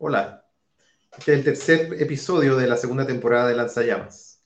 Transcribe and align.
Hola, 0.00 0.46
este 1.18 1.32
es 1.32 1.38
el 1.38 1.44
tercer 1.44 2.00
episodio 2.00 2.56
de 2.56 2.68
la 2.68 2.76
segunda 2.76 3.04
temporada 3.04 3.48
de 3.48 3.56
Lanzallamas. 3.56 4.44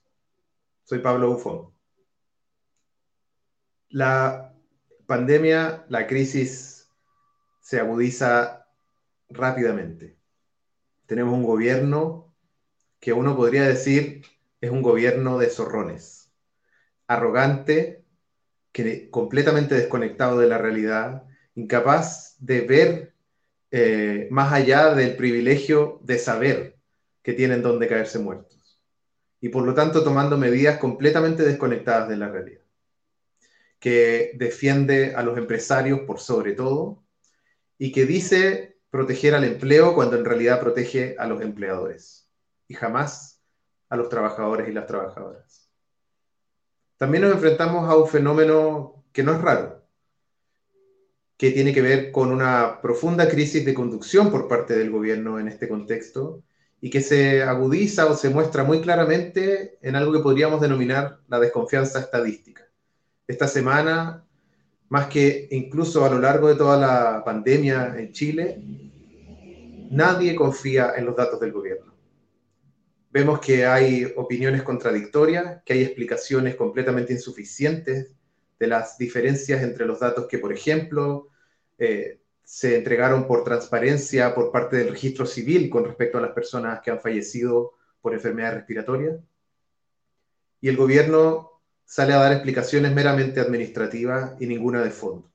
Soy 0.83 1.01
Pablo 1.01 1.29
Bufón. 1.29 1.75
La 3.91 4.55
pandemia, 5.05 5.85
la 5.91 6.07
crisis 6.07 6.89
se 7.61 7.79
agudiza 7.79 8.67
rápidamente. 9.29 10.17
Tenemos 11.05 11.35
un 11.35 11.45
gobierno 11.45 12.35
que 12.99 13.13
uno 13.13 13.37
podría 13.37 13.65
decir 13.65 14.23
es 14.59 14.71
un 14.71 14.81
gobierno 14.81 15.37
de 15.37 15.51
zorrones, 15.51 16.33
arrogante, 17.07 18.07
que, 18.73 19.11
completamente 19.11 19.75
desconectado 19.75 20.39
de 20.39 20.47
la 20.47 20.57
realidad, 20.57 21.25
incapaz 21.55 22.37
de 22.39 22.63
ver 22.63 23.12
eh, 23.75 24.29
más 24.31 24.53
allá 24.53 24.95
del 24.95 25.17
privilegio 25.17 25.99
de 26.03 26.19
saber 26.19 26.77
que 27.23 27.33
tienen 27.33 27.63
dónde 27.63 27.89
caerse 27.89 28.19
muertos. 28.19 28.79
Y 29.41 29.49
por 29.49 29.65
lo 29.65 29.73
tanto 29.73 30.05
tomando 30.05 30.37
medidas 30.37 30.79
completamente 30.79 31.43
desconectadas 31.43 32.11
de 32.11 32.19
la 32.19 32.29
realidad. 32.29 32.61
Que 33.81 34.33
defiende 34.35 35.15
a 35.17 35.23
los 35.23 35.39
empresarios 35.39 36.01
por 36.01 36.21
sobre 36.21 36.53
todo 36.53 37.03
y 37.79 37.93
que 37.93 38.05
dice 38.05 38.77
proteger 38.91 39.35
al 39.35 39.45
empleo 39.45 39.95
cuando 39.95 40.19
en 40.19 40.27
realidad 40.27 40.61
protege 40.61 41.17
a 41.19 41.27
los 41.27 41.41
empleadores 41.41 42.29
y 42.69 42.75
jamás 42.75 43.43
a 43.89 43.97
los 43.97 44.11
trabajadores 44.11 44.69
y 44.69 44.73
las 44.73 44.87
trabajadoras. 44.87 45.71
También 46.99 47.25
nos 47.25 47.33
enfrentamos 47.33 47.89
a 47.89 47.97
un 47.97 48.07
fenómeno 48.07 49.03
que 49.13 49.23
no 49.23 49.33
es 49.33 49.41
raro, 49.41 49.82
que 51.43 51.51
tiene 51.51 51.75
que 51.75 51.83
ver 51.83 52.13
con 52.13 52.31
una 52.31 52.81
profunda 52.81 53.29
crisis 53.29 53.65
de 53.65 53.75
conducción 53.75 54.31
por 54.31 54.47
parte 54.47 54.79
del 54.79 54.93
gobierno 54.93 55.41
en 55.41 55.49
este 55.49 55.67
contexto 55.67 56.45
y 56.81 56.89
que 56.89 57.01
se 57.01 57.43
agudiza 57.43 58.07
o 58.07 58.15
se 58.15 58.29
muestra 58.29 58.63
muy 58.63 58.81
claramente 58.81 59.77
en 59.83 59.97
algo 59.97 60.13
que 60.13 60.21
podríamos 60.21 60.61
denominar 60.61 61.19
la 61.27 61.41
desconfianza 61.41 61.99
estadística. 61.99 62.63
Esta 63.27 63.49
semana, 63.49 64.25
más 64.89 65.09
que 65.09 65.49
incluso 65.51 66.05
a 66.05 66.11
lo 66.11 66.21
largo 66.21 66.47
de 66.47 66.55
toda 66.55 66.79
la 66.79 67.25
pandemia 67.25 67.97
en 67.99 68.13
Chile, 68.13 68.63
nadie 69.91 70.37
confía 70.37 70.93
en 70.97 71.07
los 71.07 71.17
datos 71.17 71.41
del 71.41 71.51
gobierno. 71.51 71.93
Vemos 73.11 73.41
que 73.41 73.67
hay 73.67 74.13
opiniones 74.15 74.63
contradictorias, 74.63 75.61
que 75.65 75.73
hay 75.73 75.83
explicaciones 75.83 76.55
completamente 76.55 77.13
insuficientes 77.13 78.15
de 78.61 78.67
las 78.69 78.97
diferencias 78.97 79.61
entre 79.61 79.87
los 79.87 79.99
datos 79.99 80.29
que, 80.29 80.39
por 80.39 80.53
ejemplo, 80.53 81.31
eh, 81.79 82.21
se 82.45 82.77
entregaron 82.77 83.27
por 83.27 83.45
transparencia 83.45 84.35
por 84.35 84.53
parte 84.53 84.77
del 84.77 84.91
registro 84.91 85.27
civil 85.27 85.71
con 85.71 85.85
respecto 85.85 86.19
a 86.19 86.21
las 86.21 86.33
personas 86.33 86.81
que 86.81 86.91
han 86.91 87.01
fallecido 87.01 87.75
por 88.01 88.13
enfermedades 88.13 88.59
respiratorias. 88.59 89.21
Y 90.61 90.69
el 90.69 90.77
gobierno 90.77 91.63
sale 91.85 92.13
a 92.13 92.19
dar 92.19 92.33
explicaciones 92.33 92.93
meramente 92.93 93.41
administrativas 93.41 94.35
y 94.41 94.47
ninguna 94.47 94.83
de 94.83 94.91
fondo. 94.91 95.31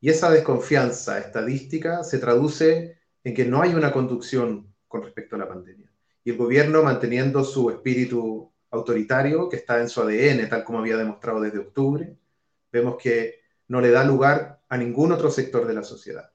Y 0.00 0.10
esa 0.10 0.30
desconfianza 0.30 1.18
estadística 1.18 2.02
se 2.02 2.18
traduce 2.18 2.98
en 3.24 3.34
que 3.34 3.44
no 3.44 3.62
hay 3.62 3.74
una 3.74 3.92
conducción 3.92 4.74
con 4.88 5.02
respecto 5.02 5.36
a 5.36 5.38
la 5.38 5.48
pandemia. 5.48 5.90
Y 6.24 6.30
el 6.30 6.36
gobierno 6.36 6.82
manteniendo 6.82 7.44
su 7.44 7.70
espíritu 7.70 8.52
autoritario 8.70 9.48
que 9.48 9.56
está 9.56 9.80
en 9.80 9.88
su 9.88 10.00
ADN, 10.00 10.48
tal 10.48 10.64
como 10.64 10.78
había 10.78 10.96
demostrado 10.96 11.40
desde 11.40 11.58
octubre, 11.58 12.16
vemos 12.72 12.96
que 12.96 13.42
no 13.68 13.80
le 13.80 13.90
da 13.90 14.04
lugar 14.04 14.61
a 14.72 14.78
ningún 14.78 15.12
otro 15.12 15.30
sector 15.30 15.66
de 15.66 15.74
la 15.74 15.84
sociedad. 15.84 16.32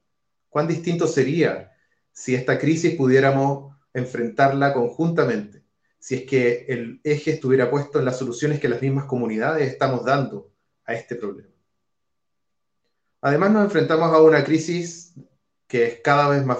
¿Cuán 0.48 0.68
distinto 0.68 1.08
sería 1.08 1.72
si 2.12 2.36
esta 2.36 2.56
crisis 2.56 2.94
pudiéramos 2.94 3.74
enfrentarla 3.92 4.72
conjuntamente? 4.72 5.64
Si 5.98 6.14
es 6.14 6.22
que 6.22 6.66
el 6.68 7.00
eje 7.02 7.32
estuviera 7.32 7.68
puesto 7.68 7.98
en 7.98 8.04
las 8.04 8.16
soluciones 8.16 8.60
que 8.60 8.68
las 8.68 8.80
mismas 8.80 9.06
comunidades 9.06 9.68
estamos 9.68 10.04
dando 10.04 10.52
a 10.84 10.94
este 10.94 11.16
problema. 11.16 11.50
Además 13.22 13.50
nos 13.50 13.64
enfrentamos 13.64 14.14
a 14.14 14.22
una 14.22 14.44
crisis 14.44 15.14
que 15.66 15.86
es 15.86 16.00
cada 16.00 16.28
vez 16.28 16.46
más, 16.46 16.58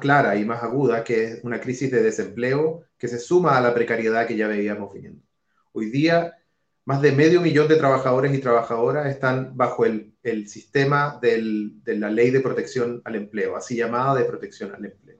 clara 0.00 0.34
y 0.34 0.44
más 0.44 0.64
aguda, 0.64 1.04
que 1.04 1.24
es 1.26 1.44
una 1.44 1.60
crisis 1.60 1.92
de 1.92 2.02
desempleo 2.02 2.86
que 2.98 3.06
se 3.06 3.20
suma 3.20 3.56
a 3.56 3.60
la 3.60 3.72
precariedad 3.72 4.26
que 4.26 4.36
ya 4.36 4.48
veíamos 4.48 4.92
viendo. 4.92 5.22
Hoy 5.70 5.90
día 5.90 6.34
más 6.84 7.00
de 7.00 7.12
medio 7.12 7.40
millón 7.40 7.68
de 7.68 7.76
trabajadores 7.76 8.34
y 8.34 8.38
trabajadoras 8.38 9.06
están 9.06 9.56
bajo 9.56 9.84
el, 9.86 10.12
sistema 10.46 11.18
de 11.20 11.72
la 11.86 12.10
ley 12.10 12.30
de 12.30 12.40
protección 12.40 13.00
al 13.04 13.16
empleo, 13.16 13.56
así 13.56 13.76
llamada 13.76 14.14
de 14.14 14.24
protección 14.24 14.74
al 14.74 14.84
empleo. 14.84 15.18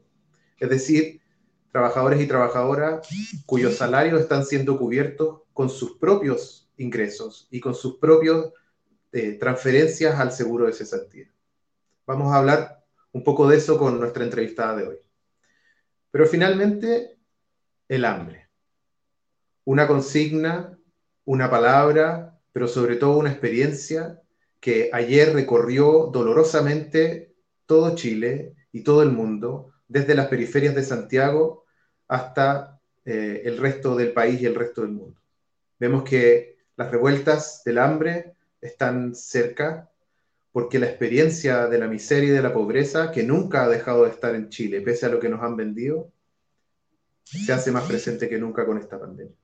Es 0.59 0.69
decir, 0.69 1.21
trabajadores 1.73 2.21
y 2.21 2.27
trabajadoras 2.27 3.07
cuyos 3.47 3.77
salarios 3.77 4.21
están 4.21 4.45
siendo 4.45 4.79
cubiertos 4.79 5.43
con 5.53 5.69
sus 5.69 5.97
propios 5.97 6.71
ingresos 6.77 7.49
y 7.51 7.61
con 7.61 7.75
sus 7.75 7.99
propias 7.99 8.47
eh, 9.13 9.39
transferencias 9.39 10.19
al 10.19 10.33
seguro 10.33 10.67
de 10.67 10.73
cesantía. 10.73 11.31
Vamos 12.07 12.33
a 12.33 12.39
hablar 12.39 12.85
un 13.13 13.25
poco 13.25 13.49
de 13.49 13.57
eso 13.57 13.79
con 13.79 13.99
nuestra 13.99 14.25
entrevistada 14.25 14.77
de 14.77 14.89
hoy. 14.89 14.97
Pero 16.11 16.27
finalmente, 16.27 17.17
el 17.89 18.05
hambre. 18.05 18.49
Una 19.65 19.87
consigna 19.87 20.74
una 21.25 21.51
palabra, 21.51 22.39
pero 22.53 22.69
sobre 22.69 22.97
todo 22.97 23.19
una 23.19 23.31
experiencia 23.31 24.21
que 24.61 24.91
ayer 24.93 25.33
recorrió 25.33 26.11
dolorosamente 26.13 27.35
todo 27.67 27.95
Chile 27.95 28.55
y 28.73 28.83
todo 28.83 29.03
el 29.03 29.11
mundo, 29.11 29.73
desde 29.89 30.15
las 30.15 30.29
periferias 30.29 30.75
de 30.75 30.83
Santiago 30.83 31.65
hasta 32.09 32.81
eh, 33.05 33.43
el 33.45 33.59
resto 33.59 33.95
del 33.97 34.13
país 34.13 34.41
y 34.41 34.47
el 34.47 34.55
resto 34.55 34.83
del 34.83 34.93
mundo. 34.93 35.21
Vemos 35.79 36.05
que 36.05 36.57
las 36.77 36.91
revueltas 36.91 37.63
del 37.65 37.79
hambre 37.79 38.35
están 38.61 39.15
cerca 39.15 39.91
porque 40.53 40.79
la 40.79 40.87
experiencia 40.87 41.67
de 41.67 41.79
la 41.79 41.89
miseria 41.89 42.29
y 42.29 42.33
de 42.33 42.43
la 42.43 42.55
pobreza, 42.55 43.11
que 43.11 43.25
nunca 43.25 43.65
ha 43.65 43.69
dejado 43.69 44.05
de 44.05 44.11
estar 44.11 44.35
en 44.37 44.51
Chile, 44.51 44.81
pese 44.83 45.05
a 45.05 45.09
lo 45.09 45.19
que 45.19 45.29
nos 45.29 45.43
han 45.43 45.57
vendido, 45.57 46.13
se 47.25 47.53
hace 47.53 47.73
más 47.73 47.85
presente 47.89 48.29
que 48.29 48.39
nunca 48.39 48.65
con 48.65 48.79
esta 48.79 48.99
pandemia. 48.99 49.35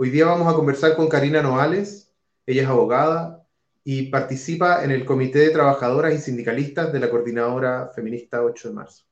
Hoy 0.00 0.10
día 0.10 0.26
vamos 0.26 0.46
a 0.46 0.54
conversar 0.54 0.94
con 0.94 1.08
Karina 1.08 1.42
Noales, 1.42 2.14
ella 2.46 2.62
es 2.62 2.68
abogada 2.68 3.44
y 3.82 4.10
participa 4.10 4.84
en 4.84 4.92
el 4.92 5.04
Comité 5.04 5.40
de 5.40 5.50
Trabajadoras 5.50 6.14
y 6.14 6.18
Sindicalistas 6.18 6.92
de 6.92 7.00
la 7.00 7.10
Coordinadora 7.10 7.90
Feminista 7.92 8.44
8 8.44 8.68
de 8.68 8.74
marzo. 8.74 9.04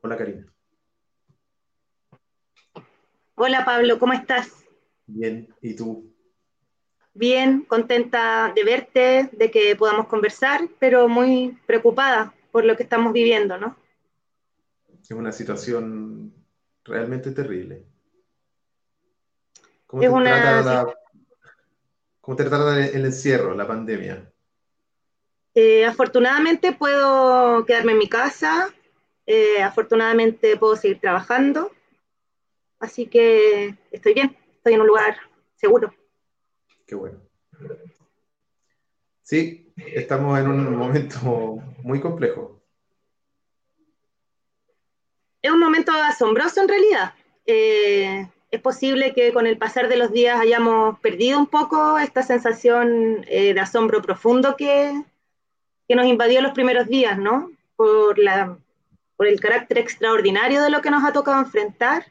Hola 0.00 0.16
Karina. 0.16 0.46
Hola 3.34 3.66
Pablo, 3.66 3.98
¿cómo 3.98 4.14
estás? 4.14 4.64
Bien, 5.06 5.54
¿y 5.60 5.76
tú? 5.76 6.10
Bien, 7.12 7.66
contenta 7.68 8.50
de 8.56 8.64
verte, 8.64 9.28
de 9.30 9.50
que 9.50 9.76
podamos 9.76 10.06
conversar, 10.06 10.70
pero 10.78 11.06
muy 11.06 11.58
preocupada 11.66 12.32
por 12.50 12.64
lo 12.64 12.78
que 12.78 12.84
estamos 12.84 13.12
viviendo, 13.12 13.58
¿no? 13.58 13.76
Es 15.02 15.10
una 15.10 15.32
situación 15.32 16.32
realmente 16.82 17.32
terrible. 17.32 17.89
¿Cómo, 19.90 20.22
te, 22.36 22.44
trata 22.44 22.86
el 22.86 23.04
encierro, 23.04 23.56
la 23.56 23.66
pandemia? 23.66 24.32
Eh, 25.52 25.84
afortunadamente 25.84 26.72
puedo 26.72 27.66
quedarme 27.66 27.92
en 27.92 27.98
mi 27.98 28.08
casa, 28.08 28.72
eh, 29.26 29.60
afortunadamente 29.60 30.56
puedo 30.56 30.76
seguir 30.76 31.00
trabajando, 31.00 31.72
así 32.78 33.06
que 33.06 33.74
estoy 33.90 34.14
bien, 34.14 34.36
estoy 34.58 34.74
en 34.74 34.80
un 34.82 34.86
lugar 34.86 35.16
seguro. 35.56 35.92
Qué 36.86 36.94
bueno. 36.94 37.20
Sí, 39.22 39.72
estamos 39.76 40.38
en 40.38 40.46
un 40.46 40.76
momento 40.76 41.18
muy 41.82 42.00
complejo. 42.00 42.62
Es 45.42 45.50
un 45.50 45.58
momento 45.58 45.90
asombroso 45.90 46.60
en 46.60 46.68
realidad. 46.68 47.14
Eh, 47.44 48.28
es 48.50 48.60
posible 48.60 49.14
que 49.14 49.32
con 49.32 49.46
el 49.46 49.58
pasar 49.58 49.88
de 49.88 49.96
los 49.96 50.10
días 50.12 50.40
hayamos 50.40 50.98
perdido 50.98 51.38
un 51.38 51.46
poco 51.46 51.98
esta 51.98 52.22
sensación 52.22 53.24
eh, 53.28 53.54
de 53.54 53.60
asombro 53.60 54.02
profundo 54.02 54.56
que, 54.56 55.04
que, 55.86 55.94
nos 55.94 56.06
invadió 56.06 56.42
los 56.42 56.52
primeros 56.52 56.88
días, 56.88 57.16
¿no? 57.16 57.50
Por, 57.76 58.18
la, 58.18 58.58
por 59.16 59.28
el 59.28 59.40
carácter 59.40 59.78
extraordinario 59.78 60.62
de 60.62 60.70
lo 60.70 60.80
que 60.80 60.90
nos 60.90 61.04
ha 61.04 61.12
tocado 61.12 61.38
enfrentar. 61.38 62.06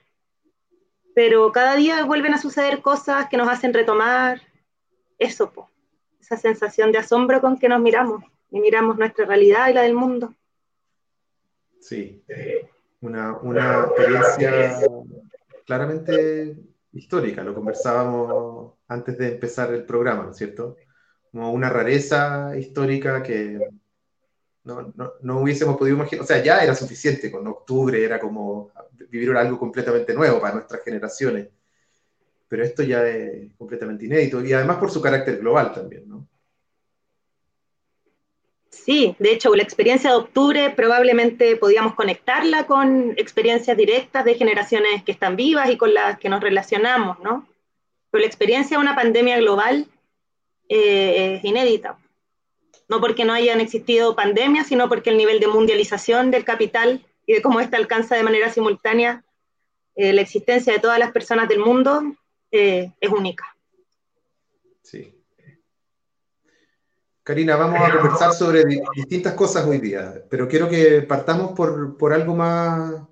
Pero 1.14 1.52
cada 1.52 1.76
día 1.76 2.06
vuelven 2.06 2.34
a 2.34 2.42
suceder 2.42 2.82
cosas 2.82 3.28
que 3.28 3.36
nos 3.36 3.50
hacen 3.50 3.74
retomar 3.74 4.42
eso, 5.18 5.52
esa 6.22 6.38
sensación 6.38 6.94
de 6.94 7.00
asombro 7.00 7.42
con 7.42 7.58
que 7.58 7.68
nos 7.68 7.82
miramos 7.82 8.24
y 8.50 8.62
miramos 8.62 8.98
nuestra 8.98 9.26
realidad 9.26 9.68
y 9.68 9.74
la 9.74 9.82
del 9.82 9.94
mundo. 9.94 10.34
Sí, 11.82 12.24
una, 13.02 13.38
una 13.40 13.82
experiencia 13.82 14.80
claramente 15.70 16.58
histórica, 16.94 17.44
lo 17.44 17.54
conversábamos 17.54 18.74
antes 18.88 19.16
de 19.20 19.34
empezar 19.34 19.72
el 19.72 19.86
programa, 19.86 20.24
¿no 20.24 20.32
es 20.32 20.38
cierto? 20.38 20.78
Como 21.32 21.52
una 21.52 21.70
rareza 21.70 22.58
histórica 22.58 23.22
que, 23.22 23.60
No, 24.64 24.92
no, 24.96 25.14
no, 25.22 25.42
hubiésemos 25.42 25.78
podido 25.78 25.96
imaginar, 25.98 26.24
o 26.24 26.28
sea, 26.28 26.42
ya 26.44 26.64
era 26.64 26.74
suficiente, 26.74 27.32
con 27.32 27.46
octubre 27.48 28.04
era 28.04 28.20
como 28.20 28.72
vivir 29.10 29.30
algo 29.38 29.60
completamente 29.60 30.16
nuevo 30.16 30.42
para 30.42 30.56
nuestras 30.56 30.84
generaciones, 30.84 31.50
pero 32.48 32.64
esto 32.64 32.82
ya 32.82 33.08
es 33.08 33.54
completamente 33.56 34.06
inédito 34.06 34.44
y 34.44 34.52
además 34.54 34.78
por 34.78 34.90
su 34.90 35.02
carácter 35.02 35.38
global 35.38 35.72
también, 35.72 36.10
¿no? 36.10 36.28
Sí, 38.86 39.16
de 39.20 39.32
hecho, 39.32 39.54
la 39.56 39.64
experiencia 39.64 40.10
de 40.10 40.16
octubre 40.16 40.70
probablemente 40.72 41.56
podíamos 41.58 41.96
conectarla 41.96 42.66
con 42.66 43.14
experiencias 43.18 43.76
directas 43.76 44.26
de 44.26 44.36
generaciones 44.36 45.04
que 45.04 45.12
están 45.12 45.36
vivas 45.36 45.70
y 45.70 45.78
con 45.78 45.94
las 45.94 46.18
que 46.18 46.30
nos 46.30 46.42
relacionamos, 46.42 47.20
¿no? 47.20 47.48
Pero 48.10 48.22
la 48.22 48.28
experiencia 48.28 48.78
de 48.78 48.82
una 48.82 48.96
pandemia 48.96 49.38
global 49.38 49.86
eh, 50.70 51.36
es 51.36 51.46
inédita. 51.46 51.98
No 52.88 53.00
porque 53.00 53.26
no 53.26 53.34
hayan 53.34 53.62
existido 53.62 54.16
pandemias, 54.16 54.68
sino 54.68 54.90
porque 54.90 55.12
el 55.12 55.18
nivel 55.18 55.40
de 55.40 55.48
mundialización 55.48 56.32
del 56.32 56.44
capital 56.44 57.06
y 57.28 57.34
de 57.34 57.42
cómo 57.42 57.60
ésta 57.60 57.78
alcanza 57.78 58.16
de 58.16 58.24
manera 58.24 58.50
simultánea 58.50 59.24
eh, 59.96 60.14
la 60.14 60.22
existencia 60.22 60.74
de 60.74 60.80
todas 60.80 60.98
las 60.98 61.12
personas 61.12 61.50
del 61.50 61.60
mundo 61.60 62.02
eh, 62.52 62.92
es 63.00 63.10
única. 63.10 63.56
Sí. 64.82 65.14
Karina, 67.30 67.56
vamos 67.56 67.80
a 67.80 67.96
conversar 67.96 68.34
sobre 68.34 68.64
distintas 68.96 69.36
cosas 69.36 69.64
hoy 69.68 69.78
día, 69.78 70.26
pero 70.32 70.48
quiero 70.48 70.68
que 70.68 71.04
partamos 71.04 71.52
por, 71.52 72.12
algo 72.12 72.36
más 72.36 73.04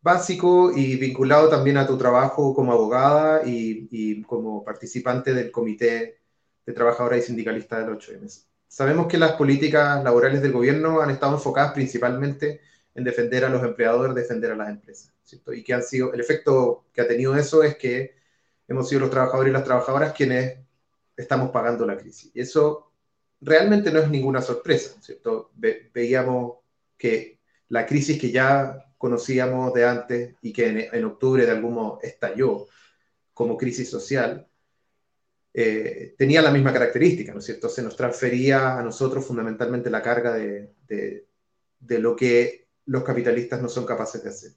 básico 0.00 0.70
y 0.72 0.94
vinculado 0.94 1.48
también 1.48 1.78
a 1.78 1.86
tu 1.88 1.98
trabajo 1.98 2.54
como 2.54 2.72
abogada 2.72 3.42
y, 3.44 4.22
como 4.22 4.62
participante 4.62 5.34
del 5.34 5.50
Comité 5.50 6.20
de 6.64 6.72
Trabajadoras 6.72 7.18
y 7.18 7.22
Sindicalistas 7.22 7.84
del 7.84 7.98
8M. 7.98 8.44
Sabemos 8.68 9.08
que 9.08 9.18
las 9.18 9.32
políticas 9.32 10.04
laborales 10.04 10.40
del 10.40 10.52
gobierno 10.52 11.00
han 11.00 11.10
estado 11.10 11.34
enfocadas 11.34 11.72
principalmente 11.72 12.60
en 12.94 13.02
defender 13.02 13.44
a 13.44 13.48
los 13.48 13.64
empleadores, 13.64 14.14
defender 14.14 14.52
a 14.52 14.56
las 14.56 14.68
empresas, 14.68 15.12
Y 15.48 15.64
que 15.64 15.74
han 15.74 15.82
sido, 15.82 16.12
el 16.12 16.20
efecto 16.20 16.84
que 16.92 17.00
ha 17.00 17.08
tenido 17.08 17.34
eso 17.34 17.64
es 17.64 17.76
que 17.78 18.14
hemos 18.68 18.88
sido 18.88 19.00
los 19.00 19.10
trabajadores 19.10 19.50
y 19.50 19.54
las 19.54 19.64
trabajadoras 19.64 20.12
quienes 20.12 20.60
estamos 21.16 21.50
pagando 21.50 21.84
la 21.84 21.96
crisis. 21.96 22.30
Y 22.32 22.42
eso 22.42 22.87
realmente 23.40 23.90
no 23.90 24.00
es 24.00 24.08
ninguna 24.08 24.42
sorpresa, 24.42 25.00
¿cierto? 25.00 25.50
veíamos 25.54 26.58
que 26.96 27.38
la 27.68 27.86
crisis 27.86 28.20
que 28.20 28.30
ya 28.30 28.92
conocíamos 28.96 29.72
de 29.74 29.84
antes 29.84 30.34
y 30.42 30.52
que 30.52 30.90
en, 30.92 31.04
octubre 31.04 31.46
de 31.46 31.52
algún 31.52 31.74
modo 31.74 32.00
estalló 32.02 32.66
como 33.32 33.56
crisis 33.56 33.88
social, 33.88 34.46
eh, 35.54 36.14
tenía 36.18 36.42
la 36.42 36.50
misma 36.50 36.72
característica, 36.72 37.32
¿no 37.32 37.38
es 37.38 37.44
cierto? 37.44 37.68
Se 37.68 37.82
nos 37.82 37.96
transfería 37.96 38.76
a 38.76 38.82
nosotros 38.82 39.24
fundamentalmente 39.24 39.90
la 39.90 40.02
carga 40.02 40.34
de, 40.34 40.72
de, 40.88 41.98
lo 42.00 42.16
que 42.16 42.66
los 42.86 43.04
capitalistas 43.04 43.62
no 43.62 43.68
son 43.68 43.86
capaces 43.86 44.22
de 44.24 44.30
hacer. 44.30 44.52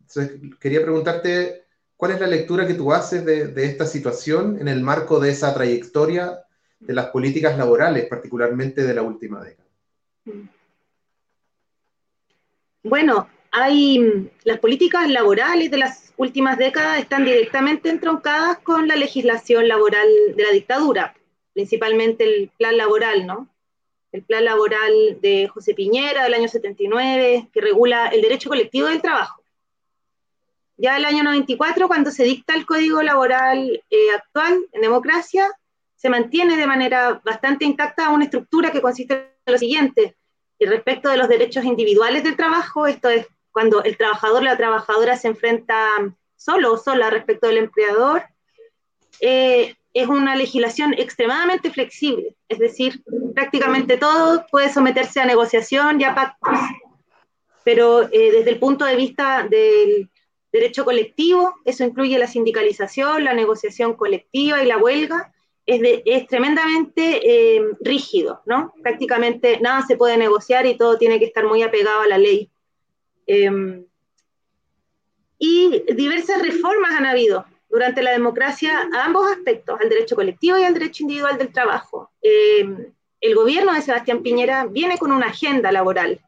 Entonces, 0.00 0.40
quería 0.60 0.82
preguntarte, 0.82 1.64
¿cuál 1.96 2.12
es 2.12 2.20
la 2.20 2.26
lectura 2.26 2.66
que 2.66 2.74
tú 2.74 2.92
haces 2.92 3.24
de, 3.24 3.48
de 3.48 3.64
esta 3.64 3.86
situación 3.86 4.58
en 4.60 4.68
el 4.68 4.82
marco 4.82 5.18
de 5.18 5.30
esa 5.30 5.54
trayectoria 5.54 6.44
de 6.86 6.94
las 6.94 7.06
políticas 7.06 7.56
laborales, 7.56 8.06
particularmente 8.06 8.82
de 8.82 8.94
la 8.94 9.02
última 9.02 9.42
década? 9.42 9.68
Bueno, 12.82 13.28
hay 13.52 14.30
las 14.44 14.58
políticas 14.58 15.08
laborales 15.08 15.70
de 15.70 15.78
las 15.78 16.12
últimas 16.16 16.58
décadas 16.58 16.98
están 16.98 17.24
directamente 17.24 17.88
entroncadas 17.88 18.58
con 18.58 18.88
la 18.88 18.96
legislación 18.96 19.68
laboral 19.68 20.08
de 20.34 20.42
la 20.42 20.50
dictadura, 20.50 21.14
principalmente 21.52 22.24
el 22.24 22.50
plan 22.58 22.76
laboral, 22.76 23.26
¿no? 23.26 23.48
El 24.10 24.22
plan 24.22 24.44
laboral 24.44 25.20
de 25.20 25.48
José 25.48 25.74
Piñera 25.74 26.24
del 26.24 26.34
año 26.34 26.48
79, 26.48 27.48
que 27.52 27.60
regula 27.60 28.08
el 28.08 28.20
derecho 28.20 28.48
colectivo 28.48 28.88
del 28.88 29.00
trabajo. 29.00 29.42
Ya 30.76 30.96
el 30.96 31.04
año 31.04 31.22
94, 31.22 31.86
cuando 31.86 32.10
se 32.10 32.24
dicta 32.24 32.54
el 32.54 32.66
código 32.66 33.02
laboral 33.02 33.82
eh, 33.88 34.10
actual 34.14 34.66
en 34.72 34.80
democracia, 34.80 35.48
se 36.02 36.10
mantiene 36.10 36.56
de 36.56 36.66
manera 36.66 37.20
bastante 37.24 37.64
intacta 37.64 38.10
una 38.10 38.24
estructura 38.24 38.72
que 38.72 38.82
consiste 38.82 39.36
en 39.46 39.52
lo 39.52 39.56
siguiente. 39.56 40.16
Y 40.58 40.66
respecto 40.66 41.08
de 41.08 41.16
los 41.16 41.28
derechos 41.28 41.64
individuales 41.64 42.24
del 42.24 42.34
trabajo, 42.34 42.88
esto 42.88 43.08
es 43.08 43.28
cuando 43.52 43.84
el 43.84 43.96
trabajador 43.96 44.42
o 44.42 44.44
la 44.44 44.56
trabajadora 44.56 45.16
se 45.16 45.28
enfrenta 45.28 45.88
solo 46.34 46.72
o 46.72 46.76
sola 46.76 47.08
respecto 47.08 47.46
del 47.46 47.58
empleador, 47.58 48.24
eh, 49.20 49.76
es 49.94 50.08
una 50.08 50.34
legislación 50.34 50.92
extremadamente 50.92 51.70
flexible, 51.70 52.34
es 52.48 52.58
decir, 52.58 53.04
prácticamente 53.32 53.96
todo 53.96 54.44
puede 54.50 54.72
someterse 54.72 55.20
a 55.20 55.26
negociación 55.26 56.00
y 56.00 56.04
a 56.04 56.16
pactos, 56.16 56.58
pero 57.62 58.02
eh, 58.10 58.32
desde 58.32 58.50
el 58.50 58.58
punto 58.58 58.84
de 58.86 58.96
vista 58.96 59.46
del 59.48 60.10
derecho 60.50 60.84
colectivo, 60.84 61.54
eso 61.64 61.84
incluye 61.84 62.18
la 62.18 62.26
sindicalización, 62.26 63.22
la 63.22 63.34
negociación 63.34 63.94
colectiva 63.94 64.62
y 64.62 64.66
la 64.66 64.78
huelga, 64.78 65.31
es, 65.66 66.26
tremendamente 66.26 67.56
eh, 67.56 67.62
rígido, 67.80 68.42
¿no? 68.46 68.74
Prácticamente 68.82 69.60
nada 69.60 69.82
se 69.86 69.96
puede 69.96 70.16
negociar 70.16 70.66
y 70.66 70.76
todo 70.76 70.98
tiene 70.98 71.18
que 71.18 71.26
estar 71.26 71.46
muy 71.46 71.62
apegado 71.62 72.00
a 72.02 72.08
la 72.08 72.18
ley. 72.18 72.50
Em, 73.26 73.84
y 75.38 75.84
diversas 75.94 76.42
reformas 76.42 76.92
han 76.92 77.06
habido 77.06 77.44
durante 77.68 78.02
la 78.02 78.12
democracia 78.12 78.88
a 78.92 79.04
ambos 79.04 79.30
aspectos, 79.30 79.80
al 79.80 79.88
derecho 79.88 80.14
colectivo 80.14 80.58
y 80.58 80.64
al 80.64 80.74
derecho 80.74 81.04
individual 81.04 81.38
del 81.38 81.52
trabajo. 81.52 82.10
Em, 82.20 82.92
el 83.20 83.34
gobierno 83.34 83.72
de 83.72 83.82
Sebastián 83.82 84.22
Piñera 84.22 84.66
viene 84.66 84.98
con 84.98 85.12
una 85.12 85.26
agenda 85.26 85.72
laboral 85.72 86.20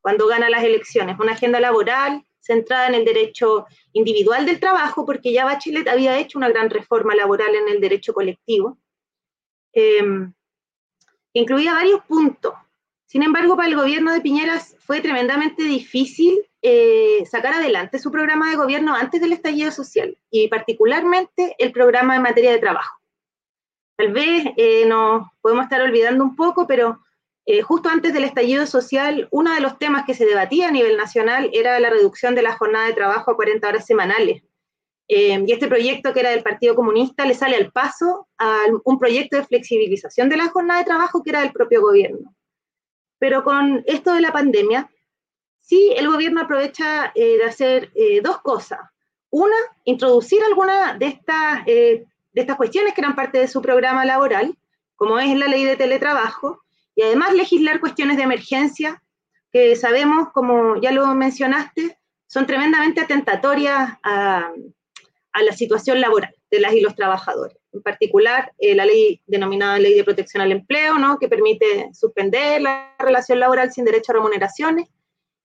cuando 0.00 0.26
gana 0.26 0.48
las 0.48 0.64
elecciones, 0.64 1.18
una 1.20 1.32
agenda 1.32 1.60
laboral 1.60 2.24
centrada 2.40 2.88
en 2.88 2.94
el 2.94 3.04
derecho 3.04 3.66
individual 3.92 4.46
del 4.46 4.60
trabajo, 4.60 5.06
porque 5.06 5.32
ya 5.32 5.44
Bachelet 5.44 5.88
había 5.88 6.18
hecho 6.18 6.38
una 6.38 6.48
gran 6.48 6.70
reforma 6.70 7.14
laboral 7.14 7.54
en 7.54 7.68
el 7.68 7.80
derecho 7.80 8.12
colectivo, 8.12 8.78
em, 9.72 10.32
incluía 11.32 11.74
varios 11.74 12.00
puntos. 12.06 12.54
Sin 13.06 13.22
embargo, 13.22 13.56
para 13.56 13.68
el 13.68 13.76
gobierno 13.76 14.12
de 14.12 14.20
Piñeras 14.20 14.76
fue 14.78 15.00
tremendamente 15.00 15.62
difícil 15.64 16.46
eh, 16.62 17.24
sacar 17.26 17.54
adelante 17.54 17.98
su 17.98 18.10
programa 18.10 18.50
de 18.50 18.56
gobierno 18.56 18.94
antes 18.94 19.20
del 19.20 19.32
estallido 19.32 19.72
social 19.72 20.16
y 20.30 20.48
particularmente 20.48 21.56
el 21.58 21.72
programa 21.72 22.16
en 22.16 22.22
materia 22.22 22.52
de 22.52 22.58
trabajo. 22.58 23.00
Tal 23.96 24.12
vez 24.12 24.46
eh, 24.56 24.84
nos 24.86 25.26
podemos 25.40 25.64
estar 25.64 25.80
olvidando 25.80 26.22
un 26.22 26.36
poco, 26.36 26.66
pero 26.66 27.00
eh, 27.46 27.62
justo 27.62 27.88
antes 27.88 28.12
del 28.12 28.24
estallido 28.24 28.66
social, 28.66 29.28
uno 29.30 29.54
de 29.54 29.60
los 29.60 29.78
temas 29.78 30.04
que 30.04 30.14
se 30.14 30.26
debatía 30.26 30.68
a 30.68 30.72
nivel 30.72 30.96
nacional 30.96 31.50
era 31.52 31.80
la 31.80 31.90
reducción 31.90 32.34
de 32.34 32.42
la 32.42 32.56
jornada 32.56 32.86
de 32.86 32.92
trabajo 32.92 33.30
a 33.30 33.36
40 33.36 33.66
horas 33.66 33.86
semanales. 33.86 34.42
Eh, 35.08 35.42
y 35.44 35.52
este 35.52 35.66
proyecto, 35.66 36.12
que 36.12 36.20
era 36.20 36.30
del 36.30 36.44
Partido 36.44 36.76
Comunista, 36.76 37.24
le 37.24 37.34
sale 37.34 37.56
al 37.56 37.72
paso 37.72 38.28
a 38.38 38.62
un 38.84 38.98
proyecto 38.98 39.36
de 39.36 39.46
flexibilización 39.46 40.28
de 40.28 40.36
la 40.36 40.48
jornada 40.48 40.80
de 40.80 40.86
trabajo 40.86 41.22
que 41.22 41.30
era 41.30 41.40
del 41.40 41.52
propio 41.52 41.80
gobierno. 41.80 42.34
Pero 43.18 43.42
con 43.42 43.82
esto 43.86 44.14
de 44.14 44.20
la 44.20 44.32
pandemia, 44.32 44.88
sí 45.58 45.92
el 45.96 46.08
gobierno 46.08 46.42
aprovecha 46.42 47.10
eh, 47.14 47.38
de 47.38 47.44
hacer 47.44 47.92
dos 48.22 48.40
cosas. 48.42 48.78
Una, 49.30 49.56
introducir 49.84 50.42
alguna 50.44 50.94
de 50.94 51.06
estas, 51.06 51.64
de 51.64 52.06
estas 52.34 52.56
cuestiones 52.56 52.94
que 52.94 53.00
eran 53.00 53.16
parte 53.16 53.38
de 53.38 53.48
su 53.48 53.60
programa 53.60 54.04
laboral, 54.04 54.56
como 54.94 55.18
es 55.18 55.36
la 55.36 55.46
ley 55.46 55.64
de 55.64 55.76
teletrabajo, 55.76 56.62
y 57.00 57.02
además 57.02 57.32
legislar 57.32 57.80
cuestiones 57.80 58.18
de 58.18 58.24
emergencia 58.24 59.02
que 59.50 59.74
sabemos, 59.74 60.28
como 60.34 60.78
ya 60.82 60.92
lo 60.92 61.06
mencionaste, 61.14 61.98
son 62.26 62.46
tremendamente 62.46 63.00
atentatorias 63.00 63.98
a, 64.02 64.52
la 65.42 65.52
situación 65.54 65.98
laboral 65.98 66.34
de 66.50 66.60
las 66.60 66.74
y 66.74 66.82
los 66.82 66.94
trabajadores. 66.94 67.56
En 67.72 67.80
particular, 67.80 68.52
eh, 68.58 68.74
la 68.74 68.84
ley 68.84 69.22
denominada 69.26 69.78
Ley 69.78 69.94
de 69.94 70.04
Protección 70.04 70.42
al 70.42 70.52
Empleo, 70.52 70.98
¿no? 70.98 71.18
que 71.18 71.26
permite 71.26 71.88
suspender 71.94 72.60
la 72.60 72.94
relación 72.98 73.40
laboral 73.40 73.72
sin 73.72 73.86
derecho 73.86 74.12
a 74.12 74.16
remuneraciones, 74.16 74.86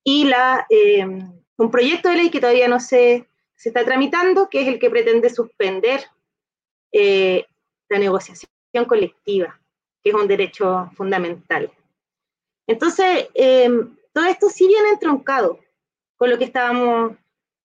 y 0.03 0.25
la, 0.25 0.67
eh, 0.69 1.05
un 1.05 1.71
proyecto 1.71 2.09
de 2.09 2.17
ley 2.17 2.29
que 2.31 2.41
todavía 2.41 2.67
no 2.67 2.81
se, 2.81 3.29
se 3.55 3.69
está 3.69 3.85
tramitando, 3.85 4.50
que 4.50 4.63
es 4.63 4.67
el 4.67 4.77
que 4.77 4.89
pretende 4.89 5.29
suspender 5.29 6.03
eh, 6.91 7.45
la 7.88 7.97
negociación 7.97 8.50
colectiva 8.85 9.57
que 10.05 10.12
es 10.12 10.15
un 10.15 10.27
derecho 10.27 10.91
fundamental. 10.95 11.71
Entonces, 12.67 13.27
eh, 13.33 13.67
todo 14.13 14.25
esto 14.25 14.50
sí 14.50 14.67
viene 14.67 14.89
entroncado 14.89 15.59
con 16.15 16.29
lo 16.29 16.38
que 16.38 16.43
estábamos 16.43 17.13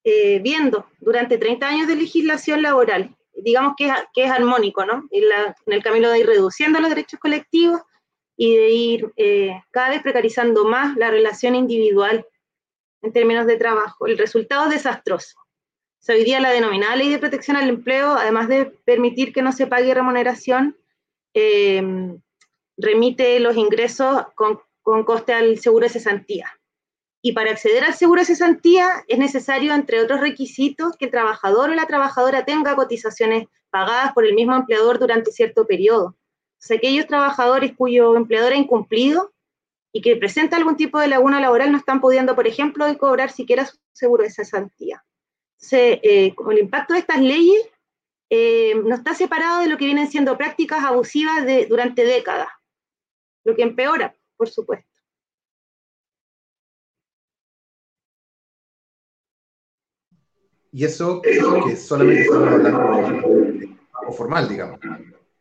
eh, 0.04 0.38
viendo 0.38 0.86
durante 1.00 1.36
30 1.36 1.68
años 1.68 1.86
de 1.86 1.96
legislación 1.96 2.62
laboral. 2.62 3.14
Digamos 3.34 3.74
que 3.76 3.88
es, 3.88 3.92
que 4.14 4.24
es 4.24 4.30
armónico, 4.30 4.86
¿no? 4.86 5.06
En, 5.10 5.24
el 5.66 5.82
camino 5.82 6.08
de 6.08 6.20
ir 6.20 6.26
reduciendo 6.26 6.80
los 6.80 6.88
derechos 6.88 7.20
colectivos 7.20 7.82
y 8.38 8.56
de 8.56 8.70
ir 8.70 9.12
eh, 9.16 9.62
cada 9.70 9.90
vez 9.90 10.02
precarizando 10.02 10.64
más 10.64 10.96
la 10.96 11.10
relación 11.10 11.54
individual 11.54 12.26
en 13.02 13.12
términos 13.12 13.46
de 13.46 13.58
trabajo. 13.58 14.06
El 14.06 14.16
resultado 14.16 14.64
es 14.64 14.70
desastroso. 14.70 15.38
hoy 16.08 16.24
día 16.24 16.40
la 16.40 16.52
denominada 16.52 16.96
ley 16.96 17.10
de 17.10 17.18
protección 17.18 17.58
al 17.58 17.68
empleo, 17.68 18.12
además 18.12 18.48
de 18.48 18.64
permitir 18.64 19.34
que 19.34 19.42
no 19.42 19.52
se 19.52 19.66
pague 19.66 19.92
remuneración, 19.92 20.78
remite 22.80 23.38
los 23.40 23.56
ingresos 23.56 24.26
con, 24.34 24.60
con 24.82 25.04
coste 25.04 25.32
al 25.32 25.58
seguro 25.58 25.84
de 25.84 25.92
cesantía. 25.92 26.60
Y 27.22 27.32
para 27.32 27.50
acceder 27.50 27.84
al 27.84 27.94
seguro 27.94 28.22
de 28.22 28.26
cesantía 28.26 29.04
es 29.06 29.18
necesario, 29.18 29.74
entre 29.74 30.00
otros 30.00 30.20
requisitos, 30.20 30.96
que 30.96 31.06
el 31.06 31.10
trabajador 31.10 31.70
o 31.70 31.74
la 31.74 31.86
trabajadora 31.86 32.44
tenga 32.44 32.74
cotizaciones 32.74 33.46
pagadas 33.70 34.12
por 34.14 34.24
el 34.24 34.34
mismo 34.34 34.56
empleador 34.56 34.98
durante 34.98 35.30
cierto 35.30 35.66
periodo. 35.66 36.06
O 36.06 36.62
sea, 36.62 36.78
aquellos 36.78 37.06
trabajadores 37.06 37.72
cuyo 37.76 38.16
empleador 38.16 38.52
ha 38.52 38.56
incumplido 38.56 39.32
y 39.92 40.02
que 40.02 40.16
presenta 40.16 40.56
algún 40.56 40.76
tipo 40.76 40.98
de 40.98 41.08
laguna 41.08 41.40
laboral 41.40 41.72
no 41.72 41.78
están 41.78 42.00
pudiendo, 42.00 42.34
por 42.34 42.46
ejemplo, 42.46 42.86
cobrar 42.98 43.30
siquiera 43.30 43.66
su 43.66 43.76
seguro 43.92 44.22
de 44.22 44.30
cesantía. 44.30 45.04
Entonces, 45.56 46.00
eh, 46.02 46.34
con 46.34 46.52
el 46.52 46.58
impacto 46.58 46.94
de 46.94 47.00
estas 47.00 47.20
leyes, 47.20 47.68
eh, 48.30 48.74
no 48.84 48.94
está 48.94 49.14
separado 49.14 49.60
de 49.60 49.68
lo 49.68 49.76
que 49.76 49.86
vienen 49.86 50.08
siendo 50.08 50.38
prácticas 50.38 50.84
abusivas 50.84 51.44
durante 51.68 52.04
décadas, 52.04 52.48
lo 53.44 53.54
que 53.54 53.62
empeora, 53.62 54.16
por 54.36 54.48
supuesto. 54.48 54.86
Y 60.72 60.84
eso 60.84 61.20
que 61.20 61.76
solamente 61.76 62.22
estamos 62.22 62.46
hablando 62.46 62.64
de 62.64 62.70
trabajo 62.70 64.12
formal, 64.12 64.48
digamos. 64.48 64.78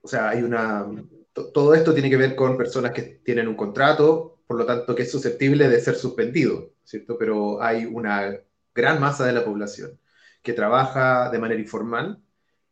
O 0.01 0.07
sea, 0.07 0.29
hay 0.29 0.41
una. 0.41 0.87
Todo 1.33 1.73
esto 1.73 1.93
tiene 1.93 2.09
que 2.09 2.17
ver 2.17 2.35
con 2.35 2.57
personas 2.57 2.91
que 2.91 3.03
tienen 3.23 3.47
un 3.47 3.55
contrato, 3.55 4.41
por 4.47 4.57
lo 4.57 4.65
tanto, 4.65 4.95
que 4.95 5.03
es 5.03 5.11
susceptible 5.11 5.69
de 5.69 5.79
ser 5.79 5.95
suspendido, 5.95 6.73
¿cierto? 6.83 7.17
Pero 7.17 7.61
hay 7.61 7.85
una 7.85 8.39
gran 8.73 8.99
masa 8.99 9.25
de 9.25 9.33
la 9.33 9.45
población 9.45 9.99
que 10.41 10.53
trabaja 10.53 11.29
de 11.29 11.39
manera 11.39 11.61
informal 11.61 12.21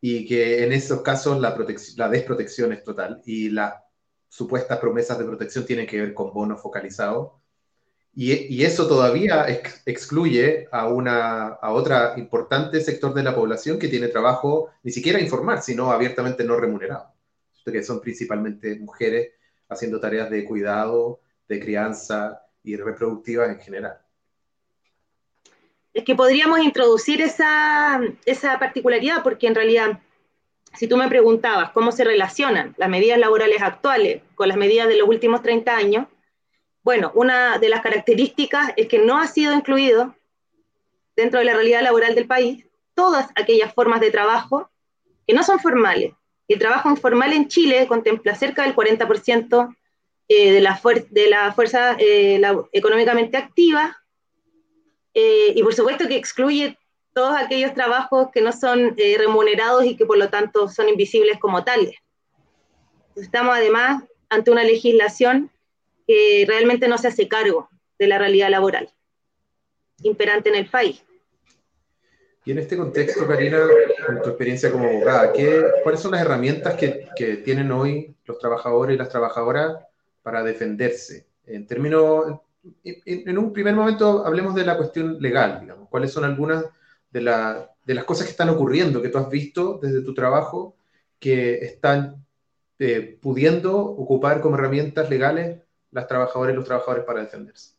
y 0.00 0.26
que 0.26 0.64
en 0.64 0.72
esos 0.72 1.02
casos 1.02 1.40
la, 1.40 1.56
la 1.96 2.08
desprotección 2.08 2.72
es 2.72 2.82
total 2.82 3.22
y 3.24 3.50
las 3.50 3.74
supuestas 4.28 4.78
promesas 4.78 5.18
de 5.18 5.24
protección 5.24 5.64
tienen 5.64 5.86
que 5.86 6.00
ver 6.00 6.14
con 6.14 6.32
bonos 6.32 6.60
focalizados 6.60 7.32
y, 8.20 8.64
eso 8.64 8.88
todavía 8.88 9.46
excluye 9.86 10.66
a, 10.72 10.88
una, 10.88 11.46
a 11.46 11.70
otra 11.70 12.14
importante 12.16 12.80
sector 12.80 13.14
de 13.14 13.22
la 13.22 13.32
población 13.32 13.78
que 13.78 13.86
tiene 13.86 14.08
trabajo 14.08 14.70
ni 14.82 14.90
siquiera 14.90 15.20
informal, 15.20 15.62
sino 15.62 15.92
abiertamente 15.92 16.42
no 16.42 16.56
remunerado, 16.56 17.12
que 17.64 17.84
son 17.84 18.00
principalmente 18.00 18.76
mujeres 18.80 19.34
haciendo 19.68 20.00
tareas 20.00 20.30
de 20.30 20.44
cuidado, 20.44 21.20
de 21.46 21.60
crianza 21.60 22.42
y 22.64 22.74
reproductivas 22.74 23.50
en 23.50 23.60
general. 23.60 23.98
Es 25.94 26.04
que 26.04 26.16
podríamos 26.16 26.58
introducir 26.58 27.22
esa, 27.22 28.00
esa 28.26 28.58
particularidad, 28.58 29.22
porque 29.22 29.46
en 29.46 29.54
realidad, 29.54 30.00
si 30.74 30.86
tú 30.86 30.96
me 30.96 31.08
preguntabas 31.08 31.70
cómo 31.72 31.92
se 31.92 32.04
relacionan 32.04 32.74
las 32.76 32.88
medidas 32.88 33.18
laborales 33.18 33.62
actuales 33.62 34.22
con 34.34 34.48
las 34.48 34.56
medidas 34.56 34.88
de 34.88 34.96
los 34.96 35.08
últimos 35.08 35.42
30 35.42 35.76
años, 35.76 36.06
bueno, 36.82 37.10
una 37.14 37.58
de 37.58 37.68
las 37.68 37.82
características 37.82 38.72
es 38.76 38.88
que 38.88 38.98
no 38.98 39.18
ha 39.18 39.26
sido 39.26 39.52
incluido 39.52 40.14
dentro 41.16 41.40
de 41.40 41.46
la 41.46 41.54
realidad 41.54 41.82
laboral 41.82 42.14
del 42.14 42.26
país 42.26 42.64
todas 42.94 43.28
aquellas 43.34 43.74
formas 43.74 44.00
de 44.00 44.10
trabajo 44.10 44.70
que 45.26 45.34
no 45.34 45.42
son 45.42 45.58
formales. 45.58 46.12
El 46.46 46.58
trabajo 46.58 46.88
informal 46.88 47.32
en 47.32 47.48
Chile 47.48 47.86
contempla 47.86 48.34
cerca 48.34 48.62
del 48.62 48.74
40% 48.74 49.76
eh, 50.28 50.52
de, 50.52 50.60
la 50.60 50.80
de 51.10 51.28
la 51.28 51.52
fuerza 51.52 51.96
eh, 51.98 52.40
económicamente 52.72 53.36
activa 53.36 53.98
eh, 55.12 55.52
y 55.54 55.62
por 55.62 55.74
supuesto 55.74 56.06
que 56.06 56.16
excluye 56.16 56.77
todos 57.18 57.36
aquellos 57.36 57.74
trabajos 57.74 58.28
que 58.32 58.40
no 58.40 58.52
son 58.52 58.96
remunerados 58.96 59.84
y 59.84 59.96
que 59.96 60.06
por 60.06 60.18
lo 60.18 60.30
tanto 60.30 60.68
son 60.68 60.88
invisibles 60.88 61.36
como 61.40 61.64
tales. 61.64 61.96
Estamos 63.16 63.56
además 63.56 64.04
ante 64.28 64.52
una 64.52 64.62
legislación 64.62 65.50
que 66.06 66.44
realmente 66.46 66.86
no 66.86 66.96
se 66.96 67.08
hace 67.08 67.26
cargo 67.26 67.68
de 67.98 68.06
la 68.06 68.18
realidad 68.18 68.50
laboral 68.50 68.88
imperante 70.02 70.48
en 70.50 70.54
el 70.54 70.70
país. 70.70 71.04
Y 72.44 72.52
en 72.52 72.58
este 72.58 72.76
contexto, 72.76 73.26
Karina, 73.26 73.66
con 74.06 74.22
tu 74.22 74.28
experiencia 74.28 74.70
como 74.70 74.88
abogada, 74.88 75.32
¿qué, 75.32 75.64
¿cuáles 75.82 76.00
son 76.00 76.12
las 76.12 76.20
herramientas 76.20 76.76
que, 76.76 77.08
que, 77.16 77.38
tienen 77.38 77.72
hoy 77.72 78.14
los 78.26 78.38
trabajadores 78.38 78.94
y 78.94 78.98
las 78.98 79.08
trabajadoras 79.08 79.76
para 80.22 80.44
defenderse? 80.44 81.26
En 81.46 81.66
términos, 81.66 82.42
en, 82.84 83.38
un 83.38 83.52
primer 83.52 83.74
momento 83.74 84.24
hablemos 84.24 84.54
de 84.54 84.64
la 84.64 84.76
cuestión 84.76 85.20
legal, 85.20 85.58
digamos. 85.62 85.88
¿Cuáles 85.88 86.12
son 86.12 86.22
algunas 86.22 86.64
de, 87.10 87.20
la, 87.20 87.70
de 87.84 87.94
las 87.94 88.04
cosas 88.04 88.26
que 88.26 88.32
están 88.32 88.48
ocurriendo, 88.50 89.02
que 89.02 89.08
tú 89.08 89.18
has 89.18 89.30
visto 89.30 89.78
desde 89.82 90.02
tu 90.02 90.14
trabajo, 90.14 90.76
que 91.18 91.64
están 91.64 92.24
eh, 92.78 93.18
pudiendo 93.20 93.76
ocupar 93.76 94.40
como 94.40 94.56
herramientas 94.56 95.10
legales 95.10 95.60
las 95.90 96.06
trabajadoras 96.06 96.52
y 96.52 96.56
los 96.56 96.64
trabajadores 96.64 97.04
para 97.04 97.20
defenderse? 97.20 97.74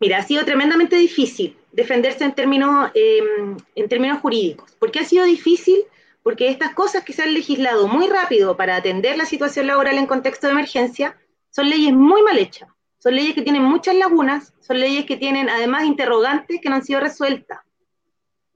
Mira, 0.00 0.18
ha 0.18 0.22
sido 0.22 0.44
tremendamente 0.44 0.96
difícil 0.96 1.56
defenderse 1.72 2.24
en 2.24 2.34
términos, 2.34 2.90
em, 2.94 3.56
en 3.74 3.88
términos 3.88 4.20
jurídicos. 4.20 4.72
¿Por 4.72 4.90
qué 4.90 5.00
ha 5.00 5.04
sido 5.04 5.24
difícil? 5.24 5.84
Porque 6.22 6.48
estas 6.48 6.74
cosas 6.74 7.04
que 7.04 7.12
se 7.12 7.22
han 7.22 7.34
legislado 7.34 7.88
muy 7.88 8.06
rápido 8.08 8.56
para 8.56 8.76
atender 8.76 9.16
la 9.16 9.26
situación 9.26 9.66
laboral 9.66 9.98
en 9.98 10.06
contexto 10.06 10.46
de 10.46 10.52
emergencia 10.52 11.16
son 11.50 11.70
leyes 11.70 11.92
muy 11.92 12.22
mal 12.22 12.38
hechas. 12.38 12.68
Son 12.98 13.14
leyes 13.14 13.34
que 13.34 13.42
tienen 13.42 13.62
muchas 13.62 13.94
lagunas, 13.94 14.54
son 14.60 14.80
leyes 14.80 15.04
que 15.04 15.16
tienen 15.16 15.48
además 15.48 15.84
interrogantes 15.84 16.60
que 16.60 16.68
no 16.68 16.76
han 16.76 16.84
sido 16.84 17.00
resueltas. 17.00 17.60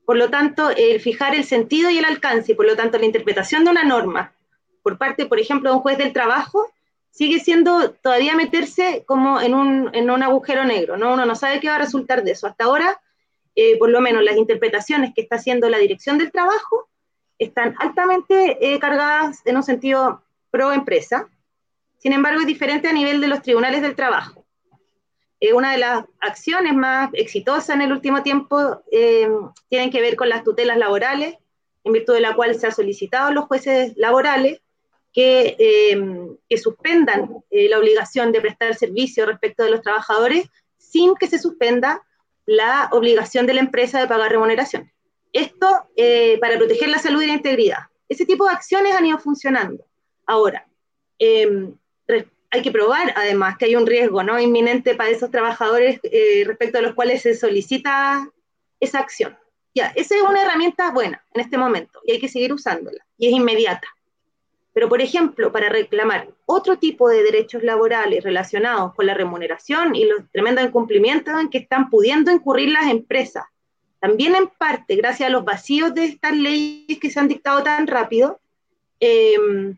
Por 0.08 0.16
lo 0.16 0.30
tanto, 0.30 0.70
el 0.70 1.00
fijar 1.00 1.34
el 1.34 1.44
sentido 1.44 1.90
y 1.90 1.98
el 1.98 2.06
alcance, 2.06 2.52
y 2.52 2.54
por 2.54 2.64
lo 2.64 2.74
tanto 2.76 2.96
la 2.96 3.04
interpretación 3.04 3.64
de 3.64 3.72
una 3.72 3.84
norma 3.84 4.32
por 4.82 4.96
parte, 4.96 5.26
por 5.26 5.38
ejemplo, 5.38 5.68
de 5.68 5.76
un 5.76 5.82
juez 5.82 5.98
del 5.98 6.14
trabajo, 6.14 6.72
sigue 7.10 7.40
siendo 7.40 7.90
todavía 7.90 8.34
meterse 8.34 9.04
como 9.06 9.38
en 9.38 9.52
un, 9.52 9.94
en 9.94 10.08
un 10.08 10.22
agujero 10.22 10.64
negro, 10.64 10.96
¿no? 10.96 11.12
Uno 11.12 11.26
no 11.26 11.34
sabe 11.34 11.60
qué 11.60 11.68
va 11.68 11.74
a 11.74 11.80
resultar 11.80 12.24
de 12.24 12.30
eso. 12.30 12.46
Hasta 12.46 12.64
ahora, 12.64 12.98
eh, 13.54 13.78
por 13.78 13.90
lo 13.90 14.00
menos 14.00 14.22
las 14.22 14.38
interpretaciones 14.38 15.12
que 15.14 15.20
está 15.20 15.36
haciendo 15.36 15.68
la 15.68 15.76
dirección 15.76 16.16
del 16.16 16.32
trabajo 16.32 16.88
están 17.38 17.74
altamente 17.78 18.56
eh, 18.62 18.78
cargadas 18.78 19.42
en 19.44 19.58
un 19.58 19.62
sentido 19.62 20.22
pro 20.50 20.72
empresa. 20.72 21.28
Sin 21.98 22.14
embargo, 22.14 22.40
es 22.40 22.46
diferente 22.46 22.88
a 22.88 22.94
nivel 22.94 23.20
de 23.20 23.28
los 23.28 23.42
tribunales 23.42 23.82
del 23.82 23.94
trabajo. 23.94 24.37
Eh, 25.40 25.52
una 25.52 25.72
de 25.72 25.78
las 25.78 26.04
acciones 26.20 26.74
más 26.74 27.10
exitosas 27.12 27.76
en 27.76 27.82
el 27.82 27.92
último 27.92 28.22
tiempo 28.22 28.82
tienen 29.68 29.90
que 29.90 30.00
ver 30.00 30.16
con 30.16 30.28
las 30.28 30.44
tutelas 30.44 30.78
laborales, 30.78 31.36
en 31.84 31.92
virtud 31.92 32.14
de 32.14 32.20
la 32.20 32.34
cual 32.34 32.54
se 32.54 32.66
ha 32.66 32.70
solicitado 32.70 33.28
a 33.28 33.32
los 33.32 33.46
jueces 33.46 33.96
laborales 33.96 34.60
Em, 35.20 36.36
que, 36.48 36.58
suspendan 36.58 37.42
eh, 37.50 37.68
la 37.68 37.78
obligación 37.78 38.30
de 38.30 38.40
prestar 38.40 38.76
servicio 38.76 39.26
respecto 39.26 39.64
de 39.64 39.70
los 39.70 39.82
trabajadores 39.82 40.48
sin 40.76 41.16
que 41.16 41.26
se 41.26 41.40
suspenda 41.40 42.02
la 42.46 42.88
obligación 42.92 43.44
de 43.44 43.54
la 43.54 43.60
empresa 43.60 44.00
de 44.00 44.06
pagar 44.06 44.30
remuneración. 44.30 44.92
Esto 45.32 45.66
eh, 45.96 46.38
para 46.40 46.56
proteger 46.56 46.88
la 46.88 47.00
salud 47.00 47.20
y 47.20 47.26
la 47.26 47.32
integridad. 47.32 47.78
Ese 48.08 48.26
tipo 48.26 48.44
de 48.44 48.52
acciones 48.52 48.94
han 48.94 49.06
ido 49.06 49.18
funcionando. 49.18 49.84
Ahora, 50.24 50.68
em, 51.18 51.74
hay 52.50 52.62
que 52.62 52.70
probar 52.70 53.12
además 53.16 53.56
que 53.58 53.66
hay 53.66 53.76
un 53.76 53.86
riesgo 53.86 54.22
¿no? 54.22 54.38
inminente 54.40 54.94
para 54.94 55.10
esos 55.10 55.30
trabajadores 55.30 56.00
eh, 56.02 56.44
respecto 56.46 56.78
a 56.78 56.82
los 56.82 56.94
cuales 56.94 57.22
se 57.22 57.34
solicita 57.34 58.28
esa 58.80 59.00
acción. 59.00 59.36
Ya, 59.74 59.92
esa 59.94 60.16
es 60.16 60.22
una 60.22 60.42
herramienta 60.42 60.90
buena 60.90 61.24
en 61.34 61.40
este 61.40 61.58
momento 61.58 62.00
y 62.04 62.12
hay 62.12 62.18
que 62.18 62.28
seguir 62.28 62.52
usándola 62.52 63.04
y 63.16 63.28
es 63.28 63.32
inmediata. 63.32 63.88
Pero, 64.72 64.88
por 64.88 65.02
ejemplo, 65.02 65.50
para 65.50 65.68
reclamar 65.68 66.28
otro 66.46 66.78
tipo 66.78 67.08
de 67.08 67.22
derechos 67.22 67.62
laborales 67.62 68.22
relacionados 68.22 68.94
con 68.94 69.06
la 69.06 69.14
remuneración 69.14 69.94
y 69.94 70.04
los 70.04 70.30
tremendos 70.30 70.64
incumplimientos 70.64 71.34
en 71.40 71.50
que 71.50 71.58
están 71.58 71.90
pudiendo 71.90 72.30
incurrir 72.30 72.70
las 72.70 72.88
empresas, 72.88 73.44
también 73.98 74.36
en 74.36 74.46
parte 74.46 74.94
gracias 74.94 75.28
a 75.28 75.32
los 75.32 75.44
vacíos 75.44 75.92
de 75.94 76.04
estas 76.04 76.36
leyes 76.36 76.98
que 77.00 77.10
se 77.10 77.18
han 77.18 77.28
dictado 77.28 77.62
tan 77.64 77.88
rápido, 77.88 78.40
em, 79.00 79.76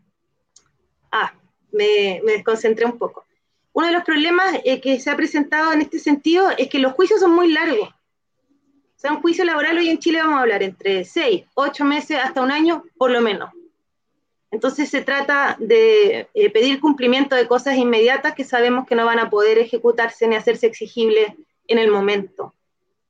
ah, 1.11 1.33
me, 1.71 2.21
desconcentré 2.25 2.85
un 2.85 2.97
poco. 2.97 3.25
Uno 3.73 3.87
de 3.87 3.93
los 3.93 4.03
problemas 4.03 4.59
eh, 4.65 4.81
que 4.81 4.99
se 4.99 5.09
ha 5.09 5.15
presentado 5.15 5.73
en 5.73 5.81
este 5.81 5.99
sentido 5.99 6.49
es 6.57 6.69
que 6.69 6.79
los 6.79 6.93
juicios 6.93 7.19
son 7.19 7.31
muy 7.31 7.51
largos. 7.51 7.89
O 7.89 8.99
sea, 9.01 9.13
un 9.13 9.21
juicio 9.21 9.43
laboral 9.45 9.77
hoy 9.77 9.89
en 9.89 9.99
Chile 9.99 10.19
vamos 10.19 10.37
a 10.37 10.41
hablar 10.41 10.61
entre 10.61 11.05
seis, 11.05 11.45
ocho 11.55 11.83
meses 11.85 12.19
hasta 12.21 12.41
un 12.41 12.51
año, 12.51 12.83
por 12.97 13.09
lo 13.09 13.21
menos. 13.21 13.49
Entonces 14.51 14.89
se 14.89 15.01
trata 15.01 15.55
de 15.59 16.27
eh, 16.33 16.49
pedir 16.49 16.81
cumplimiento 16.81 17.35
de 17.35 17.47
cosas 17.47 17.77
inmediatas 17.77 18.35
que 18.35 18.43
sabemos 18.43 18.85
que 18.85 18.95
no 18.95 19.05
van 19.05 19.19
a 19.19 19.29
poder 19.29 19.57
ejecutarse 19.57 20.27
ni 20.27 20.35
hacerse 20.35 20.67
exigibles 20.67 21.33
en 21.67 21.77
el 21.79 21.89
momento. 21.89 22.53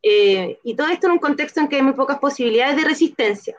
Eh, 0.03 0.60
y 0.63 0.75
todo 0.75 0.88
esto 0.88 1.08
en 1.08 1.13
un 1.13 1.20
contexto 1.20 1.60
en 1.60 1.68
que 1.68 1.77
hay 1.77 1.82
muy 1.82 1.94
pocas 1.94 2.20
posibilidades 2.20 2.75
de 2.75 2.84
resistencia. 2.84 3.58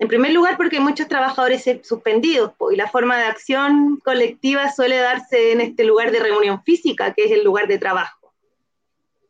En 0.00 0.08
primer 0.08 0.32
lugar, 0.32 0.56
porque 0.56 0.78
hay 0.78 0.82
muchos 0.82 1.08
trabajadores 1.08 1.62
suspendidos 1.82 2.52
y 2.72 2.76
la 2.76 2.88
forma 2.88 3.18
de 3.18 3.24
acción 3.24 4.00
colectiva 4.02 4.72
suele 4.72 4.96
darse 4.96 5.52
en 5.52 5.60
este 5.60 5.84
lugar 5.84 6.10
de 6.10 6.20
reunión 6.20 6.64
física, 6.64 7.12
que 7.12 7.24
es 7.24 7.32
el 7.32 7.44
lugar 7.44 7.68
de 7.68 7.78
trabajo. 7.78 8.32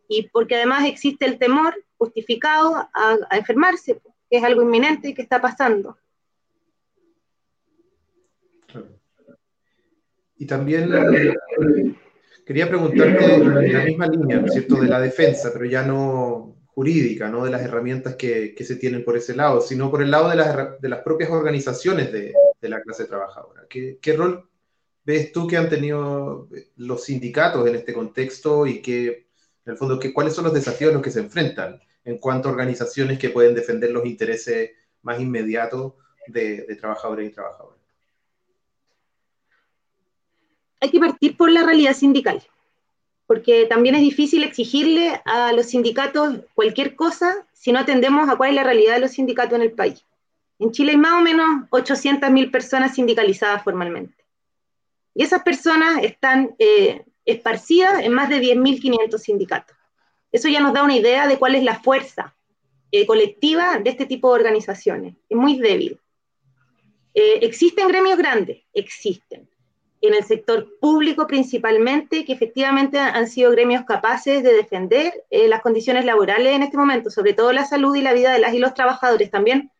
Y 0.07 0.29
porque 0.29 0.55
además 0.55 0.87
existe 0.87 1.27
el 1.27 1.39
temor 1.39 1.75
justificado 1.99 2.89
a, 2.95 3.37
enfermarse, 3.37 4.01
que 4.31 4.37
es 4.37 4.45
algo 4.45 4.63
inminente 4.63 5.09
y 5.09 5.15
que 5.15 5.23
está 5.23 5.41
pasando. 5.41 5.99
Y 10.37 10.47
también 10.47 10.89
quería 12.47 12.69
preguntarte 12.69 13.35
en 13.35 13.73
la 13.73 13.85
misma 13.85 14.07
línea, 14.07 14.39
¿no 14.39 14.47
es 14.47 14.53
cierto?, 14.53 14.77
de 14.77 14.89
la 14.89 15.01
defensa, 15.01 15.51
pero 15.53 15.65
ya 15.65 15.83
no 15.83 16.60
jurídica, 16.81 17.29
no 17.29 17.45
de 17.45 17.51
las 17.51 17.61
herramientas 17.61 18.17
que, 18.17 18.55
se 18.59 18.77
tienen 18.77 19.05
por 19.05 19.15
ese 19.15 19.37
lado, 19.37 19.61
sino 19.61 19.91
por 19.91 20.01
el 20.01 20.11
lado 20.11 20.31
de 20.31 20.37
las, 20.37 20.81
de 20.81 20.89
las 20.89 21.01
propias 21.03 21.29
organizaciones 21.29 22.11
de, 22.11 22.33
la 22.63 22.81
clase 22.81 23.05
trabajadora. 23.05 23.67
¿Qué, 23.69 23.99
¿Qué, 24.01 24.15
rol 24.15 24.49
ves 25.05 25.31
tú 25.31 25.47
que 25.47 25.59
han 25.59 25.69
tenido 25.69 26.49
los 26.77 27.05
sindicatos 27.05 27.69
en 27.69 27.75
este 27.75 27.93
contexto 27.93 28.67
y 28.67 28.81
que, 28.81 29.27
en 29.67 29.73
el 29.73 29.77
fondo, 29.77 30.01
que, 30.01 30.15
cuáles 30.15 30.33
son 30.33 30.45
los 30.45 30.55
desafíos 30.55 30.91
a 30.91 30.95
los 30.95 31.03
que 31.03 31.11
se 31.11 31.21
enfrentan 31.21 31.79
en 32.03 32.17
cuanto 32.17 32.49
a 32.49 32.53
organizaciones 32.53 33.19
que 33.19 33.29
pueden 33.29 33.55
defender 33.55 33.91
los 33.91 34.07
intereses 34.07 34.71
más 35.03 35.21
inmediatos 35.21 35.93
de, 36.29 36.65
de 36.67 36.77
trabajadores 36.77 37.29
y 37.29 37.35
trabajadoras? 37.35 37.79
Hay 40.81 40.91
que 40.91 40.99
partir 40.99 41.37
por 41.37 41.51
la 41.51 41.63
realidad 41.63 41.93
sindical 41.93 42.43
porque 43.31 43.67
también 43.67 43.95
es 43.95 44.01
difícil 44.01 44.43
exigirle 44.43 45.23
a 45.25 45.53
los 45.53 45.67
sindicatos 45.67 46.41
cualquier 46.53 46.97
cosa 46.97 47.47
si 47.53 47.71
no 47.71 47.79
atendemos 47.79 48.29
a 48.29 48.35
cuál 48.35 48.51
es 48.51 48.57
la 48.57 48.65
realidad 48.65 48.95
de 48.95 49.03
los 49.03 49.13
sindicatos 49.13 49.55
en 49.55 49.63
el 49.63 49.71
país. 49.71 50.05
En 50.59 50.73
Chile 50.73 50.91
hay 50.91 50.97
más 50.97 51.13
o 51.13 51.21
menos 51.21 51.47
800.000 51.71 52.51
personas 52.51 52.97
sindicalizadas 52.97 53.63
formalmente. 53.63 54.25
Y 55.15 55.23
esas 55.23 55.45
personas 55.45 56.03
están 56.03 56.57
eh, 56.59 57.05
esparcidas 57.25 58.03
en 58.03 58.13
más 58.15 58.31
de 58.31 58.41
10.500 58.41 59.19
sindicatos. 59.19 59.77
Eso 60.33 60.49
ya 60.49 60.59
nos 60.59 60.73
da 60.73 60.83
una 60.83 60.97
idea 60.97 61.29
de 61.29 61.39
cuál 61.39 61.55
es 61.55 61.63
la 61.63 61.79
fuerza 61.79 62.35
eh, 62.91 63.07
colectiva 63.07 63.79
de 63.79 63.91
este 63.91 64.07
tipo 64.07 64.31
de 64.31 64.41
organizaciones. 64.41 65.15
Es 65.29 65.37
muy 65.37 65.57
débil. 65.61 66.01
Eh, 67.15 67.39
¿Existen 67.43 67.87
gremios 67.87 68.19
grandes? 68.19 68.65
Existen 68.73 69.49
en 70.03 70.15
el 70.15 70.25
sector 70.25 70.79
público 70.81 71.27
principalmente, 71.27 72.25
que 72.25 72.33
efectivamente 72.33 72.99
han 72.99 73.29
sido 73.29 73.51
gremios 73.51 73.85
capaces 73.85 74.43
de 74.43 74.55
defender 74.55 75.13
eh, 75.31 75.47
las 75.49 75.61
condiciones 75.61 76.05
laborales 76.05 76.55
en 76.55 76.63
este 76.63 76.79
momento, 76.79 77.11
sobre 77.11 77.35
todo 77.35 77.53
la 77.53 77.67
salud 77.67 77.95
y 77.95 78.03
la 78.03 78.15
vida 78.15 78.33
de 78.33 78.39
las 78.39 78.55
y 78.55 78.59
los 78.59 78.75
trabajadores 78.75 79.31
también, 79.31 79.71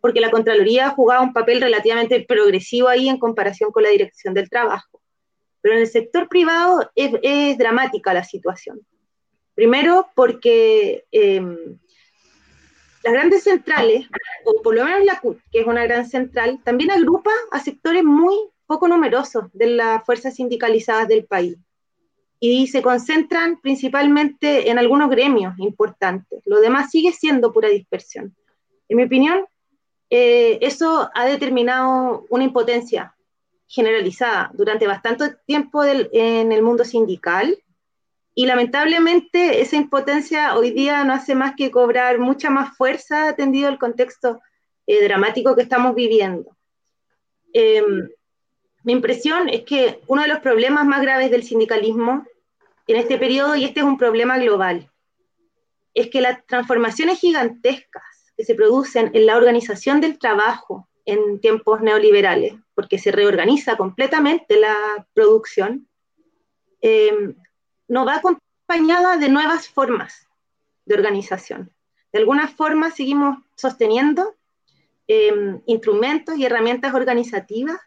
porque 0.00 0.20
la 0.20 0.30
Contraloría 0.30 0.86
ha 0.86 0.90
jugado 0.90 1.22
un 1.22 1.32
papel 1.32 1.60
relativamente 1.60 2.24
progresivo 2.26 2.88
ahí 2.88 3.08
en 3.08 3.18
comparación 3.18 3.70
con 3.70 3.82
la 3.82 3.90
Dirección 3.90 4.32
del 4.34 4.48
Trabajo. 4.48 5.02
Pero 5.60 5.74
en 5.74 5.80
el 5.82 5.88
sector 5.88 6.28
privado 6.28 6.90
es, 6.94 7.58
dramática 7.58 8.14
la 8.14 8.24
situación. 8.24 8.80
Primero 9.54 10.08
porque 10.14 11.04
em, 11.10 11.78
las 13.02 13.12
grandes 13.12 13.42
centrales, 13.42 14.06
o 14.44 14.62
por 14.62 14.74
lo 14.74 14.84
menos 14.84 15.04
la 15.04 15.20
CUT, 15.20 15.38
que 15.50 15.60
es 15.60 15.66
una 15.66 15.84
gran 15.84 16.06
central, 16.08 16.60
también 16.64 16.90
agrupa 16.90 17.30
a 17.50 17.60
sectores 17.60 18.04
muy 18.04 18.36
poco 18.66 18.88
numerosos 18.88 19.44
de 19.52 19.66
las 19.68 20.04
fuerzas 20.04 20.34
sindicalizadas 20.34 21.08
del 21.08 21.24
país 21.24 21.56
y 22.38 22.66
se 22.66 22.82
concentran 22.82 23.60
principalmente 23.60 24.70
en 24.70 24.78
algunos 24.78 25.08
gremios 25.08 25.58
importantes. 25.58 26.42
Lo 26.44 26.60
demás 26.60 26.90
sigue 26.90 27.12
siendo 27.12 27.52
pura 27.52 27.68
dispersión. 27.68 28.36
En 28.88 28.96
mi 28.96 29.04
opinión, 29.04 29.46
eh, 30.10 30.58
eso 30.60 31.10
ha 31.14 31.24
determinado 31.24 32.26
una 32.28 32.44
impotencia 32.44 33.14
generalizada 33.68 34.50
durante 34.54 34.86
bastante 34.86 35.34
tiempo 35.46 35.82
en 35.84 36.52
el 36.52 36.62
mundo 36.62 36.84
sindical 36.84 37.58
y 38.38 38.46
lamentablemente 38.46 39.62
esa 39.62 39.76
impotencia 39.76 40.56
hoy 40.56 40.70
día 40.70 41.02
no 41.04 41.14
hace 41.14 41.34
más 41.34 41.54
que 41.56 41.70
cobrar 41.70 42.18
mucha 42.18 42.50
más 42.50 42.76
fuerza 42.76 43.30
atendido 43.30 43.68
el 43.68 43.78
contexto 43.78 44.40
eh, 44.86 45.02
dramático 45.02 45.56
que 45.56 45.62
estamos 45.62 45.94
viviendo. 45.94 46.54
Em, 47.52 48.08
mi 48.86 48.92
impresión 48.92 49.48
es 49.48 49.64
que 49.64 50.00
uno 50.06 50.22
de 50.22 50.28
los 50.28 50.38
problemas 50.38 50.86
más 50.86 51.02
graves 51.02 51.32
del 51.32 51.42
sindicalismo 51.42 52.24
en 52.86 52.96
este 52.96 53.18
periodo, 53.18 53.56
y 53.56 53.64
este 53.64 53.80
es 53.80 53.86
un 53.86 53.98
problema 53.98 54.38
global, 54.38 54.88
es 55.92 56.08
que 56.08 56.20
las 56.20 56.46
transformaciones 56.46 57.18
gigantescas 57.18 58.04
que 58.36 58.44
se 58.44 58.54
producen 58.54 59.10
en 59.12 59.26
la 59.26 59.36
organización 59.36 60.00
del 60.00 60.20
trabajo 60.20 60.88
en 61.04 61.40
tiempos 61.40 61.80
neoliberales, 61.80 62.54
porque 62.76 62.98
se 62.98 63.10
reorganiza 63.10 63.76
completamente 63.76 64.56
la 64.60 64.76
producción, 65.14 65.88
eh, 66.80 67.34
no 67.88 68.04
va 68.04 68.18
acompañada 68.18 69.16
de 69.16 69.28
nuevas 69.28 69.68
formas 69.68 70.28
de 70.84 70.94
organización. 70.94 71.72
De 72.12 72.20
alguna 72.20 72.46
forma 72.46 72.92
seguimos 72.92 73.38
sosteniendo 73.56 74.36
eh, 75.08 75.58
instrumentos 75.66 76.36
y 76.36 76.44
herramientas 76.44 76.94
organizativas 76.94 77.80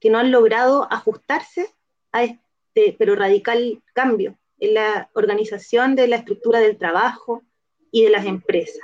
que 0.00 0.10
no 0.10 0.18
han 0.18 0.30
logrado 0.30 0.86
ajustarse 0.90 1.74
a 2.12 2.24
este, 2.24 2.96
pero 2.98 3.14
radical 3.14 3.82
cambio 3.92 4.38
en 4.60 4.74
la 4.74 5.10
organización 5.14 5.94
de 5.94 6.08
la 6.08 6.16
estructura 6.16 6.60
del 6.60 6.76
trabajo 6.76 7.42
y 7.90 8.04
de 8.04 8.10
las 8.10 8.26
empresas. 8.26 8.82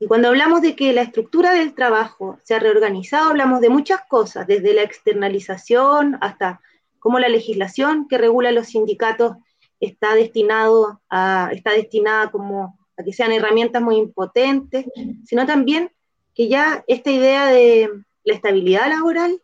Y 0.00 0.06
cuando 0.06 0.28
hablamos 0.28 0.62
de 0.62 0.76
que 0.76 0.92
la 0.92 1.02
estructura 1.02 1.52
del 1.52 1.74
trabajo 1.74 2.38
se 2.44 2.54
ha 2.54 2.60
reorganizado, 2.60 3.30
hablamos 3.30 3.60
de 3.60 3.68
muchas 3.68 4.00
cosas, 4.08 4.46
desde 4.46 4.72
la 4.72 4.82
externalización 4.82 6.18
hasta 6.20 6.60
cómo 7.00 7.18
la 7.18 7.28
legislación 7.28 8.06
que 8.08 8.18
regula 8.18 8.52
los 8.52 8.68
sindicatos 8.68 9.36
está 9.80 10.14
destinado 10.14 11.00
a, 11.08 11.50
está 11.52 11.72
destinada 11.72 12.30
como 12.30 12.78
a 12.96 13.02
que 13.02 13.12
sean 13.12 13.32
herramientas 13.32 13.82
muy 13.82 13.96
impotentes, 13.96 14.86
sino 15.24 15.46
también 15.46 15.90
que 16.34 16.48
ya 16.48 16.84
esta 16.86 17.10
idea 17.10 17.46
de 17.46 17.90
la 18.24 18.34
estabilidad 18.34 18.88
laboral 18.88 19.40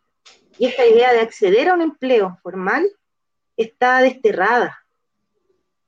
y 0.57 0.67
esta 0.67 0.85
idea 0.85 1.13
de 1.13 1.19
acceder 1.19 1.69
a 1.69 1.73
un 1.73 1.81
empleo 1.81 2.37
formal 2.41 2.89
está 3.57 3.99
desterrada. 4.01 4.85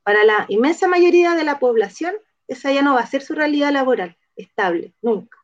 Para 0.03 0.23
la 0.23 0.45
inmensa 0.47 0.87
mayoría 0.87 1.35
de 1.35 1.43
la 1.43 1.59
población, 1.59 2.15
esa 2.47 2.71
ya 2.71 2.81
no 2.81 2.95
va 2.95 3.01
a 3.01 3.07
ser 3.07 3.21
su 3.21 3.33
realidad 3.33 3.71
laboral 3.71 4.17
estable, 4.35 4.93
nunca. 5.01 5.37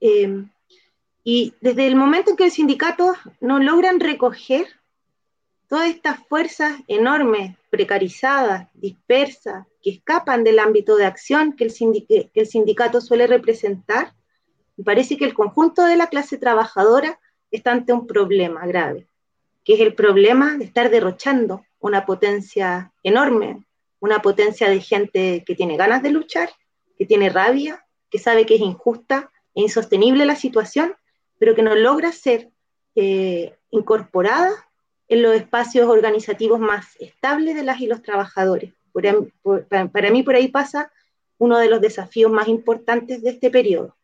Em, 0.00 0.50
y 1.24 1.54
desde 1.60 1.86
el 1.86 1.96
momento 1.96 2.30
en 2.30 2.36
que 2.36 2.44
los 2.44 2.54
sindicatos 2.54 3.16
no 3.40 3.58
logran 3.58 4.00
recoger 4.00 4.66
todas 5.68 5.88
estas 5.88 6.26
fuerzas 6.26 6.80
enormes, 6.88 7.56
precarizadas, 7.70 8.68
dispersas, 8.74 9.66
que 9.82 9.90
escapan 9.90 10.44
del 10.44 10.58
ámbito 10.58 10.96
de 10.96 11.04
acción 11.04 11.52
que 11.52 11.64
el, 11.64 11.74
que 12.06 12.40
el 12.40 12.46
sindicato 12.46 13.00
suele 13.00 13.26
representar, 13.26 14.14
me 14.76 14.84
parece 14.84 15.16
que 15.16 15.24
el 15.24 15.34
conjunto 15.34 15.84
de 15.84 15.96
la 15.96 16.06
clase 16.06 16.38
trabajadora 16.38 17.18
está 17.50 17.72
ante 17.72 17.92
un 17.92 18.06
problema 18.06 18.66
grave, 18.66 19.06
que 19.64 19.74
es 19.74 19.80
el 19.80 19.94
problema 19.94 20.56
de 20.56 20.64
estar 20.64 20.90
derrochando 20.90 21.64
una 21.80 22.06
potencia 22.06 22.92
enorme, 23.02 23.64
una 24.00 24.20
potencia 24.20 24.68
de 24.68 24.80
gente 24.80 25.44
que 25.46 25.54
tiene 25.54 25.76
ganas 25.76 26.02
de 26.02 26.10
luchar, 26.10 26.50
que 26.96 27.06
tiene 27.06 27.30
rabia, 27.30 27.84
que 28.10 28.18
sabe 28.18 28.46
que 28.46 28.56
es 28.56 28.60
injusta 28.60 29.30
e 29.54 29.62
insostenible 29.62 30.24
la 30.24 30.36
situación, 30.36 30.94
pero 31.38 31.54
que 31.54 31.62
no 31.62 31.74
logra 31.74 32.12
ser 32.12 32.50
eh, 32.94 33.54
incorporada 33.70 34.50
en 35.08 35.22
los 35.22 35.34
espacios 35.34 35.88
organizativos 35.88 36.60
más 36.60 36.96
estables 37.00 37.54
de 37.54 37.62
las 37.62 37.80
y 37.80 37.86
los 37.86 38.02
trabajadores. 38.02 38.72
para 38.92 40.10
mí 40.10 40.22
por 40.22 40.34
ahí 40.34 40.48
pasa 40.48 40.92
uno 41.38 41.58
de 41.58 41.68
los 41.68 41.80
desafíos 41.80 42.30
más 42.30 42.48
importantes 42.48 43.22
de 43.22 43.30
este 43.30 43.50
periodo. 43.50 43.96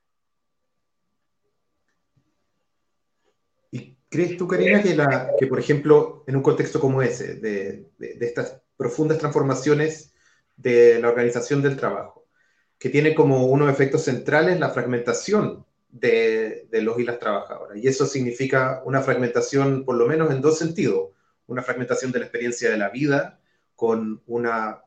¿Crees 4.14 4.36
tú, 4.36 4.46
Karina, 4.46 4.80
que, 4.80 4.94
la, 4.94 5.32
que, 5.36 5.48
por 5.48 5.58
ejemplo, 5.58 6.22
en 6.28 6.36
un 6.36 6.42
contexto 6.42 6.78
como 6.78 7.02
ese, 7.02 7.34
de, 7.34 7.90
de, 7.98 8.16
estas 8.20 8.62
profundas 8.76 9.18
transformaciones 9.18 10.14
de 10.56 11.00
la 11.00 11.08
organización 11.08 11.60
del 11.60 11.76
trabajo, 11.76 12.24
que 12.78 12.90
tiene 12.90 13.12
como 13.12 13.46
uno 13.46 13.66
de 13.66 13.72
efectos 13.72 14.04
centrales 14.04 14.60
la 14.60 14.70
fragmentación 14.70 15.66
de, 15.88 16.68
de, 16.70 16.82
los 16.82 17.00
y 17.00 17.02
las 17.02 17.18
trabajadoras? 17.18 17.76
Y 17.76 17.88
eso 17.88 18.06
significa 18.06 18.82
una 18.84 19.02
fragmentación, 19.02 19.84
por 19.84 19.96
lo 19.96 20.06
menos 20.06 20.30
en 20.30 20.40
dos 20.40 20.58
sentidos. 20.58 21.08
Una 21.48 21.62
fragmentación 21.62 22.12
de 22.12 22.20
la 22.20 22.26
experiencia 22.26 22.70
de 22.70 22.78
la 22.78 22.90
vida, 22.90 23.40
con 23.74 24.22
una, 24.28 24.80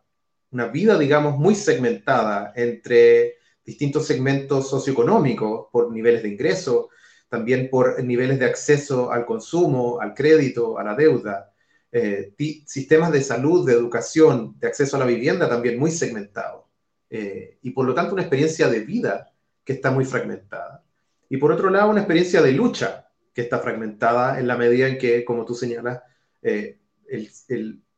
una 0.52 0.68
vida, 0.68 0.98
digamos, 0.98 1.38
muy 1.38 1.56
segmentada 1.56 2.54
entre 2.56 3.40
distintos 3.66 4.08
segmentos 4.08 4.70
socioeconómicos 4.70 5.68
por 5.70 5.92
niveles 5.92 6.24
de 6.24 6.30
ingreso, 6.30 6.92
también 7.30 7.70
por 7.70 8.04
niveles 8.04 8.40
de 8.40 8.46
acceso 8.46 9.12
al 9.12 9.26
consumo, 9.26 10.00
al 10.00 10.13
crédito, 10.13 10.78
a 10.78 10.84
la 10.84 10.96
deuda, 10.96 11.52
eh, 11.92 12.34
sistemas 12.66 13.12
de 13.12 13.22
salud, 13.22 13.66
de 13.66 13.74
educación, 13.74 14.56
de 14.60 14.68
acceso 14.68 14.96
a 14.96 15.00
la 15.00 15.06
vivienda 15.06 15.50
también 15.50 15.80
muy 15.80 15.92
segmentados. 15.92 16.66
Eh, 17.10 17.58
y 17.62 17.72
por 17.72 17.86
lo 17.86 17.94
tanto 17.94 18.13
una 18.13 18.24
experiencia 18.24 18.68
de 18.68 18.82
vida 18.82 19.32
que 19.63 19.74
está 19.74 19.92
muy 19.92 20.06
fragmentada. 20.06 20.84
Y 21.30 21.38
por 21.38 21.52
otro 21.52 21.70
lado, 21.70 21.90
una 21.90 22.02
experiencia 22.02 22.42
de 22.42 22.52
lucha 22.52 23.10
que 23.34 23.42
está 23.42 23.60
fragmentada 23.60 24.40
en 24.40 24.48
la 24.48 24.58
medida 24.58 24.88
en 24.88 24.98
que, 24.98 25.24
como 25.26 25.46
tú 25.46 25.54
señalas, 25.54 26.02
eh, 26.42 26.80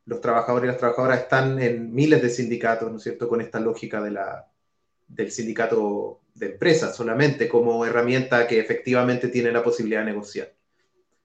los 0.04 0.20
trabajadores 0.20 0.64
y 0.64 0.72
las 0.72 0.78
trabajadoras 0.78 1.20
están 1.20 1.60
en 1.62 1.94
miles 1.94 2.20
de 2.20 2.30
sindicatos, 2.30 2.90
¿no 2.90 2.96
es 2.96 3.02
cierto?, 3.02 3.28
con 3.28 3.40
esta 3.40 3.60
lógica 3.60 4.02
de 4.02 4.10
la, 4.10 4.50
del 5.06 5.30
sindicato 5.30 6.19
de 6.34 6.46
empresas 6.46 6.96
solamente 6.96 7.48
como 7.48 7.84
herramienta 7.84 8.46
que 8.46 8.60
efectivamente 8.60 9.28
tiene 9.28 9.52
la 9.52 9.62
posibilidad 9.62 10.00
de 10.00 10.12
negociar. 10.12 10.52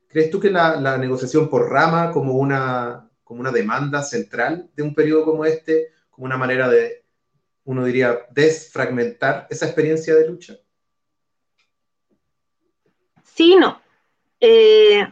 ¿Crees 0.08 0.30
tú 0.30 0.40
que 0.40 0.50
la, 0.50 0.98
negociación 0.98 1.50
por 1.50 1.70
rama 1.70 2.12
como 2.12 2.34
una, 2.34 3.10
como 3.24 3.42
una 3.42 3.52
demanda 3.52 4.02
central 4.02 4.70
de 4.76 4.84
un 4.84 4.96
periodo 4.96 5.26
como 5.26 5.46
este, 5.46 5.92
como 6.10 6.26
una 6.26 6.38
manera 6.38 6.70
de, 6.70 7.04
uno 7.66 7.84
diría, 7.86 8.20
desfragmentar 8.32 9.48
esa 9.50 9.66
experiencia 9.66 10.16
de 10.16 10.30
lucha? 10.30 10.58
Sí, 13.24 13.56
no. 13.58 13.82
Eh, 14.40 15.06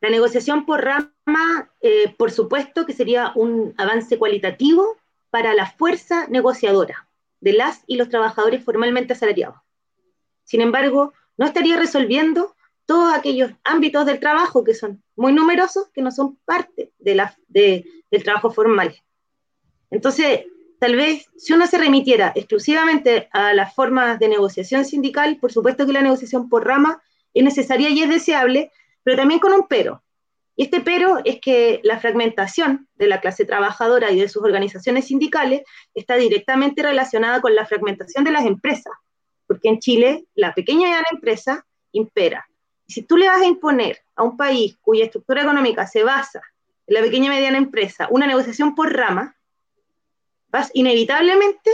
la 0.00 0.10
negociación 0.10 0.64
por 0.64 0.84
rama, 0.84 1.70
eh, 1.80 2.14
por 2.16 2.30
supuesto 2.30 2.86
que 2.86 2.92
sería 2.94 3.32
un 3.34 3.74
avance 3.76 4.18
cualitativo 4.18 4.96
para 5.30 5.52
la 5.54 5.66
fuerza 5.66 6.26
negociadora 6.28 7.06
de 7.40 7.52
las 7.52 7.82
y 7.86 7.96
los 7.96 8.08
trabajadores 8.08 8.64
formalmente 8.64 9.12
asalariados. 9.12 9.56
Sin 10.44 10.60
embargo, 10.60 11.12
no 11.36 11.46
estaría 11.46 11.76
resolviendo 11.76 12.54
todos 12.86 13.12
aquellos 13.14 13.50
ámbitos 13.64 14.06
del 14.06 14.20
trabajo 14.20 14.62
que 14.62 14.74
son 14.74 15.02
muy 15.16 15.32
numerosos, 15.32 15.88
que 15.92 16.02
no 16.02 16.10
son 16.10 16.36
parte 16.44 16.92
del 16.98 18.22
trabajo 18.22 18.50
formal. 18.50 18.94
Entonces, 19.90 20.46
tal 20.78 20.94
vez 20.94 21.28
si 21.36 21.52
uno 21.52 21.66
se 21.66 21.78
remitiera 21.78 22.32
exclusivamente 22.34 23.28
a 23.32 23.52
las 23.54 23.74
formas 23.74 24.18
de 24.18 24.28
negociación 24.28 24.84
sindical, 24.84 25.38
por 25.40 25.52
supuesto 25.52 25.84
que 25.84 25.92
la 25.92 26.02
negociación 26.02 26.48
por 26.48 26.66
rama 26.66 27.02
es 27.34 27.42
necesaria 27.42 27.90
y 27.90 28.02
es 28.02 28.08
deseable, 28.08 28.70
pero 29.02 29.16
también 29.16 29.40
con 29.40 29.52
un 29.52 29.66
pero. 29.68 30.02
Y 30.56 30.64
este 30.64 30.80
pero 30.80 31.18
es 31.24 31.38
que 31.40 31.80
la 31.84 32.00
fragmentación 32.00 32.88
de 32.96 33.06
la 33.06 33.20
clase 33.20 33.44
trabajadora 33.44 34.10
y 34.10 34.18
de 34.18 34.28
sus 34.28 34.42
organizaciones 34.42 35.06
sindicales 35.06 35.62
está 35.94 36.16
directamente 36.16 36.82
relacionada 36.82 37.42
con 37.42 37.54
la 37.54 37.66
fragmentación 37.66 38.24
de 38.24 38.32
las 38.32 38.46
empresas, 38.46 38.94
porque 39.46 39.68
en 39.68 39.78
Chile 39.80 40.24
la 40.34 40.54
pequeña 40.54 40.88
y 40.88 40.92
gran 40.92 41.04
empresa 41.12 41.66
impera. 41.92 42.48
Si 42.88 43.02
tú 43.02 43.18
le 43.18 43.28
vas 43.28 43.42
a 43.42 43.46
imponer 43.46 43.98
a 44.14 44.22
un 44.22 44.36
país 44.36 44.78
cuya 44.80 45.04
estructura 45.04 45.42
económica 45.42 45.86
se 45.86 46.04
basa 46.04 46.40
en 46.86 46.94
la 46.94 47.00
pequeña 47.02 47.26
y 47.26 47.36
mediana 47.36 47.58
empresa 47.58 48.08
una 48.10 48.26
negociación 48.26 48.74
por 48.74 48.94
rama, 48.94 49.36
vas 50.48 50.70
inevitablemente, 50.72 51.70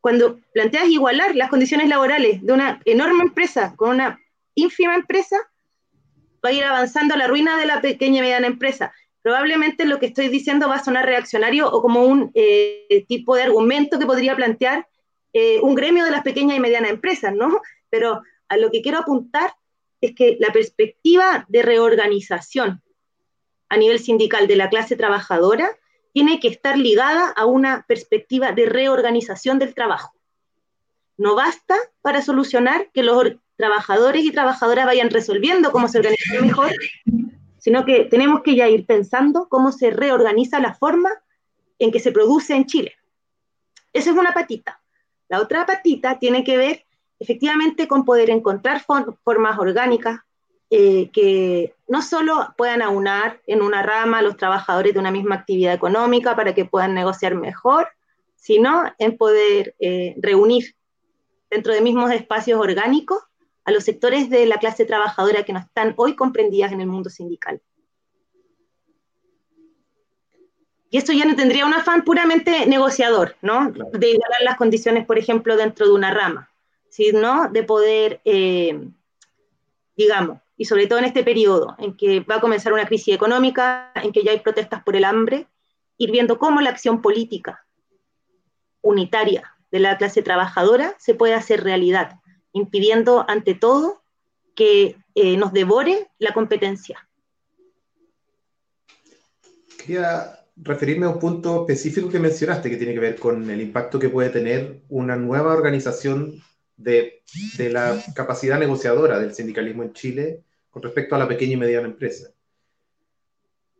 cuando 0.00 0.38
planteas 0.52 0.88
igualar 0.88 1.34
las 1.34 1.50
condiciones 1.50 1.88
laborales 1.88 2.42
de 2.42 2.52
una 2.52 2.80
enorme 2.86 3.24
empresa 3.24 3.74
con 3.76 3.90
una 3.90 4.20
ínfima 4.54 4.94
empresa, 4.94 5.36
va 6.44 6.50
a 6.50 6.52
ir 6.52 6.64
avanzando 6.64 7.14
a 7.14 7.16
la 7.16 7.26
ruina 7.26 7.56
de 7.56 7.66
la 7.66 7.80
pequeña 7.80 8.18
y 8.18 8.22
mediana 8.22 8.46
empresa. 8.46 8.92
Probablemente 9.22 9.86
lo 9.86 9.98
que 9.98 10.06
estoy 10.06 10.28
diciendo 10.28 10.68
va 10.68 10.76
a 10.76 10.84
sonar 10.84 11.06
reaccionario 11.06 11.70
o 11.70 11.80
como 11.80 12.04
un 12.04 12.30
eh, 12.34 13.04
tipo 13.08 13.36
de 13.36 13.44
argumento 13.44 13.98
que 13.98 14.06
podría 14.06 14.36
plantear 14.36 14.86
eh, 15.32 15.60
un 15.62 15.74
gremio 15.74 16.04
de 16.04 16.10
las 16.10 16.22
pequeñas 16.22 16.56
y 16.56 16.60
medianas 16.60 16.90
empresas, 16.90 17.34
¿no? 17.34 17.60
Pero 17.88 18.22
a 18.48 18.56
lo 18.56 18.70
que 18.70 18.82
quiero 18.82 18.98
apuntar 18.98 19.54
es 20.00 20.14
que 20.14 20.36
la 20.38 20.52
perspectiva 20.52 21.46
de 21.48 21.62
reorganización 21.62 22.82
a 23.70 23.76
nivel 23.76 23.98
sindical 23.98 24.46
de 24.46 24.56
la 24.56 24.68
clase 24.68 24.96
trabajadora 24.96 25.70
tiene 26.12 26.38
que 26.38 26.48
estar 26.48 26.78
ligada 26.78 27.30
a 27.30 27.46
una 27.46 27.84
perspectiva 27.88 28.52
de 28.52 28.66
reorganización 28.66 29.58
del 29.58 29.74
trabajo. 29.74 30.14
No 31.16 31.34
basta 31.34 31.76
para 32.02 32.22
solucionar 32.22 32.90
que 32.92 33.02
los 33.02 33.16
trabajadores 33.56 34.24
y 34.24 34.32
trabajadoras 34.32 34.86
vayan 34.86 35.10
resolviendo 35.10 35.70
cómo 35.72 35.88
se 35.88 35.98
organiza 35.98 36.40
mejor, 36.40 36.72
sino 37.58 37.84
que 37.84 38.04
tenemos 38.04 38.42
que 38.42 38.56
ya 38.56 38.68
ir 38.68 38.86
pensando 38.86 39.48
cómo 39.48 39.72
se 39.72 39.90
reorganiza 39.90 40.60
la 40.60 40.74
forma 40.74 41.10
en 41.78 41.90
que 41.90 42.00
se 42.00 42.12
produce 42.12 42.54
en 42.54 42.66
Chile. 42.66 42.94
Esa 43.92 44.10
es 44.10 44.16
una 44.16 44.34
patita. 44.34 44.80
La 45.28 45.40
otra 45.40 45.64
patita 45.66 46.18
tiene 46.18 46.44
que 46.44 46.56
ver 46.56 46.84
efectivamente 47.18 47.88
con 47.88 48.04
poder 48.04 48.30
encontrar 48.30 48.82
formas 48.82 49.58
orgánicas 49.58 50.20
eh, 50.70 51.10
que 51.12 51.74
no 51.86 52.02
solo 52.02 52.52
puedan 52.56 52.82
aunar 52.82 53.40
en 53.46 53.62
una 53.62 53.82
rama 53.82 54.18
a 54.18 54.22
los 54.22 54.36
trabajadores 54.36 54.92
de 54.92 54.98
una 54.98 55.10
misma 55.10 55.36
actividad 55.36 55.72
económica 55.72 56.34
para 56.34 56.54
que 56.54 56.64
puedan 56.64 56.94
negociar 56.94 57.34
mejor, 57.34 57.88
sino 58.34 58.84
en 58.98 59.16
poder 59.16 59.76
eh, 59.78 60.14
reunir 60.18 60.74
dentro 61.50 61.72
de 61.72 61.80
mismos 61.80 62.10
espacios 62.10 62.60
orgánicos 62.60 63.22
a 63.64 63.72
los 63.72 63.84
sectores 63.84 64.30
de 64.30 64.46
la 64.46 64.58
clase 64.58 64.84
trabajadora 64.84 65.42
que 65.42 65.52
no 65.52 65.58
están 65.58 65.94
hoy 65.96 66.14
comprendidas 66.14 66.72
en 66.72 66.80
el 66.80 66.86
mundo 66.86 67.10
sindical. 67.10 67.60
Y 70.90 70.98
esto 70.98 71.12
ya 71.12 71.24
no 71.24 71.34
tendría 71.34 71.66
un 71.66 71.74
afán 71.74 72.04
puramente 72.04 72.66
negociador, 72.66 73.36
¿no? 73.42 73.72
De 73.72 74.10
igualar 74.10 74.42
las 74.44 74.56
condiciones, 74.56 75.04
por 75.04 75.18
ejemplo, 75.18 75.56
dentro 75.56 75.86
de 75.86 75.92
una 75.92 76.12
rama, 76.12 76.50
sino 76.88 77.48
de 77.48 77.64
poder, 77.64 78.20
eh, 78.24 78.88
digamos, 79.96 80.38
y 80.56 80.66
sobre 80.66 80.86
todo 80.86 81.00
en 81.00 81.06
este 81.06 81.24
periodo 81.24 81.74
en 81.78 81.96
que 81.96 82.20
va 82.20 82.36
a 82.36 82.40
comenzar 82.40 82.72
una 82.72 82.86
crisis 82.86 83.12
económica, 83.12 83.90
en 83.96 84.12
que 84.12 84.22
ya 84.22 84.30
hay 84.30 84.40
protestas 84.40 84.84
por 84.84 84.94
el 84.94 85.04
hambre, 85.04 85.48
ir 85.98 86.12
viendo 86.12 86.38
cómo 86.38 86.60
la 86.60 86.70
acción 86.70 87.02
política 87.02 87.66
unitaria 88.80 89.52
de 89.72 89.80
la 89.80 89.98
clase 89.98 90.22
trabajadora 90.22 90.94
se 90.98 91.14
puede 91.14 91.34
hacer 91.34 91.64
realidad 91.64 92.20
impidiendo 92.54 93.24
ante 93.28 93.54
todo 93.54 94.02
que 94.54 94.96
eh, 95.14 95.36
nos 95.36 95.52
devore 95.52 96.08
la 96.18 96.32
competencia. 96.32 97.06
Quería 99.76 100.40
referirme 100.56 101.06
a 101.06 101.10
un 101.10 101.18
punto 101.18 101.62
específico 101.62 102.08
que 102.08 102.20
mencionaste, 102.20 102.70
que 102.70 102.76
tiene 102.76 102.94
que 102.94 103.00
ver 103.00 103.18
con 103.18 103.50
el 103.50 103.60
impacto 103.60 103.98
que 103.98 104.08
puede 104.08 104.30
tener 104.30 104.80
una 104.88 105.16
nueva 105.16 105.52
organización 105.52 106.42
de, 106.76 107.22
de 107.58 107.70
la 107.70 108.02
capacidad 108.14 108.58
negociadora 108.58 109.18
del 109.18 109.34
sindicalismo 109.34 109.82
en 109.82 109.92
Chile 109.92 110.44
con 110.70 110.82
respecto 110.82 111.14
a 111.14 111.18
la 111.18 111.28
pequeña 111.28 111.54
y 111.54 111.56
mediana 111.56 111.88
empresa. 111.88 112.30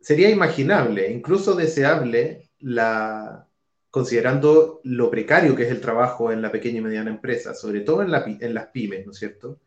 Sería 0.01 0.29
imaginable, 0.29 1.11
incluso 1.11 1.55
deseable, 1.55 2.49
la, 2.59 3.47
considerando 3.95 4.81
lo 4.83 5.09
precario 5.09 5.55
que 5.55 5.63
es 5.63 5.71
el 5.71 5.79
trabajo 5.79 6.29
en 6.29 6.41
la 6.41 6.51
pequeña 6.51 6.79
y 6.79 6.81
mediana 6.81 7.09
empresa, 7.09 7.53
sobre 7.53 7.79
todo 7.79 8.01
en, 8.01 8.11
las 8.11 8.67
pymes, 8.67 9.05
¿no 9.05 9.13
es 9.13 9.17
cierto? 9.17 9.61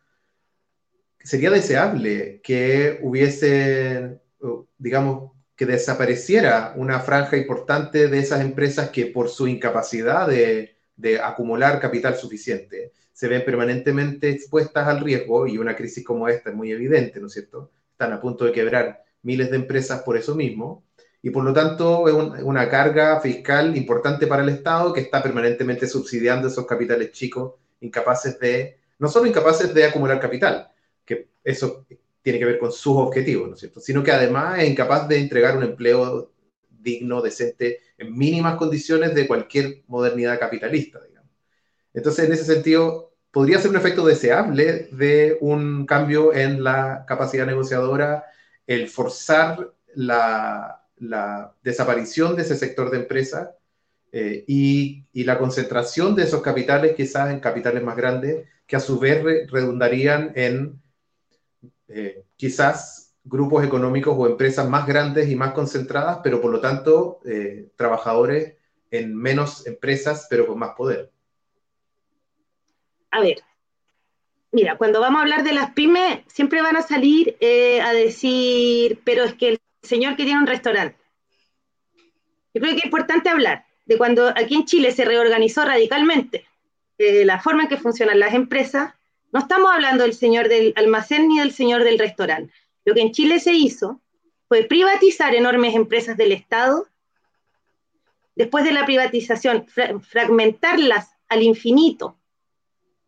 Sería 1.18 1.48
deseable 1.48 2.42
que 2.42 2.98
hubiese, 3.00 4.20
digamos, 4.76 5.32
que 5.56 5.64
desapareciera 5.64 6.74
una 6.76 7.00
franja 7.00 7.38
importante 7.38 8.08
de 8.08 8.18
esas 8.18 8.42
empresas 8.42 8.90
que 8.90 9.06
por 9.06 9.30
su 9.30 9.48
incapacidad 9.48 10.28
de, 10.28 10.76
de 10.94 11.20
acumular 11.22 11.80
capital 11.80 12.14
suficiente 12.14 12.92
se 13.14 13.28
ven 13.28 13.46
permanentemente 13.46 14.28
expuestas 14.28 14.88
al 14.88 15.00
riesgo 15.00 15.46
y 15.46 15.56
una 15.56 15.74
crisis 15.74 16.04
como 16.04 16.28
esta 16.28 16.50
es 16.50 16.54
muy 16.54 16.70
evidente, 16.70 17.18
¿no 17.18 17.28
es 17.28 17.32
cierto? 17.32 17.70
Están 17.92 18.12
a 18.12 18.20
punto 18.20 18.44
de 18.44 18.52
quebrar 18.52 19.04
miles 19.22 19.50
de 19.50 19.56
empresas 19.56 20.02
por 20.02 20.18
eso 20.18 20.34
mismo 20.34 20.84
y 21.22 21.30
por 21.30 21.44
lo 21.44 21.52
tanto 21.52 22.08
es 22.08 22.42
una 22.42 22.68
carga 22.68 23.20
fiscal 23.20 23.76
importante 23.76 24.26
para 24.26 24.42
el 24.42 24.50
Estado 24.50 24.92
que 24.92 25.00
está 25.00 25.22
permanentemente 25.22 25.86
subsidiando 25.86 26.48
esos 26.48 26.66
capitales 26.66 27.10
chicos 27.12 27.54
incapaces 27.80 28.38
de, 28.38 28.78
no 28.98 29.08
solo 29.08 29.26
incapaces 29.26 29.74
de 29.74 29.84
acumular 29.84 30.20
capital, 30.20 30.70
que 31.04 31.28
eso 31.42 31.86
tiene 32.22 32.38
que 32.38 32.44
ver 32.44 32.58
con 32.58 32.70
sus 32.70 32.96
objetivos, 32.96 33.48
¿no 33.48 33.54
es 33.54 33.60
cierto?, 33.60 33.80
sino 33.80 34.02
que 34.02 34.12
además 34.12 34.60
es 34.60 34.70
incapaz 34.70 35.08
de 35.08 35.18
entregar 35.18 35.56
un 35.56 35.64
empleo 35.64 36.32
digno, 36.68 37.20
decente, 37.20 37.80
en 37.96 38.16
mínimas 38.16 38.56
condiciones 38.56 39.14
de 39.14 39.26
cualquier 39.26 39.82
modernidad 39.88 40.38
capitalista, 40.38 41.00
digamos. 41.06 41.30
Entonces, 41.92 42.26
en 42.26 42.32
ese 42.32 42.44
sentido, 42.44 43.14
podría 43.32 43.58
ser 43.58 43.70
un 43.70 43.76
efecto 43.76 44.06
deseable 44.06 44.88
de 44.92 45.36
un 45.40 45.84
cambio 45.86 46.32
en 46.32 46.62
la 46.62 47.04
capacidad 47.06 47.46
negociadora, 47.46 48.24
el 48.66 48.88
forzar 48.88 49.72
la, 49.94 50.87
la 51.00 51.54
desaparición 51.62 52.36
de 52.36 52.42
ese 52.42 52.56
sector 52.56 52.90
de 52.90 52.98
empresas 52.98 53.50
eh, 54.12 54.44
y, 54.46 55.04
la 55.24 55.38
concentración 55.38 56.14
de 56.14 56.22
esos 56.22 56.40
capitales 56.40 56.94
quizás 56.96 57.30
en 57.30 57.40
capitales 57.40 57.82
más 57.82 57.96
grandes 57.96 58.46
que 58.66 58.76
a 58.76 58.80
su 58.80 58.98
vez 58.98 59.22
redundarían 59.50 60.32
en 60.36 60.80
eh, 61.88 62.24
quizás 62.36 63.14
grupos 63.24 63.64
económicos 63.64 64.14
o 64.16 64.26
empresas 64.26 64.66
más 64.68 64.86
grandes 64.86 65.28
y 65.28 65.36
más 65.36 65.52
concentradas, 65.52 66.20
pero 66.22 66.40
por 66.40 66.50
lo 66.50 66.60
tanto 66.60 67.20
eh, 67.26 67.68
trabajadores 67.76 68.54
en 68.90 69.14
menos 69.14 69.66
empresas, 69.66 70.26
pero 70.30 70.46
con 70.46 70.58
más 70.58 70.74
poder. 70.74 71.10
A 73.10 73.20
ver, 73.20 73.42
mira, 74.52 74.78
cuando 74.78 75.00
vamos 75.00 75.18
a 75.18 75.22
hablar 75.22 75.44
de 75.44 75.52
las 75.52 75.72
pymes, 75.72 76.20
siempre 76.28 76.62
van 76.62 76.76
a 76.76 76.82
salir 76.82 77.36
a 77.82 77.92
decir, 77.92 79.00
pero 79.04 79.24
es 79.24 79.34
que 79.34 79.48
el 79.50 79.60
señor 79.88 80.16
que 80.16 80.24
tiene 80.24 80.40
un 80.40 80.46
restaurante. 80.46 80.98
Yo 82.54 82.60
creo 82.60 82.72
que 82.72 82.78
es 82.78 82.84
importante 82.84 83.28
hablar 83.28 83.64
de 83.86 83.98
cuando 83.98 84.28
aquí 84.28 84.54
en 84.54 84.66
Chile 84.66 84.92
se 84.92 85.04
reorganizó 85.04 85.64
radicalmente 85.64 86.46
eh, 86.98 87.24
la 87.24 87.40
forma 87.40 87.62
en 87.64 87.68
que 87.68 87.76
funcionan 87.76 88.20
las 88.20 88.34
empresas. 88.34 88.94
No 89.32 89.40
estamos 89.40 89.72
hablando 89.72 90.04
del 90.04 90.14
señor 90.14 90.48
del 90.48 90.72
almacén 90.76 91.28
ni 91.28 91.38
del 91.38 91.52
señor 91.52 91.84
del 91.84 91.98
restaurante. 91.98 92.52
Lo 92.84 92.94
que 92.94 93.00
en 93.00 93.12
Chile 93.12 93.40
se 93.40 93.52
hizo 93.52 94.00
fue 94.48 94.64
privatizar 94.64 95.34
enormes 95.34 95.74
empresas 95.74 96.16
del 96.16 96.32
Estado, 96.32 96.86
después 98.34 98.64
de 98.64 98.72
la 98.72 98.86
privatización, 98.86 99.66
fragmentarlas 99.66 101.10
al 101.28 101.42
infinito. 101.42 102.16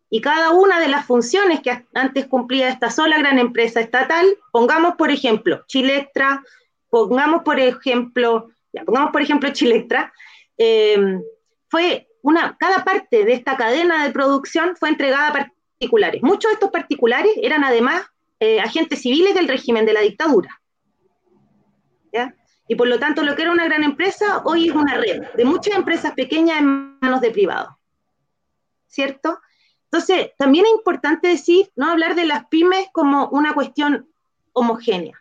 Y 0.09 0.21
cada 0.21 0.51
una 0.51 0.79
de 0.79 0.89
las 0.89 1.05
funciones 1.05 1.61
que 1.61 1.85
antes 1.93 2.27
cumplía 2.27 2.69
esta 2.69 2.91
sola 2.91 3.17
gran 3.17 3.39
empresa 3.39 3.79
estatal, 3.79 4.27
pongamos 4.51 4.95
por 4.95 5.09
ejemplo 5.09 5.63
Chilectra, 5.67 6.43
pongamos 6.91 7.41
por 7.41 7.59
ejemplo, 7.59 8.51
ya, 8.71 8.83
pongamos 8.83 9.11
por 9.11 9.23
ejemplo 9.23 9.49
Chilectra, 9.51 10.13
eh, 10.57 11.19
fue 11.69 12.07
una, 12.21 12.55
cada 12.59 12.83
parte 12.83 13.25
de 13.25 13.33
esta 13.33 13.57
cadena 13.57 14.05
de 14.05 14.11
producción 14.11 14.75
fue 14.75 14.89
entregada 14.89 15.29
a 15.29 15.33
particulares. 15.33 16.21
Muchos 16.21 16.51
de 16.51 16.53
estos 16.53 16.69
particulares 16.69 17.31
eran 17.41 17.63
además 17.63 18.03
eh, 18.39 18.59
agentes 18.59 19.01
civiles 19.01 19.33
del 19.33 19.47
régimen 19.47 19.85
de 19.87 19.93
la 19.93 20.01
dictadura. 20.01 20.61
Y 22.67 22.75
por 22.75 22.87
lo 22.87 22.99
tanto, 22.99 23.23
lo 23.23 23.35
que 23.35 23.41
era 23.41 23.51
una 23.51 23.65
gran 23.65 23.83
empresa, 23.83 24.43
hoy 24.45 24.69
es 24.69 24.75
una 24.75 24.95
red 24.95 25.23
de 25.35 25.43
muchas 25.43 25.75
empresas 25.75 26.13
pequeñas 26.13 26.59
en 26.59 26.97
manos 27.01 27.19
de 27.19 27.31
privados. 27.31 27.73
¿Cierto? 28.87 29.39
Entonces, 29.85 30.31
también 30.37 30.65
es 30.65 30.71
importante 30.71 31.27
decir, 31.27 31.69
no 31.75 31.89
hablar 31.89 32.15
de 32.15 32.25
las 32.25 32.45
pymes 32.45 32.87
como 32.93 33.27
una 33.29 33.53
cuestión 33.53 34.09
homogénea. 34.53 35.20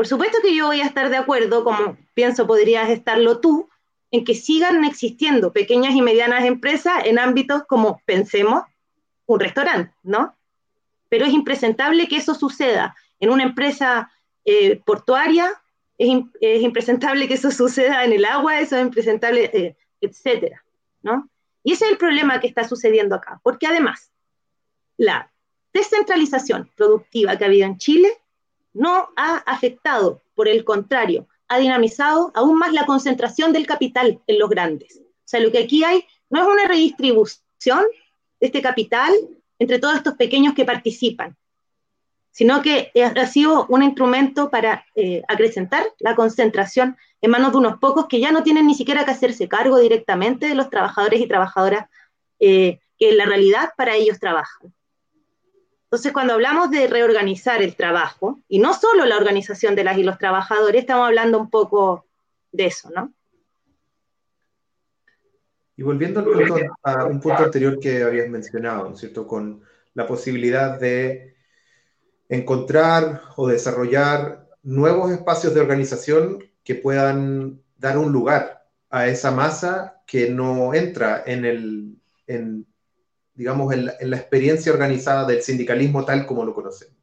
Por 0.00 0.06
supuesto 0.06 0.38
que 0.40 0.56
yo 0.56 0.68
voy 0.68 0.80
a 0.80 0.86
estar 0.86 1.10
de 1.10 1.18
acuerdo, 1.18 1.62
como 1.62 1.98
pienso 2.14 2.46
podrías 2.46 2.88
estarlo 2.88 3.38
tú, 3.38 3.68
en 4.10 4.24
que 4.24 4.34
sigan 4.34 4.82
existiendo 4.86 5.52
pequeñas 5.52 5.94
y 5.94 6.00
medianas 6.00 6.46
empresas 6.46 7.04
en 7.04 7.18
ámbitos 7.18 7.64
como, 7.64 8.00
pensemos, 8.06 8.62
un 9.26 9.40
restaurante, 9.40 9.92
¿no? 10.02 10.34
Pero 11.10 11.26
es 11.26 11.34
impresentable 11.34 12.08
que 12.08 12.16
eso 12.16 12.34
suceda 12.34 12.96
en 13.18 13.28
una 13.28 13.42
empresa 13.42 14.10
eh, 14.46 14.80
portuaria, 14.86 15.50
es, 15.98 16.08
impresentable 16.62 17.28
que 17.28 17.34
eso 17.34 17.50
suceda 17.50 18.02
en 18.02 18.14
el 18.14 18.24
agua, 18.24 18.58
eso 18.58 18.76
es 18.76 18.82
impresentable, 18.82 19.50
eh, 19.52 19.76
etcétera, 20.00 20.64
¿no? 21.02 21.28
Y 21.62 21.74
ese 21.74 21.84
es 21.84 21.90
el 21.90 21.98
problema 21.98 22.40
que 22.40 22.46
está 22.46 22.66
sucediendo 22.66 23.16
acá, 23.16 23.38
porque 23.42 23.66
además 23.66 24.10
la 24.96 25.30
descentralización 25.74 26.70
productiva 26.74 27.36
que 27.36 27.44
ha 27.44 27.48
habido 27.48 27.66
en 27.66 27.76
Chile 27.76 28.10
no 28.72 29.10
ha 29.16 29.36
afectado, 29.46 30.22
por 30.34 30.48
el 30.48 30.64
contrario, 30.64 31.26
ha 31.48 31.58
dinamizado 31.58 32.30
aún 32.34 32.58
más 32.58 32.72
la 32.72 32.86
concentración 32.86 33.52
del 33.52 33.66
capital 33.66 34.20
en 34.26 34.38
los 34.38 34.48
grandes. 34.48 35.00
O 35.00 35.28
sea, 35.30 35.40
lo 35.40 35.50
que 35.50 35.58
aquí 35.58 35.84
hay 35.84 36.04
no 36.28 36.42
es 36.42 36.48
una 36.48 36.66
redistribución 36.66 37.84
de 38.40 38.46
este 38.46 38.62
capital 38.62 39.12
entre 39.58 39.78
todos 39.78 39.96
estos 39.96 40.14
pequeños 40.14 40.54
que 40.54 40.64
participan, 40.64 41.36
sino 42.30 42.62
que 42.62 42.92
ha 42.94 43.26
sido 43.26 43.66
un 43.68 43.82
instrumento 43.82 44.50
para 44.50 44.86
eh, 44.94 45.22
acrecentar 45.28 45.84
la 45.98 46.14
concentración 46.14 46.96
en 47.20 47.30
manos 47.30 47.52
de 47.52 47.58
unos 47.58 47.78
pocos 47.78 48.06
que 48.06 48.20
ya 48.20 48.32
no 48.32 48.42
tienen 48.42 48.66
ni 48.66 48.74
siquiera 48.74 49.04
que 49.04 49.10
hacerse 49.10 49.48
cargo 49.48 49.78
directamente 49.78 50.46
de 50.46 50.54
los 50.54 50.70
trabajadores 50.70 51.20
y 51.20 51.26
trabajadoras 51.26 51.86
eh, 52.38 52.80
que 52.96 53.10
en 53.10 53.18
la 53.18 53.26
realidad 53.26 53.70
para 53.76 53.94
ellos 53.96 54.18
trabajan. 54.18 54.72
Entonces, 55.90 56.12
cuando 56.12 56.34
hablamos 56.34 56.70
de 56.70 56.86
reorganizar 56.86 57.60
el 57.62 57.74
trabajo, 57.74 58.38
y 58.46 58.60
no 58.60 58.74
solo 58.74 59.06
la 59.06 59.16
organización 59.16 59.74
de 59.74 59.82
las 59.82 59.98
y 59.98 60.04
los 60.04 60.18
trabajadores, 60.18 60.82
estamos 60.82 61.08
hablando 61.08 61.36
un 61.40 61.50
poco 61.50 62.06
de 62.52 62.66
eso, 62.66 62.90
¿no? 62.94 63.12
Y 65.76 65.82
volviendo 65.82 66.20
a 66.84 67.04
un 67.06 67.20
punto 67.20 67.42
anterior 67.42 67.80
que 67.80 68.04
habías 68.04 68.28
mencionado, 68.28 68.84
¿no 68.84 68.94
es 68.94 69.00
cierto? 69.00 69.26
Con 69.26 69.62
la 69.94 70.06
posibilidad 70.06 70.78
de 70.78 71.34
encontrar 72.28 73.22
o 73.34 73.48
desarrollar 73.48 74.46
nuevos 74.62 75.10
espacios 75.10 75.54
de 75.54 75.60
organización 75.60 76.44
que 76.62 76.76
puedan 76.76 77.62
dar 77.78 77.98
un 77.98 78.12
lugar 78.12 78.64
a 78.90 79.08
esa 79.08 79.32
masa 79.32 80.02
que 80.06 80.30
no 80.30 80.72
entra 80.72 81.24
en, 81.26 81.44
el, 81.44 81.96
en, 82.28 82.66
digamos, 83.40 83.72
en 83.72 83.86
la, 83.86 84.16
experiencia 84.18 84.70
organizada 84.70 85.24
del 85.24 85.40
sindicalismo 85.40 86.04
tal 86.04 86.26
como 86.26 86.44
lo 86.44 86.52
conocemos. 86.52 86.94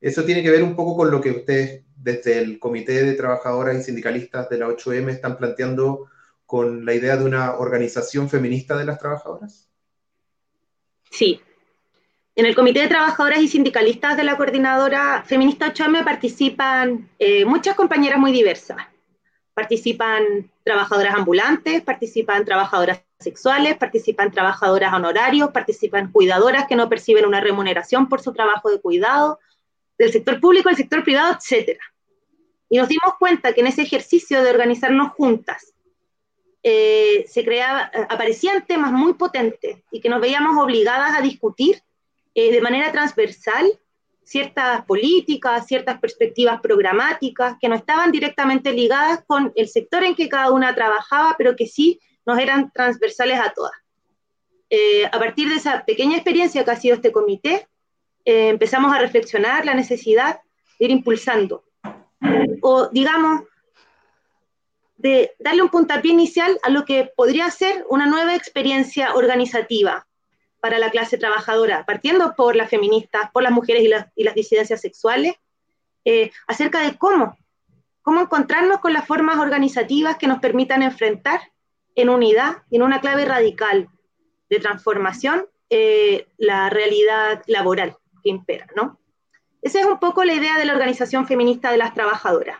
Eso 0.00 0.24
tiene 0.24 0.40
que 0.40 0.52
ver 0.52 0.62
un 0.62 0.76
poco 0.76 0.96
con 0.96 1.10
lo 1.10 1.20
que 1.20 1.32
ustedes 1.32 1.82
desde 1.96 2.38
el 2.38 2.60
Comité 2.60 3.02
de 3.02 3.14
Trabajadoras 3.14 3.76
y 3.76 3.82
Sindicalistas 3.82 4.48
de 4.48 4.58
la 4.58 4.68
8M 4.68 5.10
están 5.10 5.36
planteando 5.36 6.06
con 6.46 6.84
la 6.84 6.94
idea 6.94 7.16
de 7.16 7.24
una 7.24 7.56
organización 7.56 8.30
feminista 8.30 8.76
de 8.76 8.84
las 8.84 9.00
trabajadoras. 9.00 9.68
Sí. 11.10 11.40
En 12.36 12.46
el 12.46 12.54
Comité 12.54 12.82
de 12.82 12.88
Trabajadoras 12.88 13.40
y 13.40 13.48
Sindicalistas 13.48 14.16
de 14.16 14.22
la 14.22 14.36
Coordinadora 14.36 15.24
Feminista 15.26 15.74
8M 15.74 16.04
participan 16.04 17.10
eh, 17.18 17.44
muchas 17.44 17.74
compañeras 17.74 18.20
muy 18.20 18.30
diversas 18.30 18.76
participan 19.54 20.50
trabajadoras 20.64 21.14
ambulantes, 21.14 21.82
participan 21.82 22.44
trabajadoras 22.44 23.02
sexuales, 23.18 23.76
participan 23.76 24.30
trabajadoras 24.30 24.92
honorarios, 24.92 25.50
participan 25.50 26.12
cuidadoras 26.12 26.66
que 26.66 26.76
no 26.76 26.88
perciben 26.88 27.26
una 27.26 27.40
remuneración 27.40 28.08
por 28.08 28.20
su 28.20 28.32
trabajo 28.32 28.70
de 28.70 28.80
cuidado, 28.80 29.38
del 29.98 30.12
sector 30.12 30.40
público, 30.40 30.68
del 30.68 30.76
sector 30.76 31.04
privado, 31.04 31.34
etc. 31.34 31.78
Y 32.68 32.78
nos 32.78 32.88
dimos 32.88 33.14
cuenta 33.18 33.52
que 33.52 33.60
en 33.60 33.68
ese 33.68 33.82
ejercicio 33.82 34.42
de 34.42 34.50
organizarnos 34.50 35.12
juntas, 35.12 35.74
eh, 36.66 37.26
se 37.28 37.44
creaba, 37.44 37.90
aparecían 38.08 38.64
temas 38.66 38.90
muy 38.90 39.14
potentes 39.14 39.82
y 39.90 40.00
que 40.00 40.08
nos 40.08 40.20
veíamos 40.20 40.56
obligadas 40.56 41.12
a 41.16 41.20
discutir 41.20 41.82
eh, 42.34 42.50
de 42.50 42.60
manera 42.62 42.90
transversal 42.90 43.66
ciertas 44.24 44.84
políticas, 44.86 45.66
ciertas 45.66 46.00
perspectivas 46.00 46.60
programáticas 46.62 47.56
que 47.60 47.68
no 47.68 47.74
estaban 47.74 48.10
directamente 48.10 48.72
ligadas 48.72 49.22
con 49.26 49.52
el 49.54 49.68
sector 49.68 50.02
en 50.02 50.14
que 50.14 50.30
cada 50.30 50.50
una 50.50 50.74
trabajaba, 50.74 51.34
pero 51.36 51.54
que 51.54 51.66
sí 51.66 52.00
nos 52.26 52.38
eran 52.38 52.70
transversales 52.70 53.38
a 53.40 53.50
todas. 53.50 53.72
Eh, 54.70 55.06
a 55.06 55.18
partir 55.18 55.48
de 55.48 55.56
esa 55.56 55.84
pequeña 55.84 56.16
experiencia 56.16 56.64
que 56.64 56.70
ha 56.70 56.76
sido 56.76 56.96
este 56.96 57.12
comité, 57.12 57.68
eh, 58.24 58.48
empezamos 58.48 58.94
a 58.94 58.98
reflexionar 58.98 59.64
la 59.64 59.74
necesidad 59.74 60.40
de 60.78 60.86
ir 60.86 60.90
impulsando, 60.90 61.64
o 62.62 62.88
digamos, 62.88 63.42
de 64.96 65.32
darle 65.38 65.62
un 65.62 65.68
puntapié 65.68 66.12
inicial 66.12 66.58
a 66.62 66.70
lo 66.70 66.84
que 66.84 67.12
podría 67.14 67.50
ser 67.50 67.84
una 67.88 68.06
nueva 68.06 68.34
experiencia 68.34 69.14
organizativa, 69.14 70.06
para 70.64 70.78
la 70.78 70.88
clase 70.88 71.18
trabajadora, 71.18 71.84
partiendo 71.84 72.34
por 72.34 72.56
las 72.56 72.70
feministas, 72.70 73.30
por 73.32 73.42
las 73.42 73.52
mujeres 73.52 73.82
y 74.16 74.24
las, 74.24 74.34
disidencias 74.34 74.80
sexuales, 74.80 75.34
eh, 76.06 76.30
acerca 76.46 76.80
de 76.80 76.96
cómo, 76.96 77.36
cómo 78.00 78.22
encontrarnos 78.22 78.80
con 78.80 78.94
las 78.94 79.06
formas 79.06 79.36
organizativas 79.36 80.16
que 80.16 80.26
nos 80.26 80.38
permitan 80.38 80.82
enfrentar 80.82 81.52
en 81.94 82.08
unidad 82.08 82.62
en 82.70 82.82
una 82.82 83.00
clave 83.00 83.24
radical 83.24 83.88
de 84.50 84.58
transformación 84.58 85.46
eh, 85.70 86.26
la 86.36 86.70
realidad 86.70 87.42
laboral 87.46 87.96
que 88.22 88.30
impera, 88.30 88.66
¿no? 88.76 88.98
Esa 89.62 89.80
es 89.80 89.86
un 89.86 89.98
poco 89.98 90.24
la 90.24 90.34
idea 90.34 90.58
de 90.58 90.66
la 90.66 90.74
organización 90.74 91.26
feminista 91.26 91.70
de 91.70 91.78
las 91.78 91.94
trabajadoras. 91.94 92.58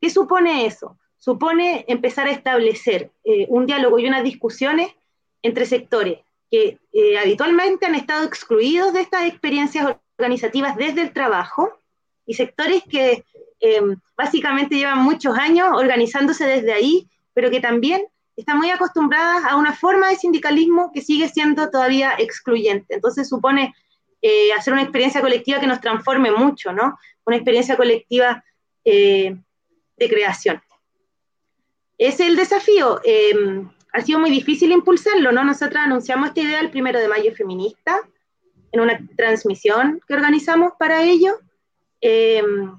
¿Qué 0.00 0.10
supone 0.10 0.66
eso? 0.66 0.96
Supone 1.18 1.84
empezar 1.88 2.28
a 2.28 2.30
establecer 2.30 3.10
eh, 3.24 3.46
un 3.48 3.66
diálogo 3.66 3.98
y 3.98 4.06
unas 4.06 4.22
discusiones 4.22 4.94
entre 5.42 5.66
sectores 5.66 6.20
que 6.50 6.78
eh, 6.92 7.18
habitualmente 7.18 7.86
han 7.86 7.94
estado 7.94 8.24
excluidos 8.24 8.92
de 8.92 9.00
estas 9.00 9.26
experiencias 9.26 9.96
organizativas 10.18 10.76
desde 10.76 11.02
el 11.02 11.12
trabajo 11.12 11.78
y 12.24 12.34
sectores 12.34 12.82
que 12.88 13.24
eh, 13.60 13.80
básicamente 14.16 14.76
llevan 14.76 15.02
muchos 15.02 15.36
años 15.36 15.68
organizándose 15.72 16.46
desde 16.46 16.72
ahí, 16.72 17.08
pero 17.34 17.50
que 17.50 17.60
también 17.60 18.06
están 18.36 18.58
muy 18.58 18.70
acostumbradas 18.70 19.44
a 19.44 19.56
una 19.56 19.72
forma 19.72 20.08
de 20.08 20.16
sindicalismo 20.16 20.90
que 20.92 21.02
sigue 21.02 21.28
siendo 21.28 21.70
todavía 21.70 22.14
excluyente. 22.18 22.94
Entonces 22.94 23.28
supone 23.28 23.74
eh, 24.22 24.52
hacer 24.52 24.72
una 24.72 24.82
experiencia 24.82 25.20
colectiva 25.20 25.60
que 25.60 25.66
nos 25.66 25.80
transforme 25.80 26.30
mucho, 26.30 26.72
¿no? 26.72 26.98
Una 27.24 27.36
experiencia 27.36 27.76
colectiva 27.76 28.44
de 28.84 29.42
creación. 29.98 30.62
Es 31.98 32.20
el 32.20 32.36
desafío 32.36 33.00
ha 33.96 34.02
sido 34.02 34.18
muy 34.18 34.30
difícil 34.30 34.72
impulsarlo, 34.72 35.32
¿no? 35.32 35.42
Nosotros 35.42 35.82
anunciamos 35.82 36.28
esta 36.28 36.42
idea 36.42 36.60
el 36.60 36.70
primero 36.70 37.00
de 37.00 37.08
mayo 37.08 37.34
feminista 37.34 37.98
en 38.70 38.80
una 38.80 39.00
transmisión 39.16 40.02
que 40.06 40.12
organizamos 40.12 40.74
para 40.78 41.02
ello, 41.02 41.38
em, 42.02 42.78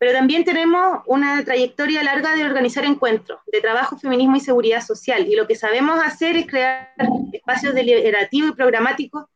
pero 0.00 0.14
también 0.14 0.46
tenemos 0.46 1.02
una 1.04 1.44
trayectoria 1.44 2.02
larga 2.02 2.34
de 2.34 2.42
organizar 2.42 2.86
encuentros 2.86 3.38
de 3.52 3.60
trabajo, 3.60 3.98
feminismo 3.98 4.34
y 4.34 4.40
seguridad 4.40 4.80
social, 4.80 5.28
y 5.28 5.36
lo 5.36 5.46
que 5.46 5.56
sabemos 5.56 6.02
hacer 6.02 6.38
es 6.38 6.46
crear 6.46 6.88
espacios 7.34 7.74
deliberativos 7.74 8.52
y 8.52 8.54
programáticos 8.54 9.26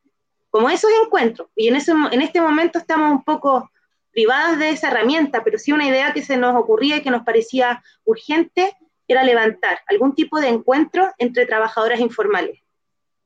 como 0.48 0.70
esos 0.70 0.90
encuentros, 1.05 1.48
y 1.55 1.68
en, 1.68 1.77
en 2.12 2.22
este 2.22 2.40
momento 2.40 2.79
estamos 2.79 3.12
un 3.12 3.22
poco 3.22 3.70
privadas 4.11 4.59
de 4.59 4.70
esa 4.70 4.88
herramienta, 4.88 5.44
pero 5.44 5.59
sí 5.59 5.70
una 5.70 5.87
idea 5.87 6.14
que 6.14 6.22
se 6.22 6.38
nos 6.38 6.57
ocurría 6.57 6.96
y 6.96 7.03
que 7.03 7.11
nos 7.11 7.24
parecía 7.24 7.83
urgente 8.05 8.74
era 9.07 9.22
levantar 9.22 9.81
algún 9.87 10.14
tipo 10.14 10.40
de 10.40 10.48
encuentro 10.48 11.12
entre 11.18 11.44
trabajadoras 11.44 12.00
informales, 12.00 12.59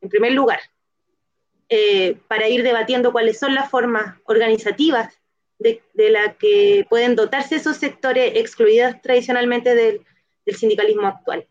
en 0.01 0.09
primer 0.09 0.33
lugar, 0.33 0.59
eh, 1.69 2.19
para 2.27 2.49
ir 2.49 2.65
debatiendo 2.65 3.13
cuáles 3.13 3.39
son 3.39 3.55
las 3.55 3.71
formas 3.71 4.17
organizativas 4.25 5.15
de, 5.59 5.83
de 5.95 6.11
las 6.11 6.37
que 6.37 6.87
pueden 6.89 7.17
dotarse 7.17 7.57
esos 7.57 7.77
sectores 7.77 8.33
excluidos 8.37 9.01
tradicionalmente 9.03 9.75
del, 9.75 10.05
sindicalismo 10.47 11.07
actual. 11.07 11.47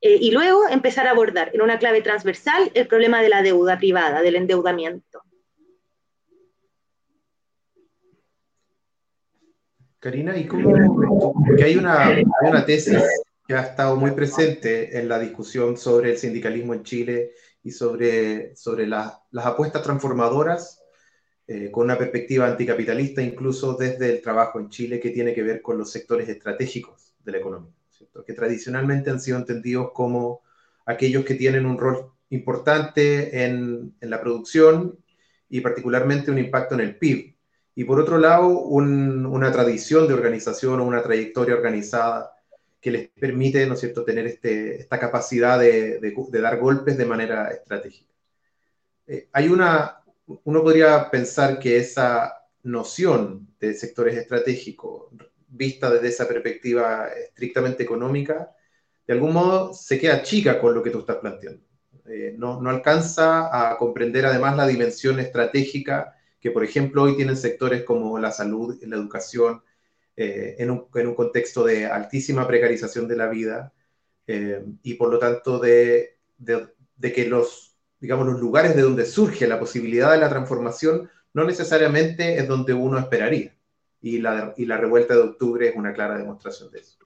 Eh, 0.00 0.16
y 0.20 0.30
luego 0.30 0.68
empezar 0.68 1.08
a 1.08 1.10
abordar 1.10 1.50
en 1.52 1.60
una 1.60 1.80
clave 1.80 2.02
transversal 2.02 2.70
el 2.74 2.86
problema 2.86 3.20
de 3.20 3.28
la 3.28 3.42
deuda 3.42 3.78
privada, 3.78 4.22
del 4.22 4.36
endeudamiento. 4.36 5.22
Karina, 9.98 10.36
¿y 10.36 10.46
cómo? 10.46 11.34
Porque 11.44 11.64
hay 11.64 11.76
una, 11.76 12.06
hay 12.06 12.24
una 12.42 12.64
tesis 12.64 12.96
que 13.46 13.54
ha 13.54 13.62
estado 13.62 13.96
muy 13.96 14.12
presente 14.12 14.98
en 14.98 15.08
la 15.08 15.18
discusión 15.18 15.76
sobre 15.76 16.12
el 16.12 16.16
sindicalismo 16.16 16.74
en 16.74 16.84
Chile 16.84 17.32
y 17.64 17.70
sobre, 17.72 18.54
sobre 18.54 18.86
las 18.86 19.14
apuestas 19.34 19.82
transformadoras 19.82 20.81
eh, 21.46 21.70
con 21.70 21.84
una 21.84 21.98
perspectiva 21.98 22.46
anticapitalista, 22.46 23.22
incluso 23.22 23.74
desde 23.74 24.10
el 24.10 24.22
trabajo 24.22 24.60
en 24.60 24.68
Chile, 24.68 25.00
que 25.00 25.10
tiene 25.10 25.34
que 25.34 25.42
ver 25.42 25.62
con 25.62 25.78
los 25.78 25.90
sectores 25.90 26.28
estratégicos 26.28 27.14
de 27.24 27.32
la 27.32 27.38
economía, 27.38 27.72
que 28.26 28.32
tradicionalmente 28.32 29.10
han 29.10 29.20
sido 29.20 29.38
entendidos 29.38 29.90
como 29.92 30.42
aquellos 30.86 31.24
que 31.24 31.34
tienen 31.34 31.66
un 31.66 31.78
rol 31.78 32.12
importante 32.30 33.44
en, 33.44 33.94
en 34.00 34.10
la 34.10 34.20
producción 34.20 34.98
y 35.48 35.60
particularmente 35.60 36.30
un 36.30 36.38
impacto 36.38 36.74
en 36.74 36.80
el 36.80 36.96
PIB. 36.96 37.34
Y 37.74 37.84
por 37.84 38.00
otro 38.00 38.18
lado, 38.18 38.48
una 38.48 39.50
tradición 39.52 40.06
de 40.06 40.14
organización 40.14 40.80
o 40.80 40.84
una 40.84 41.02
trayectoria 41.02 41.54
organizada 41.54 42.32
que 42.80 42.90
les 42.90 43.08
permite, 43.08 43.64
¿no 43.66 43.74
es 43.74 43.80
cierto?, 43.80 44.04
tener 44.04 44.26
este, 44.26 44.80
esta 44.80 44.98
capacidad 44.98 45.58
de, 45.58 46.00
de, 46.00 46.40
dar 46.40 46.58
golpes 46.58 46.98
de 46.98 47.06
manera 47.06 47.48
estratégica. 47.48 48.12
Eh, 49.06 49.28
hay 49.32 49.48
una, 49.48 50.01
uno 50.26 50.62
podría 50.62 51.10
pensar 51.10 51.58
que 51.58 51.76
esa 51.76 52.32
noción 52.62 53.48
de 53.58 53.74
sectores 53.74 54.16
estratégicos, 54.16 55.10
vista 55.48 55.90
desde 55.90 56.08
esa 56.08 56.28
perspectiva 56.28 57.08
estrictamente 57.08 57.82
económica, 57.82 58.50
de 59.06 59.12
algún 59.14 59.32
modo 59.32 59.74
se 59.74 59.98
queda 59.98 60.22
chica 60.22 60.60
con 60.60 60.74
lo 60.74 60.82
que 60.82 60.90
tú 60.90 61.00
estás 61.00 61.16
planteando. 61.16 61.64
Eh, 62.06 62.34
no, 62.36 62.60
no, 62.60 62.70
alcanza 62.70 63.70
a 63.70 63.76
comprender 63.76 64.26
además 64.26 64.56
la 64.56 64.66
dimensión 64.66 65.20
estratégica 65.20 66.16
que, 66.40 66.50
por 66.50 66.64
ejemplo, 66.64 67.02
hoy 67.02 67.16
tienen 67.16 67.36
sectores 67.36 67.84
como 67.84 68.18
la 68.18 68.32
salud, 68.32 68.76
la 68.82 68.96
educación, 68.96 69.62
eh, 70.14 70.56
en, 70.58 70.70
un, 70.70 71.14
contexto 71.14 71.64
de 71.64 71.86
altísima 71.86 72.46
precarización 72.46 73.08
de 73.08 73.16
la 73.16 73.28
vida 73.28 73.72
eh, 74.26 74.62
y 74.82 74.94
por 74.94 75.10
lo 75.10 75.18
tanto 75.18 75.58
de, 75.58 76.18
que 77.00 77.26
los, 77.26 77.71
digamos, 78.02 78.26
los 78.26 78.40
lugares 78.40 78.74
de 78.74 78.82
donde 78.82 79.06
surge 79.06 79.46
la 79.46 79.60
posibilidad 79.60 80.10
de 80.10 80.18
la 80.18 80.28
transformación 80.28 81.08
no 81.34 81.44
necesariamente 81.44 82.36
es 82.36 82.48
donde 82.48 82.74
uno 82.74 82.98
esperaría. 82.98 83.54
Y 84.00 84.18
la, 84.18 84.52
y 84.56 84.66
la 84.66 84.76
revuelta 84.76 85.14
de 85.14 85.20
octubre 85.20 85.68
es 85.68 85.76
una 85.76 85.92
clara 85.92 86.18
demostración 86.18 86.72
de 86.72 86.80
eso. 86.80 86.98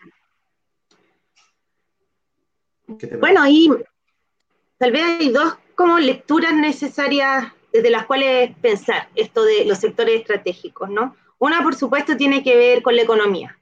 Bueno, 3.21 3.43
ahí 3.43 3.69
tal 4.79 4.91
vez 4.91 5.03
hay 5.03 5.29
dos 5.29 5.59
como 5.75 5.99
lecturas 5.99 6.55
necesarias 6.55 7.53
desde 7.71 7.91
las 7.91 8.07
cuales 8.07 8.57
pensar 8.63 9.11
esto 9.15 9.45
de 9.45 9.67
los 9.67 9.77
sectores 9.77 10.23
estratégicos, 10.23 10.89
¿no? 10.89 11.15
Una, 11.39 11.63
por 11.63 11.75
supuesto, 11.75 12.17
tiene 12.17 12.43
que 12.43 12.57
ver 12.57 12.83
con 12.83 12.97
la 12.97 13.03
economía, 13.03 13.59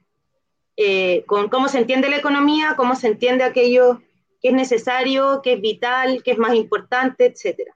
eh, 0.77 1.25
con 1.25 1.49
cómo 1.49 1.67
se 1.67 1.79
entiende 1.79 2.09
la 2.09 2.15
economía, 2.15 2.75
cómo 2.77 2.95
se 2.95 3.07
entiende 3.07 3.43
aquello 3.43 4.01
que 4.45 4.49
es 4.49 4.55
necesario, 4.55 5.41
que 5.41 5.53
es 5.53 5.59
vital, 5.59 6.21
que 6.21 6.29
es 6.29 6.37
más 6.37 6.53
importante, 6.53 7.25
etc. 7.25 7.71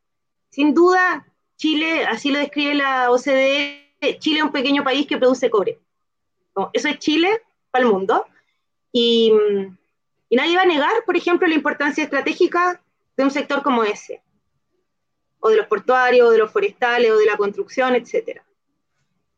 Sin 0.51 0.75
duda, 0.75 1.25
Chile, 1.57 2.05
así 2.05 2.29
lo 2.29 2.37
describe 2.37 2.75
la 2.75 3.09
OCDE, 3.09 4.19
Chile 4.19 4.37
es 4.37 4.43
un 4.43 4.51
pequeño 4.51 4.83
país 4.83 5.07
que 5.07 5.17
produce 5.17 5.49
cobre. 5.49 5.79
Eso 6.71 6.87
es 6.87 6.99
Chile 6.99 7.41
para 7.71 7.85
el 7.85 7.91
mundo. 7.91 8.23
Y, 8.91 9.33
nadie 10.29 10.57
va 10.57 10.61
a 10.61 10.67
negar, 10.67 10.91
por 11.07 11.17
ejemplo, 11.17 11.47
la 11.47 11.55
importancia 11.55 12.03
estratégica 12.03 12.79
de 13.17 13.23
un 13.23 13.31
sector 13.31 13.63
como 13.63 13.83
ese, 13.83 14.21
o 15.39 15.49
de 15.49 15.57
los 15.57 15.65
portuarios, 15.65 16.27
o 16.27 16.31
de 16.31 16.37
los 16.37 16.51
forestales, 16.51 17.09
o 17.09 17.17
de 17.17 17.25
la 17.25 17.35
construcción, 17.35 17.95
etc. 17.95 18.43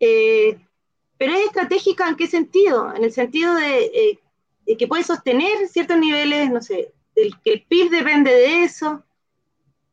Eh, 0.01 0.59
pero 1.17 1.31
es 1.31 1.45
estratégica 1.45 2.09
en 2.09 2.17
qué 2.17 2.27
sentido? 2.27 2.93
En 2.93 3.05
el 3.05 3.13
sentido 3.13 3.55
de, 3.55 4.19
eh, 4.65 4.77
que 4.77 4.87
puede 4.89 5.05
sostener 5.05 5.69
ciertos 5.69 5.97
niveles, 5.97 6.51
no 6.51 6.61
sé, 6.61 6.91
que 7.13 7.53
el 7.53 7.63
PIB 7.63 7.89
depende 7.89 8.31
de 8.31 8.63
eso, 8.63 9.03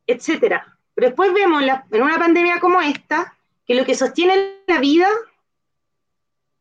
etc. 0.07 0.63
Pero 0.95 1.09
después 1.09 1.33
vemos 1.33 1.63
en 1.63 2.03
una 2.03 2.19
pandemia 2.19 2.61
como 2.61 2.81
esta 2.81 3.37
que 3.67 3.75
lo 3.75 3.85
que 3.85 3.95
sostiene 3.95 4.57
la 4.67 4.81
vida 4.81 5.09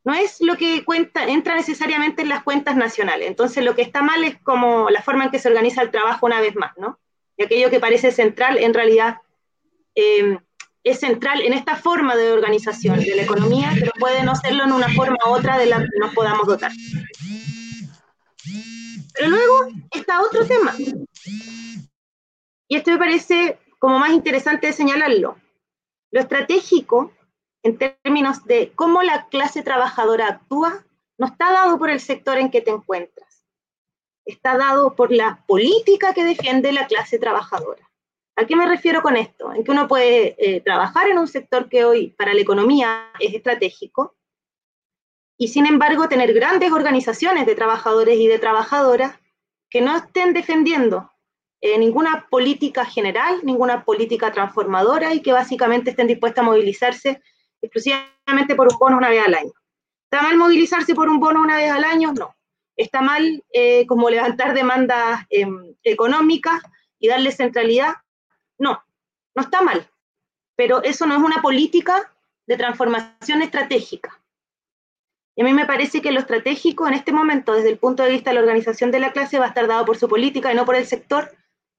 no 0.04 0.14
es 0.14 0.38
lo 0.40 0.56
que 0.56 0.86
cuenta, 0.86 1.26
entra 1.26 1.56
necesariamente 1.56 2.22
en 2.22 2.30
las 2.30 2.44
cuentas 2.44 2.78
nacionales. 2.78 3.28
Entonces 3.28 3.64
lo 3.64 3.76
que 3.76 3.82
está 3.82 4.02
mal 4.02 4.24
es 4.24 4.38
como 4.42 4.90
la 4.90 5.02
forma 5.02 5.26
en 5.26 5.32
que 5.32 5.40
se 5.40 5.50
organiza 5.50 5.82
el 5.82 5.92
trabajo 5.92 6.26
una 6.26 6.40
vez 6.40 6.56
más, 6.56 6.72
¿no? 6.78 6.98
Y 7.36 7.44
aquello 7.44 7.70
que 7.70 7.82
parece 7.82 8.12
central 8.12 8.58
en 8.58 8.74
realidad 8.74 9.18
eh, 9.96 10.38
es 10.84 11.00
central 11.00 11.42
en 11.42 11.52
esta 11.52 11.76
forma 11.76 12.16
de 12.16 12.32
organización 12.32 13.00
de 13.00 13.16
la 13.16 13.24
economía, 13.24 13.74
pero 13.78 13.92
puede 14.00 14.24
no 14.24 14.36
serlo 14.36 14.64
en 14.64 14.72
una 14.72 14.88
forma 14.90 15.18
u 15.26 15.30
otra 15.30 15.58
de 15.58 15.66
la 15.66 15.80
que 15.80 16.00
nos 16.00 16.14
podamos 16.14 16.48
dotar. 16.48 16.72
Pero 19.18 19.30
luego 19.30 19.68
está 19.92 20.22
otro 20.22 20.46
tema. 20.46 20.76
Y 22.68 22.76
esto 22.76 22.92
me 22.92 22.98
parece 22.98 23.60
como 23.80 24.00
más 24.00 24.12
interesante 24.12 24.68
de 24.68 24.74
señalarlo. 24.74 25.38
Lo 26.12 26.20
estratégico, 26.20 27.12
en 27.64 27.78
términos 27.78 28.44
de 28.46 28.72
cómo 28.76 29.02
la 29.02 29.28
clase 29.30 29.64
trabajadora 29.64 30.28
actúa, 30.28 30.86
no 31.18 31.28
está 31.28 31.52
dado 31.52 31.80
por 31.80 31.90
el 31.90 32.00
sector 32.00 32.38
en 32.38 32.52
que 32.52 32.62
te 32.62 32.72
encuentras. 32.72 33.46
Está 34.26 34.58
dado 34.58 34.96
por 34.96 35.12
la 35.12 35.44
política 35.48 36.14
que 36.14 36.24
defiende 36.24 36.72
la 36.72 36.88
clase 36.88 37.18
trabajadora. 37.18 37.90
¿A 38.36 38.46
qué 38.46 38.56
me 38.56 38.68
refiero 38.68 39.02
con 39.02 39.18
esto? 39.18 39.52
En 39.54 39.64
que 39.64 39.72
uno 39.72 39.88
puede 39.88 40.36
eh, 40.38 40.62
trabajar 40.62 41.08
en 41.10 41.18
un 41.18 41.28
sector 41.28 41.70
que 41.70 41.86
hoy 41.86 42.10
para 42.10 42.34
la 42.34 42.42
economía 42.42 43.12
es 43.20 43.34
estratégico 43.34 44.17
y 45.38 45.50
sin 45.50 45.66
embargo 45.66 46.10
tener 46.10 46.34
grandes 46.34 46.72
organizaciones 46.72 47.46
de 47.46 47.56
trabajadores 47.56 48.18
y 48.20 48.28
de 48.28 48.40
trabajadoras 48.40 49.20
que 49.70 49.82
no 49.82 49.96
estén 49.96 50.34
defendiendo 50.34 51.12
eh, 51.62 51.78
ninguna 51.78 52.28
política 52.30 52.86
general, 52.86 53.42
ninguna 53.44 53.84
política 53.84 54.32
transformadora 54.32 55.14
y 55.14 55.22
que 55.22 55.34
básicamente 55.34 55.92
estén 55.92 56.08
dispuestas 56.08 56.44
a 56.44 56.46
movilizarse 56.46 57.22
exclusivamente 57.62 58.56
por 58.56 58.72
un 58.72 58.80
bono 58.80 58.98
una 58.98 59.10
vez 59.10 59.26
al 59.26 59.34
año. 59.34 59.52
¿Está 60.10 60.22
mal 60.24 60.38
movilizarse 60.38 60.96
por 60.96 61.10
un 61.10 61.20
bono 61.20 61.42
una 61.42 61.58
vez 61.58 61.72
al 61.72 61.84
año? 61.84 62.14
No. 62.14 62.36
¿Está 62.76 63.02
mal 63.02 63.44
eh, 63.52 63.86
como 63.88 64.10
levantar 64.10 64.54
demandas 64.54 65.22
em, 65.30 65.76
económicas 65.84 66.62
y 67.00 67.08
darle 67.08 67.32
centralidad? 67.32 67.96
No, 68.60 68.84
no 69.36 69.42
está 69.42 69.62
mal, 69.62 69.90
pero 70.56 70.84
eso 70.84 71.08
no 71.08 71.16
es 71.16 71.22
una 71.22 71.42
política 71.42 72.14
de 72.46 72.56
transformación 72.56 73.42
estratégica. 73.42 74.22
Y 75.38 75.42
a 75.42 75.44
mí 75.46 75.54
me 75.54 75.68
parece 75.68 76.02
que 76.02 76.12
lo 76.12 76.20
estratégico 76.20 76.88
en 76.88 76.96
este 76.96 77.12
momento, 77.14 77.54
desde 77.54 77.70
el 77.70 77.78
punto 77.78 78.02
de 78.02 78.10
vista 78.10 78.32
de 78.32 78.34
la 78.34 78.42
organización 78.42 78.90
de 78.90 79.00
la 79.00 79.12
clase, 79.12 79.38
va 79.38 79.46
a 79.46 79.50
estar 79.50 79.68
dado 79.68 79.86
por 79.86 79.96
su 79.96 80.10
política 80.10 80.52
y 80.52 80.56
no 80.56 80.66
por 80.66 80.76
el 80.76 80.88
sector 80.88 81.30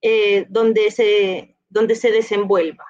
eh, 0.01 0.47
donde, 0.49 0.93
se, 0.93 1.57
donde 1.69 1.97
se 1.97 2.13
desenvuelva. 2.13 2.85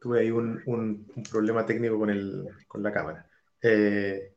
Tuve 0.00 0.20
ahí 0.20 0.30
un, 0.30 1.06
problema 1.30 1.64
técnico 1.64 1.98
con, 1.98 2.10
con 2.68 2.82
la 2.82 2.92
cámara. 2.92 3.26
Eh, 3.62 4.34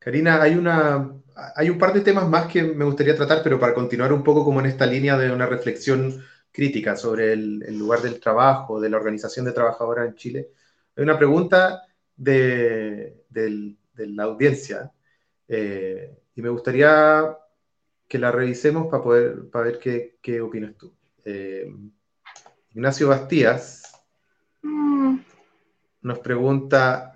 Karina, 0.00 0.42
hay, 0.42 0.56
una, 0.56 1.08
hay 1.54 1.70
un 1.70 1.78
par 1.78 1.92
de 1.92 2.00
temas 2.00 2.28
más 2.28 2.48
que 2.48 2.64
me 2.64 2.84
gustaría 2.84 3.14
tratar, 3.14 3.44
pero 3.44 3.60
para 3.60 3.74
continuar 3.74 4.12
un 4.12 4.24
poco 4.24 4.44
como 4.44 4.58
en 4.58 4.66
esta 4.66 4.86
línea 4.86 5.16
de 5.16 5.30
una 5.30 5.46
reflexión 5.46 6.20
crítica 6.56 6.96
sobre 6.96 7.34
el, 7.34 7.78
lugar 7.78 8.00
del 8.00 8.18
trabajo, 8.18 8.80
de 8.80 8.88
la 8.88 8.96
organización 8.96 9.44
de 9.44 9.52
trabajadoras 9.52 10.08
en 10.08 10.14
Chile. 10.14 10.48
Hay 10.96 11.04
una 11.04 11.18
pregunta 11.18 11.82
de, 12.16 13.24
la 13.96 14.24
audiencia 14.24 14.90
eh, 15.46 16.16
y 16.34 16.40
me 16.40 16.48
gustaría 16.48 17.36
que 18.08 18.18
la 18.18 18.32
revisemos 18.32 18.86
para, 18.86 19.02
poder, 19.02 19.50
para 19.50 19.66
ver 19.66 19.78
qué, 19.78 20.16
qué 20.22 20.40
opinas 20.40 20.74
tú. 20.78 20.94
Eh, 21.26 21.70
Ignacio 22.70 23.08
Bastías 23.08 23.92
mm. 24.62 25.18
nos 26.00 26.18
pregunta, 26.20 27.12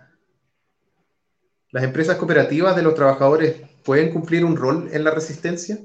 ¿Las 1.70 1.84
empresas 1.84 2.16
cooperativas 2.16 2.74
de 2.74 2.82
los 2.82 2.94
trabajadores 2.94 3.62
pueden 3.84 4.12
cumplir 4.12 4.44
un 4.44 4.56
rol 4.56 4.88
en 4.92 5.04
la 5.04 5.12
resistencia? 5.12 5.78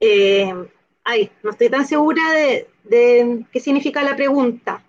Eh, 0.00 0.52
ay, 1.04 1.30
no 1.42 1.50
estoy 1.50 1.70
tan 1.70 1.86
segura 1.86 2.22
de, 2.32 3.46
qué 3.52 3.60
significa 3.60 4.02
la 4.02 4.16
pregunta. 4.16 4.82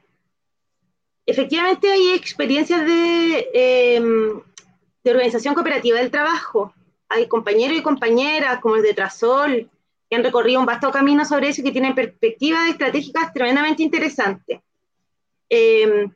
Efectivamente 1.25 1.91
hay 1.91 2.13
experiencias 2.13 2.85
de, 2.85 3.49
em, 3.53 4.41
de 5.03 5.11
organización 5.11 5.53
cooperativa 5.53 5.99
del 5.99 6.11
trabajo. 6.11 6.73
Hay 7.09 7.27
compañeros 7.27 7.77
y 7.77 7.81
compañeras 7.81 8.59
como 8.59 8.77
el 8.77 8.83
de 8.83 8.93
Trasol 8.93 9.69
que 10.09 10.15
han 10.15 10.23
recorrido 10.23 10.59
un 10.59 10.65
vasto 10.65 10.89
camino 10.91 11.25
sobre 11.25 11.49
eso 11.49 11.61
y 11.61 11.65
que 11.65 11.71
tienen 11.71 11.95
perspectivas 11.95 12.69
estratégicas 12.69 13.33
tremendamente 13.33 13.83
interesantes. 13.83 14.61
Eh, 15.49 16.07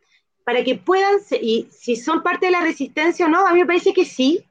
para 0.44 0.64
que 0.64 0.76
puedan, 0.76 1.20
y 1.42 1.68
si 1.72 1.96
son 1.96 2.24
parte 2.24 2.48
de 2.48 2.54
la 2.54 2.62
resistencia 2.62 3.26
o 3.26 3.30
no, 3.30 3.46
a 3.46 3.54
mí 3.54 3.60
me 3.60 3.66
parece 3.66 3.94
que 3.94 4.06
sí, 4.06 4.44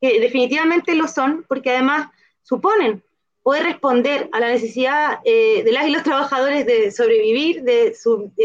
que 0.00 0.18
definitivamente 0.20 0.94
lo 0.94 1.08
son, 1.08 1.44
porque 1.48 1.70
además 1.70 2.08
suponen 2.42 3.02
puede 3.46 3.62
responder 3.62 4.28
a 4.32 4.40
la 4.40 4.48
necesidad 4.48 5.20
eh, 5.24 5.62
de 5.62 5.70
las 5.70 5.86
y 5.86 5.92
los 5.92 6.02
trabajadores 6.02 6.66
de 6.66 6.90
sobrevivir, 6.90 7.62
de, 7.62 7.94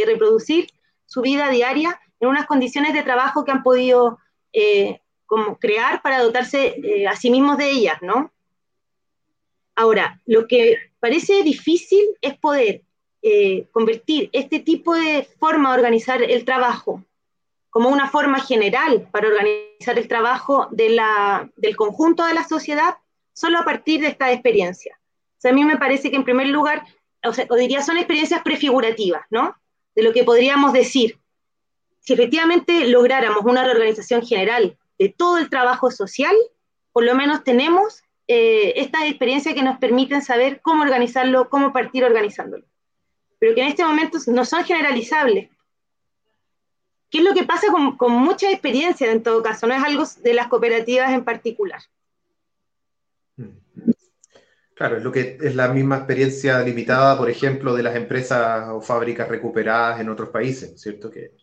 reproducir 0.06 0.68
su 1.08 1.22
vida 1.22 1.50
diaria 1.50 2.00
en 2.20 2.30
unas 2.30 2.46
condiciones 2.46 2.94
de 2.94 3.02
trabajo 3.02 3.44
que 3.44 3.52
han 3.52 3.64
podido 3.64 4.20
eh, 4.54 5.02
como 5.26 5.58
crear 5.58 6.04
para 6.04 6.22
dotarse 6.22 6.76
eh, 6.84 7.08
a 7.08 7.16
sí 7.16 7.32
mismos 7.32 7.58
de 7.58 7.72
ellas, 7.72 7.98
¿no? 8.04 8.32
Ahora, 9.74 10.22
lo 10.28 10.48
que 10.48 10.78
parece 11.00 11.42
difícil 11.42 12.06
es 12.22 12.38
poder 12.38 12.84
convertir 13.72 14.30
este 14.34 14.60
tipo 14.60 14.94
de 14.94 15.28
forma 15.40 15.72
de 15.72 15.80
organizar 15.80 16.22
el 16.22 16.46
trabajo 16.46 17.04
como 17.72 17.90
una 17.90 18.08
forma 18.08 18.40
general 18.40 19.08
para 19.12 19.30
organizar 19.30 19.98
el 19.98 20.08
trabajo 20.08 20.68
de 20.70 20.90
la, 20.90 21.50
del 21.56 21.76
conjunto 21.76 22.24
de 22.24 22.36
la 22.36 22.48
sociedad 22.48 22.98
solo 23.34 23.60
a 23.60 23.66
partir 23.66 24.02
de 24.02 24.08
esta 24.08 24.32
experiencia. 24.32 25.00
O 25.44 25.48
a 25.48 25.52
mí 25.52 25.64
me 25.64 25.78
parece 25.78 26.10
que 26.10 26.18
en 26.18 26.24
primer 26.24 26.48
lugar, 26.48 26.86
o, 27.24 27.34
sea, 27.34 27.48
diría, 27.58 27.82
son 27.82 27.98
experiencias 27.98 28.42
prefigurativas, 28.44 29.26
¿no? 29.30 29.56
De 29.96 30.04
lo 30.04 30.14
que 30.14 30.24
podríamos 30.24 30.74
decir, 30.74 31.20
si 32.00 32.14
efectivamente 32.14 32.88
lográramos 32.88 33.44
una 33.44 33.64
reorganización 33.64 34.26
general 34.26 34.78
de 34.98 35.10
todo 35.10 35.38
el 35.38 35.50
trabajo 35.50 35.92
social, 35.92 36.36
por 36.92 37.04
lo 37.04 37.16
menos 37.16 37.44
tenemos 37.44 38.04
eh, 38.28 38.74
estas 38.78 39.04
experiencias 39.04 39.56
que 39.56 39.64
nos 39.64 39.78
permiten 39.78 40.22
saber 40.22 40.62
cómo 40.62 40.84
organizarlo, 40.84 41.50
cómo 41.50 41.74
partir 41.74 42.04
organizándolo. 42.04 42.66
Pero 43.40 43.56
que 43.56 43.62
en 43.62 43.68
este 43.68 43.84
momento 43.84 44.20
no 44.28 44.46
son 44.46 44.64
generalizables. 44.64 45.50
¿Qué 47.10 47.18
es 47.18 47.24
lo 47.24 47.34
que 47.34 47.44
pasa 47.44 47.72
con, 47.72 47.98
con 47.98 48.12
mucha 48.14 48.50
experiencia 48.50 49.12
en 49.12 49.24
todo 49.24 49.44
caso? 49.44 49.68
No 49.68 49.74
es 49.74 49.84
algo 49.84 50.04
de 50.24 50.34
las 50.34 50.48
cooperativas 50.48 51.12
en 51.12 51.26
particular. 51.26 51.82
Claro, 54.82 54.98
es 54.98 55.04
lo 55.04 55.12
que 55.12 55.38
es 55.40 55.56
la 55.56 55.68
misma 55.68 55.98
experiencia 55.98 56.60
limitada, 56.62 57.16
por 57.16 57.30
ejemplo, 57.30 57.76
de 57.76 57.84
las 57.84 57.96
empresas 57.96 58.68
o 58.70 58.82
fábricas 58.82 59.28
recuperadas 59.28 60.02
en 60.02 60.10
otros 60.10 60.30
países, 60.30 60.82
¿cierto? 60.82 61.12
Que 61.12 61.34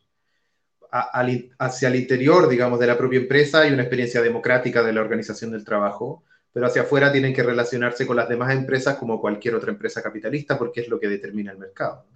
hacia 0.90 1.88
el 1.88 1.96
interior, 1.96 2.48
digamos, 2.48 2.80
de 2.80 2.86
la 2.86 2.98
propia 2.98 3.20
empresa 3.20 3.60
hay 3.60 3.72
una 3.72 3.82
experiencia 3.82 4.22
democrática 4.22 4.82
de 4.82 4.92
la 4.92 5.02
organización 5.02 5.52
del 5.52 5.64
trabajo, 5.64 6.24
pero 6.52 6.66
hacia 6.66 6.82
afuera 6.82 7.12
tienen 7.12 7.32
que 7.32 7.44
relacionarse 7.44 8.06
con 8.06 8.16
las 8.16 8.28
demás 8.28 8.52
empresas 8.52 8.96
como 8.96 9.20
cualquier 9.20 9.54
otra 9.54 9.70
empresa 9.70 10.02
capitalista 10.02 10.58
porque 10.58 10.80
es 10.80 10.88
lo 10.88 10.98
que 10.98 11.08
determina 11.08 11.52
el 11.52 11.58
mercado. 11.58 12.06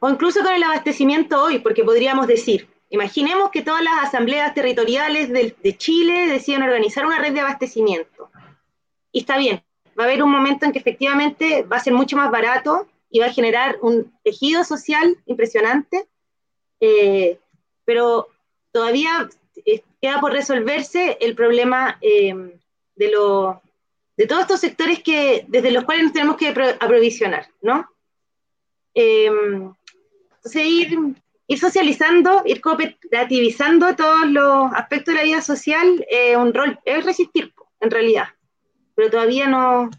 O 0.00 0.10
incluso 0.10 0.42
con 0.42 0.52
el 0.52 0.62
abastecimiento 0.62 1.42
hoy, 1.42 1.60
porque 1.60 1.84
podríamos 1.84 2.26
decir, 2.26 2.68
imaginemos 2.90 3.50
que 3.50 3.62
todas 3.62 3.84
las 3.84 4.08
asambleas 4.08 4.52
territoriales 4.52 5.30
de, 5.30 5.54
de 5.62 5.76
Chile 5.76 6.26
deciden 6.26 6.62
organizar 6.62 7.06
una 7.06 7.20
red 7.20 7.32
de 7.32 7.40
abastecimiento. 7.40 8.30
Y 9.16 9.20
está 9.20 9.38
bien, 9.38 9.62
va 9.98 10.04
a 10.04 10.06
haber 10.08 10.22
un 10.22 10.30
momento 10.30 10.66
en 10.66 10.72
que 10.72 10.78
efectivamente 10.78 11.62
va 11.62 11.78
a 11.78 11.80
ser 11.80 11.94
mucho 11.94 12.18
más 12.18 12.30
barato 12.30 12.86
y 13.08 13.20
va 13.20 13.26
a 13.28 13.32
generar 13.32 13.78
un 13.80 14.12
tejido 14.22 14.62
social 14.62 15.16
impresionante, 15.24 16.06
eh, 16.80 17.38
pero 17.86 18.28
todavía 18.72 19.26
eh, 19.64 19.82
queda 20.02 20.20
por 20.20 20.32
resolverse 20.32 21.16
el 21.18 21.34
problema 21.34 21.96
eh, 22.02 22.58
de, 22.94 23.10
lo, 23.10 23.62
de 24.18 24.26
todos 24.26 24.42
estos 24.42 24.60
sectores 24.60 25.02
que, 25.02 25.46
desde 25.48 25.70
los 25.70 25.84
cuales 25.84 26.04
nos 26.04 26.12
tenemos 26.12 26.36
que 26.36 26.48
aprovisionar, 26.48 27.48
¿no? 27.62 27.88
entonces, 28.92 30.62
ir, 30.62 30.98
ir 31.46 31.58
socializando, 31.58 32.42
ir 32.44 32.60
cooperativizando 32.60 33.96
todos 33.96 34.26
los 34.26 34.70
aspectos 34.74 35.14
de 35.14 35.20
la 35.20 35.24
vida 35.24 35.40
social, 35.40 36.06
un 36.36 36.52
rol, 36.52 36.78
es 36.84 37.02
resistir, 37.02 37.54
en 37.80 37.90
realidad 37.90 38.28
pero 38.96 39.10
todavía 39.10 39.46
no, 39.46 39.90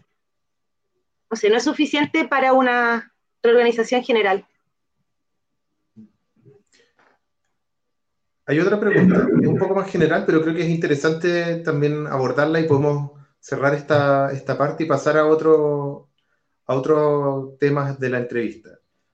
no 1.30 1.36
sé, 1.36 1.48
no 1.48 1.56
es 1.56 1.64
suficiente 1.64 2.26
para 2.26 2.52
una 2.52 3.14
reorganización 3.42 4.02
general. 4.02 4.46
Hay 8.44 8.58
otra 8.58 8.80
pregunta, 8.80 9.26
es 9.40 9.46
un 9.46 9.58
poco 9.58 9.74
más 9.74 9.90
general, 9.90 10.24
pero 10.26 10.42
creo 10.42 10.54
que 10.54 10.62
es 10.62 10.70
interesante 10.70 11.56
también 11.56 12.06
abordarla 12.06 12.60
y 12.60 12.66
podemos 12.66 13.12
cerrar 13.38 13.74
esta, 13.74 14.32
esta 14.32 14.58
parte 14.58 14.84
y 14.84 14.86
pasar 14.86 15.16
a 15.16 15.26
otro, 15.26 16.08
a 16.66 16.74
otros 16.74 17.58
temas 17.58 18.00
de 18.00 18.10
la 18.10 18.18
entrevista. 18.18 18.70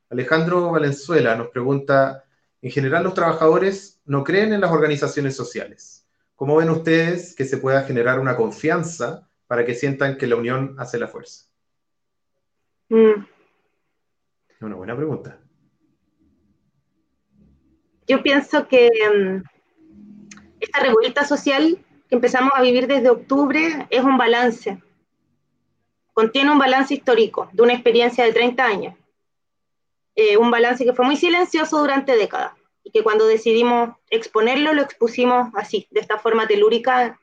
Alejandro 0.09 0.71
Valenzuela 0.71 1.35
nos 1.35 1.49
pregunta, 1.49 2.25
en 2.63 2.71
general 2.71 3.05
los 3.05 3.15
trabajadores 3.15 4.01
no 4.07 4.23
creen 4.23 4.53
en 4.53 4.61
las 4.61 4.71
organizaciones 4.71 5.37
sociales. 5.37 6.07
¿Cómo 6.37 6.57
ven 6.57 6.71
ustedes 6.71 7.35
que 7.35 7.45
se 7.45 7.59
pueda 7.59 7.83
generar 7.83 8.21
una 8.21 8.37
confianza 8.37 9.29
para 9.47 9.65
que 9.65 9.75
sientan 9.75 10.17
que 10.17 10.27
la 10.27 10.37
unión 10.37 10.75
hace 10.79 10.99
la 10.99 11.09
fuerza? 11.09 11.47
Mm. 12.89 13.25
Es 14.49 14.63
una 14.63 14.77
buena 14.77 14.97
pregunta. 14.97 15.39
Yo 18.07 18.23
pienso 18.23 18.69
que 18.69 18.89
mm, 18.89 19.43
esta 20.61 20.81
revuelta 20.81 21.25
social 21.25 21.79
que 22.09 22.15
empezamos 22.15 22.53
a 22.55 22.63
vivir 22.63 22.87
desde 22.87 23.11
octubre 23.11 23.87
es 23.91 24.05
un 24.05 24.19
balance. 24.19 24.83
Contiene 26.13 26.53
un 26.53 26.59
balance 26.59 26.95
histórico 26.95 27.49
de 27.53 27.63
una 27.63 27.73
experiencia 27.73 28.25
de 28.25 28.33
30 28.33 28.65
años. 28.65 28.95
Eh, 30.15 30.37
un 30.37 30.51
balance 30.51 30.85
que 30.85 30.93
fue 30.93 31.05
muy 31.05 31.17
silencioso 31.17 31.79
durante 31.79 32.17
décadas 32.17 32.53
y 32.85 32.91
que 32.91 33.03
cuando 33.03 33.27
decidimos 33.27 33.97
exponerlo 34.11 34.73
lo 34.75 34.83
expusimos 34.83 35.49
así, 35.55 35.89
de 35.91 36.01
esta 36.01 36.19
forma 36.19 36.47
telúrica 36.47 37.19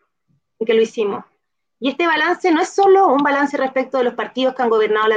en 0.59 0.65
que 0.65 0.73
lo 0.73 0.81
hicimos. 0.81 1.23
Y 1.81 1.89
este 1.89 2.05
balance 2.05 2.51
no 2.51 2.61
es 2.61 2.69
solo 2.69 3.07
un 3.07 3.23
balance 3.23 3.57
respecto 3.57 3.97
de 3.97 4.03
los 4.03 4.13
partidos 4.13 4.53
que 4.53 4.61
han 4.61 4.69
gobernado 4.69 5.11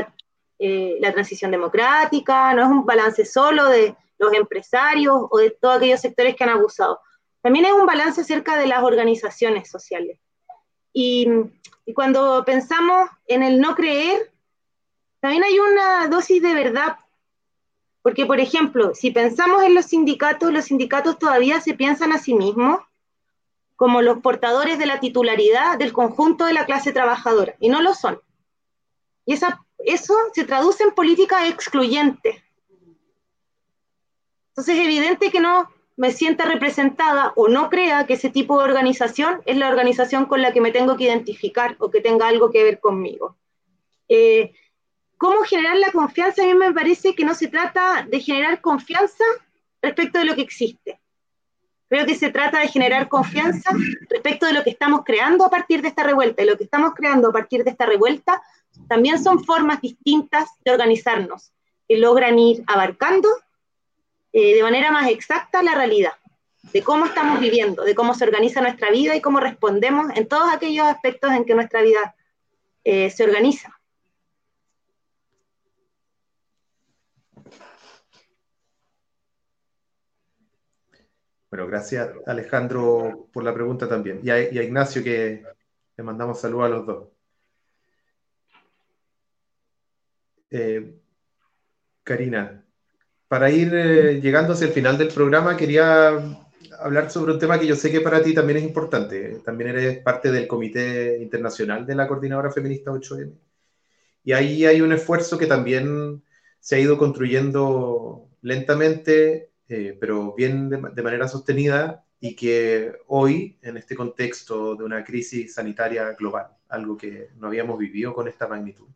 eh, 0.58 0.96
la, 0.98 1.12
transición 1.12 1.50
democrática, 1.50 2.54
no 2.54 2.62
es 2.62 2.68
un 2.68 2.86
balance 2.86 3.26
solo 3.26 3.68
de 3.68 3.94
los 4.18 4.32
empresarios 4.32 5.14
o 5.30 5.38
de 5.38 5.50
todos 5.50 5.76
aquellos 5.76 6.00
sectores 6.00 6.34
que 6.34 6.42
han 6.42 6.50
abusado. 6.50 7.00
También 7.42 7.66
es 7.66 7.72
un 7.72 7.84
balance 7.84 8.22
acerca 8.22 8.56
de 8.56 8.66
las 8.66 8.82
organizaciones 8.82 9.70
sociales. 9.70 10.18
Y, 10.94 11.28
y 11.84 11.92
cuando 11.92 12.42
pensamos 12.46 13.10
en 13.26 13.42
el 13.42 13.60
no 13.60 13.74
creer, 13.74 14.32
también 15.20 15.44
hay 15.44 15.58
una 15.58 16.08
dosis 16.08 16.40
de 16.40 16.54
verdad 16.54 16.96
porque, 18.00 18.24
por 18.24 18.40
ejemplo, 18.40 18.94
si 18.94 19.10
pensamos 19.10 19.62
en 19.62 19.74
los 19.74 19.86
sindicatos, 19.86 20.52
los 20.52 20.66
sindicatos 20.66 21.18
todavía 21.18 21.60
se 21.60 21.74
piensan 21.74 22.12
a 22.12 22.18
sí 22.18 22.34
mismos 22.34 22.80
como 23.76 24.02
los 24.02 24.18
portadores 24.18 24.78
de 24.78 24.86
la 24.86 25.00
titularidad 25.00 25.78
del 25.78 25.92
conjunto 25.92 26.46
de 26.46 26.52
la 26.52 26.66
clase 26.66 26.92
trabajadora, 26.92 27.54
y 27.60 27.68
no 27.68 27.82
lo 27.82 27.94
son. 27.94 28.20
Y 29.26 29.34
esa, 29.34 29.64
eso 29.78 30.14
se 30.32 30.44
traduce 30.44 30.84
en 30.84 30.92
política 30.92 31.48
excluyente. 31.48 32.44
Entonces 34.50 34.76
es 34.76 34.84
evidente 34.84 35.30
que 35.30 35.40
no 35.40 35.68
me 35.96 36.12
sienta 36.12 36.44
representada 36.44 37.32
o 37.36 37.48
no 37.48 37.70
crea 37.70 38.06
que 38.06 38.14
ese 38.14 38.30
tipo 38.30 38.58
de 38.58 38.64
organización 38.64 39.42
es 39.46 39.56
la 39.56 39.68
organización 39.68 40.26
con 40.26 40.42
la 40.42 40.52
que 40.52 40.60
me 40.60 40.72
tengo 40.72 40.96
que 40.96 41.04
identificar 41.04 41.76
o 41.78 41.90
que 41.90 42.00
tenga 42.00 42.28
algo 42.28 42.50
que 42.50 42.64
ver 42.64 42.80
conmigo. 42.80 43.36
Eh, 44.08 44.52
¿Cómo 45.16 45.42
generar 45.42 45.76
la 45.78 45.92
confianza? 45.92 46.42
A 46.42 46.46
mí 46.46 46.54
me 46.54 46.72
parece 46.72 47.14
que 47.14 47.24
no 47.24 47.34
se 47.34 47.48
trata 47.48 48.06
de 48.08 48.20
generar 48.20 48.60
confianza 48.60 49.24
respecto 49.80 50.18
de 50.18 50.24
lo 50.24 50.34
que 50.34 50.42
existe, 50.42 51.00
Creo 51.94 52.06
que 52.06 52.16
se 52.16 52.30
trata 52.30 52.58
de 52.58 52.66
generar 52.66 53.08
confianza 53.08 53.70
respecto 54.10 54.46
de 54.46 54.52
lo 54.52 54.64
que 54.64 54.70
estamos 54.70 55.02
creando 55.04 55.44
a 55.44 55.48
partir 55.48 55.80
de 55.80 55.86
esta 55.86 56.02
revuelta. 56.02 56.42
Y 56.42 56.46
lo 56.46 56.58
que 56.58 56.64
estamos 56.64 56.92
creando 56.92 57.28
a 57.28 57.32
partir 57.32 57.62
de 57.62 57.70
esta 57.70 57.86
revuelta 57.86 58.42
también 58.88 59.22
son 59.22 59.44
formas 59.44 59.80
distintas 59.80 60.48
de 60.64 60.72
organizarnos, 60.72 61.52
que 61.86 61.96
logran 61.96 62.36
ir 62.36 62.64
abarcando 62.66 63.28
eh, 64.32 64.56
de 64.56 64.62
manera 64.64 64.90
más 64.90 65.08
exacta 65.08 65.62
la 65.62 65.76
realidad, 65.76 66.14
de 66.72 66.82
cómo 66.82 67.04
estamos 67.04 67.38
viviendo, 67.38 67.84
de 67.84 67.94
cómo 67.94 68.12
se 68.14 68.24
organiza 68.24 68.60
nuestra 68.60 68.90
vida 68.90 69.14
y 69.14 69.20
cómo 69.20 69.38
respondemos 69.38 70.06
en 70.16 70.26
todos 70.26 70.52
aquellos 70.52 70.88
aspectos 70.88 71.30
en 71.30 71.44
que 71.44 71.54
nuestra 71.54 71.80
vida 71.82 72.16
eh, 72.82 73.08
se 73.08 73.22
organiza. 73.22 73.72
Bueno, 81.54 81.68
gracias 81.68 82.10
Alejandro 82.26 83.28
por 83.32 83.44
la 83.44 83.54
pregunta 83.54 83.88
también. 83.88 84.18
Y 84.24 84.30
a, 84.30 84.40
Ignacio 84.40 85.04
que 85.04 85.44
le 85.96 86.02
mandamos 86.02 86.40
saludos 86.40 86.64
a 86.66 86.68
los 86.68 86.84
dos. 86.84 87.08
Eh, 90.50 90.96
Karina, 92.02 92.64
para 93.28 93.50
ir 93.50 93.72
eh, 93.72 94.20
llegando 94.20 94.54
hacia 94.54 94.66
el 94.66 94.72
final 94.72 94.98
del 94.98 95.14
programa, 95.14 95.56
quería 95.56 96.08
hablar 96.80 97.08
sobre 97.12 97.34
un 97.34 97.38
tema 97.38 97.60
que 97.60 97.68
yo 97.68 97.76
sé 97.76 97.92
que 97.92 98.00
para 98.00 98.20
ti 98.20 98.34
también 98.34 98.58
es 98.58 98.64
importante. 98.64 99.38
También 99.44 99.70
eres 99.70 99.98
parte 100.02 100.32
del 100.32 100.48
Comité 100.48 101.18
Internacional 101.22 101.86
de 101.86 101.94
la 101.94 102.08
Coordinadora 102.08 102.50
Feminista 102.50 102.90
8M. 102.90 103.32
Y 104.24 104.32
ahí 104.32 104.66
hay 104.66 104.80
un 104.80 104.92
esfuerzo 104.92 105.38
que 105.38 105.46
también 105.46 106.20
se 106.58 106.74
ha 106.74 106.80
ido 106.80 106.98
construyendo 106.98 108.28
lentamente 108.42 109.53
eh, 109.68 109.96
pero 109.98 110.34
bien 110.34 110.68
de, 110.68 111.02
manera 111.02 111.28
sostenida 111.28 112.04
y 112.20 112.36
que 112.36 112.92
hoy, 113.06 113.58
en 113.62 113.76
este 113.76 113.94
contexto 113.94 114.74
de 114.76 114.84
una 114.84 115.04
crisis 115.04 115.54
sanitaria 115.54 116.12
global, 116.12 116.48
algo 116.68 116.96
que 116.96 117.30
no 117.36 117.48
habíamos 117.48 117.78
vivido 117.78 118.14
con 118.14 118.28
esta 118.28 118.46
magnitud, 118.46 118.88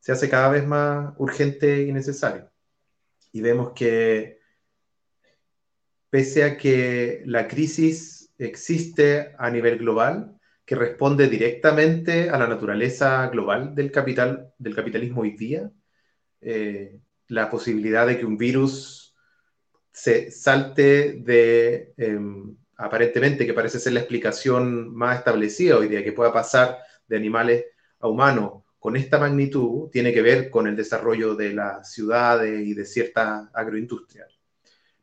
se 0.00 0.12
hace 0.12 0.28
cada 0.28 0.50
vez 0.50 0.66
más 0.66 1.14
urgente 1.18 1.82
y 1.82 1.92
necesario. 1.92 2.50
Y 3.32 3.40
vemos 3.40 3.72
que 3.74 4.38
pese 6.10 6.44
a 6.44 6.56
que 6.56 7.22
la 7.26 7.48
crisis 7.48 8.32
existe 8.38 9.34
a 9.38 9.50
nivel 9.50 9.78
global, 9.78 10.38
que 10.64 10.76
responde 10.76 11.28
directamente 11.28 12.30
a 12.30 12.38
la 12.38 12.46
naturaleza 12.46 13.26
global 13.28 13.74
del, 13.74 13.90
capital, 13.90 14.52
del 14.58 14.74
capitalismo 14.74 15.22
hoy 15.22 15.36
día, 15.36 15.70
eh, 16.40 17.00
la 17.28 17.50
posibilidad 17.50 18.06
de 18.06 18.18
que 18.18 18.26
un 18.26 18.38
virus 18.38 19.03
se 19.94 20.32
salte 20.32 21.20
de, 21.20 21.94
em, 21.96 22.56
aparentemente, 22.76 23.46
que 23.46 23.54
parece 23.54 23.78
ser 23.78 23.92
la 23.92 24.00
explicación 24.00 24.92
más 24.92 25.18
establecida 25.18 25.78
hoy 25.78 25.86
día, 25.86 26.02
que 26.02 26.12
pueda 26.12 26.32
pasar 26.32 26.78
de 27.06 27.16
animales 27.16 27.64
a 28.00 28.08
humanos 28.08 28.64
con 28.80 28.96
esta 28.96 29.18
magnitud, 29.18 29.88
tiene 29.90 30.12
que 30.12 30.20
ver 30.20 30.50
con 30.50 30.66
el 30.66 30.74
desarrollo 30.76 31.36
de 31.36 31.54
las 31.54 31.92
ciudades 31.92 32.66
y 32.66 32.74
de 32.74 32.84
cierta 32.84 33.50
agroindustria. 33.54 34.26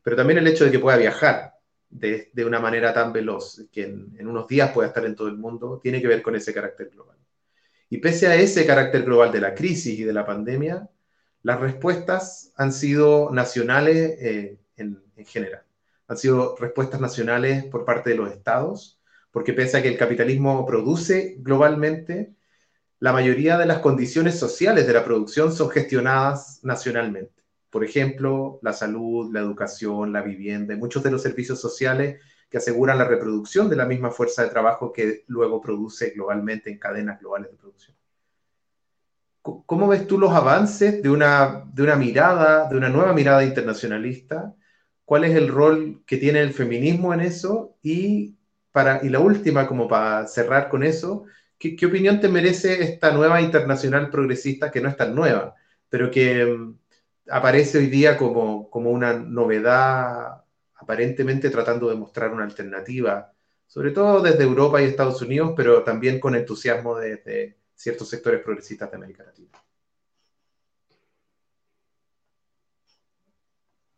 Pero 0.02 0.14
también 0.14 0.38
el 0.38 0.46
hecho 0.46 0.66
de 0.66 0.70
que 0.70 0.78
pueda 0.78 0.98
viajar 0.98 1.54
de, 1.88 2.30
de 2.32 2.44
una 2.44 2.60
manera 2.60 2.92
tan 2.92 3.14
veloz, 3.14 3.62
que 3.72 3.84
en, 3.84 4.28
unos 4.28 4.46
días 4.46 4.72
pueda 4.72 4.88
estar 4.88 5.06
en 5.06 5.16
todo 5.16 5.28
el 5.28 5.38
mundo, 5.38 5.80
tiene 5.82 6.02
que 6.02 6.08
ver 6.08 6.20
con 6.20 6.36
ese 6.36 6.52
carácter 6.52 6.90
global. 6.90 7.16
Y 7.88 7.96
pese 7.96 8.26
a 8.26 8.36
ese 8.36 8.66
carácter 8.66 9.04
global 9.04 9.32
de 9.32 9.40
la 9.40 9.54
crisis 9.54 9.98
y 9.98 10.04
de 10.04 10.12
la 10.12 10.26
pandemia, 10.26 10.88
las 11.42 11.60
respuestas 11.60 12.52
han 12.56 12.72
sido 12.72 13.30
nacionales 13.32 14.16
eh, 14.20 14.58
en, 14.82 15.02
en, 15.16 15.26
general. 15.26 15.62
Han 16.08 16.16
sido 16.18 16.56
respuestas 16.56 17.00
nacionales 17.00 17.64
por 17.64 17.84
parte 17.84 18.10
de 18.10 18.16
los 18.16 18.30
estados, 18.30 19.00
porque 19.30 19.54
pese 19.54 19.78
a 19.78 19.82
que 19.82 19.88
el 19.88 19.96
capitalismo 19.96 20.66
produce 20.66 21.36
globalmente, 21.38 22.34
la 22.98 23.12
mayoría 23.12 23.58
de 23.58 23.66
las 23.66 23.78
condiciones 23.78 24.38
sociales 24.38 24.86
de 24.86 24.92
la 24.92 25.04
producción 25.04 25.52
son 25.52 25.70
gestionadas 25.70 26.60
nacionalmente. 26.62 27.42
Por 27.68 27.82
ejemplo, 27.84 28.60
la 28.62 28.72
salud, 28.72 29.32
la 29.32 29.40
educación, 29.40 30.12
la 30.12 30.22
vivienda 30.22 30.74
y 30.74 30.76
muchos 30.76 31.02
de 31.02 31.10
los 31.10 31.22
servicios 31.22 31.60
sociales 31.60 32.20
que 32.48 32.58
aseguran 32.58 32.98
la 32.98 33.04
reproducción 33.04 33.70
de 33.70 33.76
la 33.76 33.86
misma 33.86 34.10
fuerza 34.10 34.42
de 34.42 34.50
trabajo 34.50 34.92
que 34.92 35.24
luego 35.26 35.60
produce 35.60 36.10
globalmente 36.10 36.70
en 36.70 36.78
cadenas 36.78 37.18
globales 37.18 37.50
de 37.50 37.56
producción. 37.56 37.96
¿Cómo 39.40 39.88
ves 39.88 40.06
tú 40.06 40.18
los 40.18 40.32
avances 40.32 41.02
de 41.02 41.08
una, 41.08 41.64
de 41.72 41.82
una 41.82 41.96
mirada, 41.96 42.68
de 42.68 42.76
una 42.76 42.90
nueva 42.90 43.12
mirada 43.14 43.42
internacionalista? 43.42 44.54
¿Cuál 45.12 45.24
es 45.24 45.36
el 45.36 45.48
rol 45.48 46.02
que 46.06 46.16
tiene 46.16 46.40
el 46.40 46.54
feminismo 46.54 47.12
en 47.12 47.20
eso? 47.20 47.76
Y, 47.82 48.34
para, 48.70 49.04
y 49.04 49.10
la 49.10 49.20
última, 49.20 49.66
como 49.66 49.86
para 49.86 50.26
cerrar 50.26 50.70
con 50.70 50.82
eso, 50.82 51.26
¿qué, 51.58 51.76
¿qué, 51.76 51.84
opinión 51.84 52.18
te 52.18 52.30
merece 52.30 52.82
esta 52.82 53.12
nueva 53.12 53.42
internacional 53.42 54.08
progresista, 54.08 54.70
que 54.70 54.80
no 54.80 54.88
es 54.88 54.96
tan 54.96 55.14
nueva, 55.14 55.54
pero 55.90 56.10
que 56.10 56.46
um, 56.46 56.78
aparece 57.28 57.76
hoy 57.76 57.88
día 57.88 58.16
como, 58.16 58.70
como 58.70 58.88
una 58.88 59.12
novedad, 59.12 60.44
aparentemente 60.76 61.50
tratando 61.50 61.90
de 61.90 61.96
mostrar 61.96 62.32
una 62.32 62.44
alternativa, 62.44 63.34
sobre 63.66 63.90
todo 63.90 64.22
desde 64.22 64.44
Europa 64.44 64.80
y 64.80 64.86
Estados 64.86 65.20
Unidos, 65.20 65.52
pero 65.54 65.82
también 65.82 66.18
con 66.20 66.34
entusiasmo 66.34 66.96
desde 66.96 67.58
ciertos 67.74 68.08
sectores 68.08 68.40
progresistas 68.40 68.90
de 68.90 68.96
América 68.96 69.24
Latina. 69.24 69.50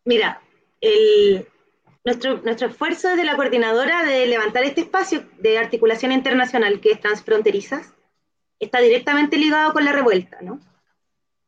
Mira, 0.07 0.44
el, 0.85 1.49
nuestro, 2.05 2.39
nuestro 2.43 2.69
esfuerzo 2.69 3.09
desde 3.09 3.25
la 3.25 3.37
coordinadora 3.37 4.05
de 4.05 4.27
levantar 4.27 4.65
este 4.65 4.83
espacio 4.83 5.25
de 5.39 5.59
articulación 5.59 6.13
internacional 6.13 6.81
que 6.81 6.93
es 6.93 7.01
transfronterizas 7.01 7.95
está 8.61 8.81
directamente 8.81 9.39
ligado 9.39 9.73
con 9.73 9.85
la 9.85 9.93
revuelta, 9.93 10.39
¿no? 10.43 10.61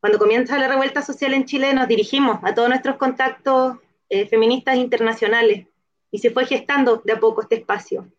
Cuando 0.01 0.19
comienza 0.19 0.59
la 0.59 0.69
revuelta 0.69 1.03
social 1.03 1.35
en 1.35 1.45
Chile 1.45 1.75
nos 1.75 1.89
dirigimos 1.89 2.39
a 2.43 2.55
todos 2.55 2.69
nuestros 2.69 2.97
contactos 2.97 3.79
eh, 4.09 4.27
feministas 4.27 4.77
internacionales 4.77 5.67
y 6.11 6.19
se 6.19 6.31
fue 6.31 6.47
gestando 6.47 7.03
de 7.05 7.13
a 7.13 7.21
poco 7.21 7.43
este 7.43 7.57
espacio. 7.57 8.11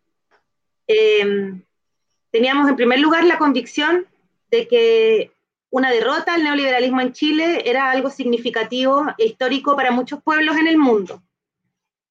Eh, 0.87 1.53
teníamos 2.31 2.69
en 2.69 2.75
primer 2.75 2.99
lugar 2.99 3.23
la 3.23 3.37
convicción 3.37 4.05
de 4.51 4.67
que 4.67 5.31
una 5.69 5.91
derrota 5.91 6.33
al 6.33 6.43
neoliberalismo 6.43 7.01
en 7.01 7.13
Chile 7.13 7.69
era 7.69 7.91
algo 7.91 8.09
significativo 8.09 9.05
e 9.17 9.25
histórico 9.25 9.75
para 9.75 9.91
muchos 9.91 10.21
pueblos 10.23 10.55
en 10.57 10.67
el 10.67 10.77
mundo. 10.77 11.21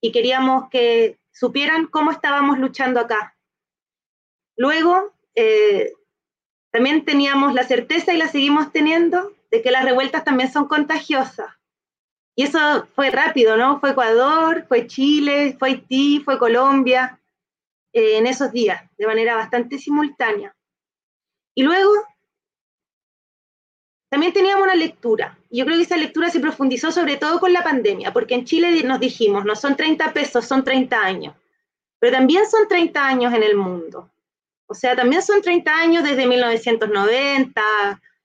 Y 0.00 0.12
queríamos 0.12 0.68
que 0.70 1.18
supieran 1.32 1.86
cómo 1.86 2.10
estábamos 2.10 2.58
luchando 2.58 3.00
acá. 3.00 3.36
Luego, 4.56 5.14
eh, 5.34 5.92
también 6.70 7.04
teníamos 7.04 7.54
la 7.54 7.64
certeza 7.64 8.12
y 8.12 8.18
la 8.18 8.28
seguimos 8.28 8.72
teniendo 8.72 9.32
de 9.50 9.62
que 9.62 9.70
las 9.70 9.84
revueltas 9.84 10.24
también 10.24 10.52
son 10.52 10.68
contagiosas. 10.68 11.50
Y 12.34 12.42
eso 12.42 12.86
fue 12.94 13.10
rápido, 13.10 13.56
¿no? 13.56 13.80
Fue 13.80 13.90
Ecuador, 13.90 14.66
fue 14.68 14.86
Chile, 14.86 15.56
fue 15.58 15.68
Haití, 15.70 16.20
fue 16.20 16.38
Colombia 16.38 17.18
eh, 17.94 18.18
en 18.18 18.26
esos 18.26 18.52
días, 18.52 18.82
de 18.98 19.06
manera 19.06 19.36
bastante 19.36 19.78
simultánea. 19.78 20.54
Y 21.54 21.62
luego 21.62 21.90
también 24.08 24.32
teníamos 24.32 24.62
una 24.62 24.74
lectura. 24.74 25.38
Yo 25.50 25.64
creo 25.64 25.76
que 25.76 25.82
esa 25.82 25.96
lectura 25.96 26.30
se 26.30 26.40
profundizó 26.40 26.92
sobre 26.92 27.16
todo 27.16 27.40
con 27.40 27.52
la 27.52 27.64
pandemia, 27.64 28.12
porque 28.12 28.34
en 28.34 28.44
Chile 28.44 28.82
nos 28.84 29.00
dijimos, 29.00 29.44
no 29.44 29.56
son 29.56 29.76
30 29.76 30.12
pesos, 30.12 30.44
son 30.44 30.62
30 30.62 30.98
años. 30.98 31.34
Pero 31.98 32.16
también 32.16 32.48
son 32.48 32.68
30 32.68 33.06
años 33.06 33.34
en 33.34 33.42
el 33.42 33.56
mundo. 33.56 34.10
O 34.66 34.74
sea, 34.74 34.94
también 34.94 35.22
son 35.22 35.42
30 35.42 35.74
años 35.74 36.04
desde 36.04 36.26
1990, 36.26 37.62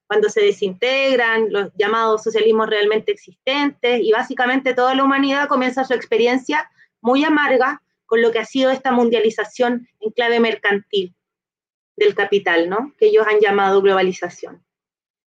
cuando 0.07 0.29
se 0.29 0.41
desintegran 0.41 1.51
los 1.51 1.69
llamados 1.75 2.23
socialismos 2.23 2.69
realmente 2.69 3.11
existentes, 3.11 4.01
y 4.01 4.11
básicamente 4.11 4.73
toda 4.73 4.93
la 4.93 5.03
humanidad 5.03 5.47
comienza 5.47 5.84
su 5.84 5.93
experiencia 5.93 6.69
muy 7.01 7.23
amarga 7.23 7.82
con 8.05 8.21
lo 8.21 8.32
que 8.32 8.39
ha 8.39 8.45
sido 8.45 8.71
esta 8.71 8.91
mundialización 8.91 9.88
en 9.99 10.11
clave 10.11 10.39
mercantil 10.39 11.15
del 11.95 12.13
capital, 12.13 12.69
¿no? 12.69 12.93
Que 12.97 13.07
ellos 13.07 13.25
han 13.27 13.39
llamado 13.39 13.82
globalización. 13.82 14.63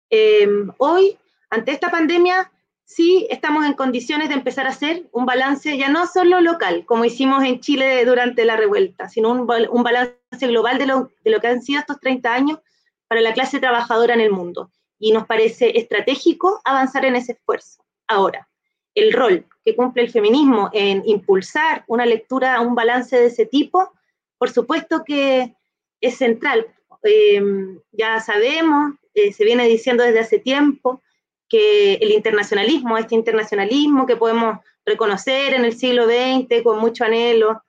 Eh, 0.10 0.48
hoy, 0.78 1.18
ante 1.50 1.72
esta 1.72 1.90
pandemia, 1.90 2.52
sí 2.88 3.28
estamos 3.30 3.66
en 3.66 3.74
condiciones 3.74 4.30
de 4.30 4.36
empezar 4.36 4.66
a 4.66 4.70
hacer 4.70 5.08
un 5.12 5.26
balance 5.26 5.78
ya 5.78 5.90
no 5.90 6.08
solo 6.08 6.40
local, 6.40 6.86
como 6.86 7.04
hicimos 7.04 7.44
en 7.44 7.60
Chile 7.60 8.06
durante 8.06 8.46
la 8.46 8.56
revuelta, 8.56 9.10
sino 9.10 9.32
un, 9.32 9.40
un 9.70 9.84
balance 9.84 10.48
global 10.48 10.78
de 10.78 10.86
lo, 10.86 11.12
de 11.24 11.32
lo 11.32 11.40
que 11.42 11.48
han 11.48 11.62
sido 11.62 11.82
estos 11.82 12.00
30 12.00 12.34
años 12.34 12.60
para 13.08 13.22
la 13.22 13.34
clase 13.34 13.60
trabajadora 13.60 14.14
en 14.14 14.22
el 14.22 14.32
mundo. 14.32 14.72
Y 15.00 15.12
nos 15.12 15.28
parece 15.28 15.78
estratégico 15.78 16.62
avanzar 16.64 17.06
en 17.06 17.18
ese 17.18 17.34
esfuerzo. 17.34 17.84
Ahora, 18.08 18.48
el 18.96 19.14
rol 19.14 19.46
que 19.64 19.76
cumple 19.76 20.04
el 20.04 20.10
feminismo 20.10 20.70
en 20.74 21.04
impulsar 21.06 21.84
una 21.88 22.06
lectura, 22.06 22.62
un 22.62 22.74
balance 22.74 23.18
de 23.18 23.28
ese 23.28 23.46
tipo, 23.46 23.92
por 24.38 24.50
supuesto 24.50 25.04
que 25.06 25.56
es 26.02 26.18
central. 26.18 26.66
Eh, 27.04 27.42
ya 27.92 28.20
sabemos, 28.22 28.96
eh, 29.18 29.34
se 29.34 29.44
viene 29.44 29.68
diciendo 29.68 30.04
desde 30.04 30.20
hace 30.20 30.38
tiempo, 30.38 31.02
que 31.50 31.96
el 31.96 32.12
internacionalismo, 32.12 32.98
este 32.98 33.16
internacionalismo 33.16 34.06
que 34.06 34.16
podemos 34.16 34.60
reconocer 34.86 35.56
en 35.56 35.66
el 35.66 35.76
siglo 35.76 36.06
XX 36.06 36.62
con 36.64 36.80
mucho 36.80 37.04
anhelo, 37.04 37.64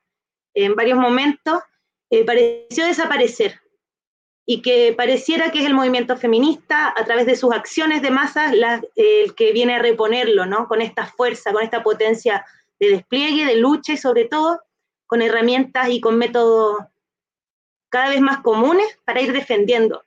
en 0.53 0.75
varios 0.75 0.99
momentos, 0.99 1.63
eh, 2.11 2.25
pareció 2.25 2.85
desaparecer 2.85 3.61
y 4.45 4.61
que 4.61 4.95
pareciera 4.97 5.51
que 5.51 5.61
es 5.61 5.67
el 5.67 5.75
movimiento 5.75 6.17
feminista 6.17 6.93
a 6.95 7.05
través 7.05 7.25
de 7.25 7.37
sus 7.37 7.55
acciones 7.55 8.03
de 8.03 8.11
masas 8.11 8.55
la, 8.55 8.83
el 8.95 9.35
que 9.35 9.53
viene 9.53 9.75
a 9.75 9.79
reponerlo, 9.79 10.45
¿no? 10.45 10.69
Con 10.69 10.83
esta 10.83 11.07
fuerza, 11.07 11.53
con 11.53 11.63
esta 11.63 11.83
potencia 11.83 12.45
de 12.81 12.91
despliegue, 12.91 13.47
de 13.47 13.57
lucha 13.57 13.93
y 13.95 13.97
sobre 13.97 14.27
todo 14.27 14.61
con 15.07 15.23
herramientas 15.23 15.89
y 15.89 16.01
con 16.01 16.19
métodos 16.19 16.79
cada 17.89 18.11
vez 18.11 18.21
más 18.21 18.41
comunes 18.41 18.99
para 19.05 19.23
ir 19.23 19.33
defendiendo 19.33 20.05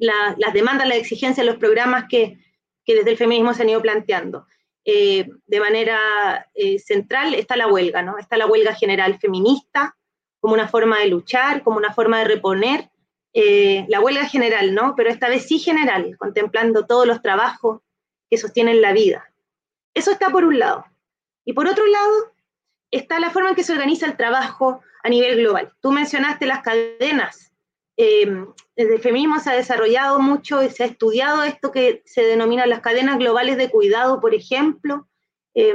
la, 0.00 0.34
las 0.38 0.52
demandas, 0.52 0.88
las 0.88 0.98
exigencias, 0.98 1.46
los 1.46 1.56
programas 1.56 2.06
que, 2.08 2.38
que, 2.84 2.96
desde 2.96 3.10
el 3.10 3.16
feminismo 3.16 3.54
se 3.54 3.62
han 3.62 3.68
ido 3.68 3.82
planteando. 3.82 4.46
Eh, 4.84 5.28
de 5.46 5.60
manera 5.60 6.48
eh, 6.54 6.78
central 6.78 7.34
está 7.34 7.56
la 7.56 7.68
huelga, 7.68 8.02
¿no? 8.02 8.18
Está 8.18 8.36
la 8.36 8.46
huelga 8.46 8.74
general 8.74 9.18
feminista 9.18 9.96
como 10.40 10.54
una 10.54 10.68
forma 10.68 10.98
de 10.98 11.08
luchar, 11.08 11.62
como 11.62 11.76
una 11.76 11.92
forma 11.92 12.18
de 12.18 12.24
reponer 12.24 12.90
eh, 13.34 13.84
la 13.88 14.00
huelga 14.00 14.26
general, 14.26 14.74
¿no? 14.74 14.94
Pero 14.96 15.10
esta 15.10 15.28
vez 15.28 15.46
sí 15.46 15.58
general, 15.58 16.16
contemplando 16.18 16.86
todos 16.86 17.06
los 17.06 17.22
trabajos 17.22 17.82
que 18.28 18.38
sostienen 18.38 18.80
la 18.80 18.92
vida. 18.92 19.32
Eso 19.94 20.10
está 20.10 20.30
por 20.30 20.44
un 20.44 20.58
lado. 20.58 20.84
Y 21.44 21.52
por 21.52 21.68
otro 21.68 21.86
lado, 21.86 22.32
está 22.90 23.20
la 23.20 23.30
forma 23.30 23.50
en 23.50 23.54
que 23.54 23.64
se 23.64 23.72
organiza 23.72 24.06
el 24.06 24.16
trabajo 24.16 24.80
a 25.02 25.08
nivel 25.08 25.36
global. 25.36 25.72
Tú 25.80 25.92
mencionaste 25.92 26.46
las 26.46 26.62
cadenas. 26.62 27.49
Eh, 28.02 28.46
desde 28.76 28.94
el 28.94 29.00
feminismo 29.02 29.40
se 29.40 29.50
ha 29.50 29.54
desarrollado 29.54 30.20
mucho 30.20 30.62
y 30.62 30.70
se 30.70 30.84
ha 30.84 30.86
estudiado 30.86 31.42
esto 31.42 31.70
que 31.70 32.02
se 32.06 32.22
denomina 32.22 32.64
las 32.66 32.80
cadenas 32.80 33.18
globales 33.18 33.58
de 33.58 33.68
cuidado, 33.68 34.20
por 34.20 34.34
ejemplo. 34.34 35.06
Eh, 35.54 35.74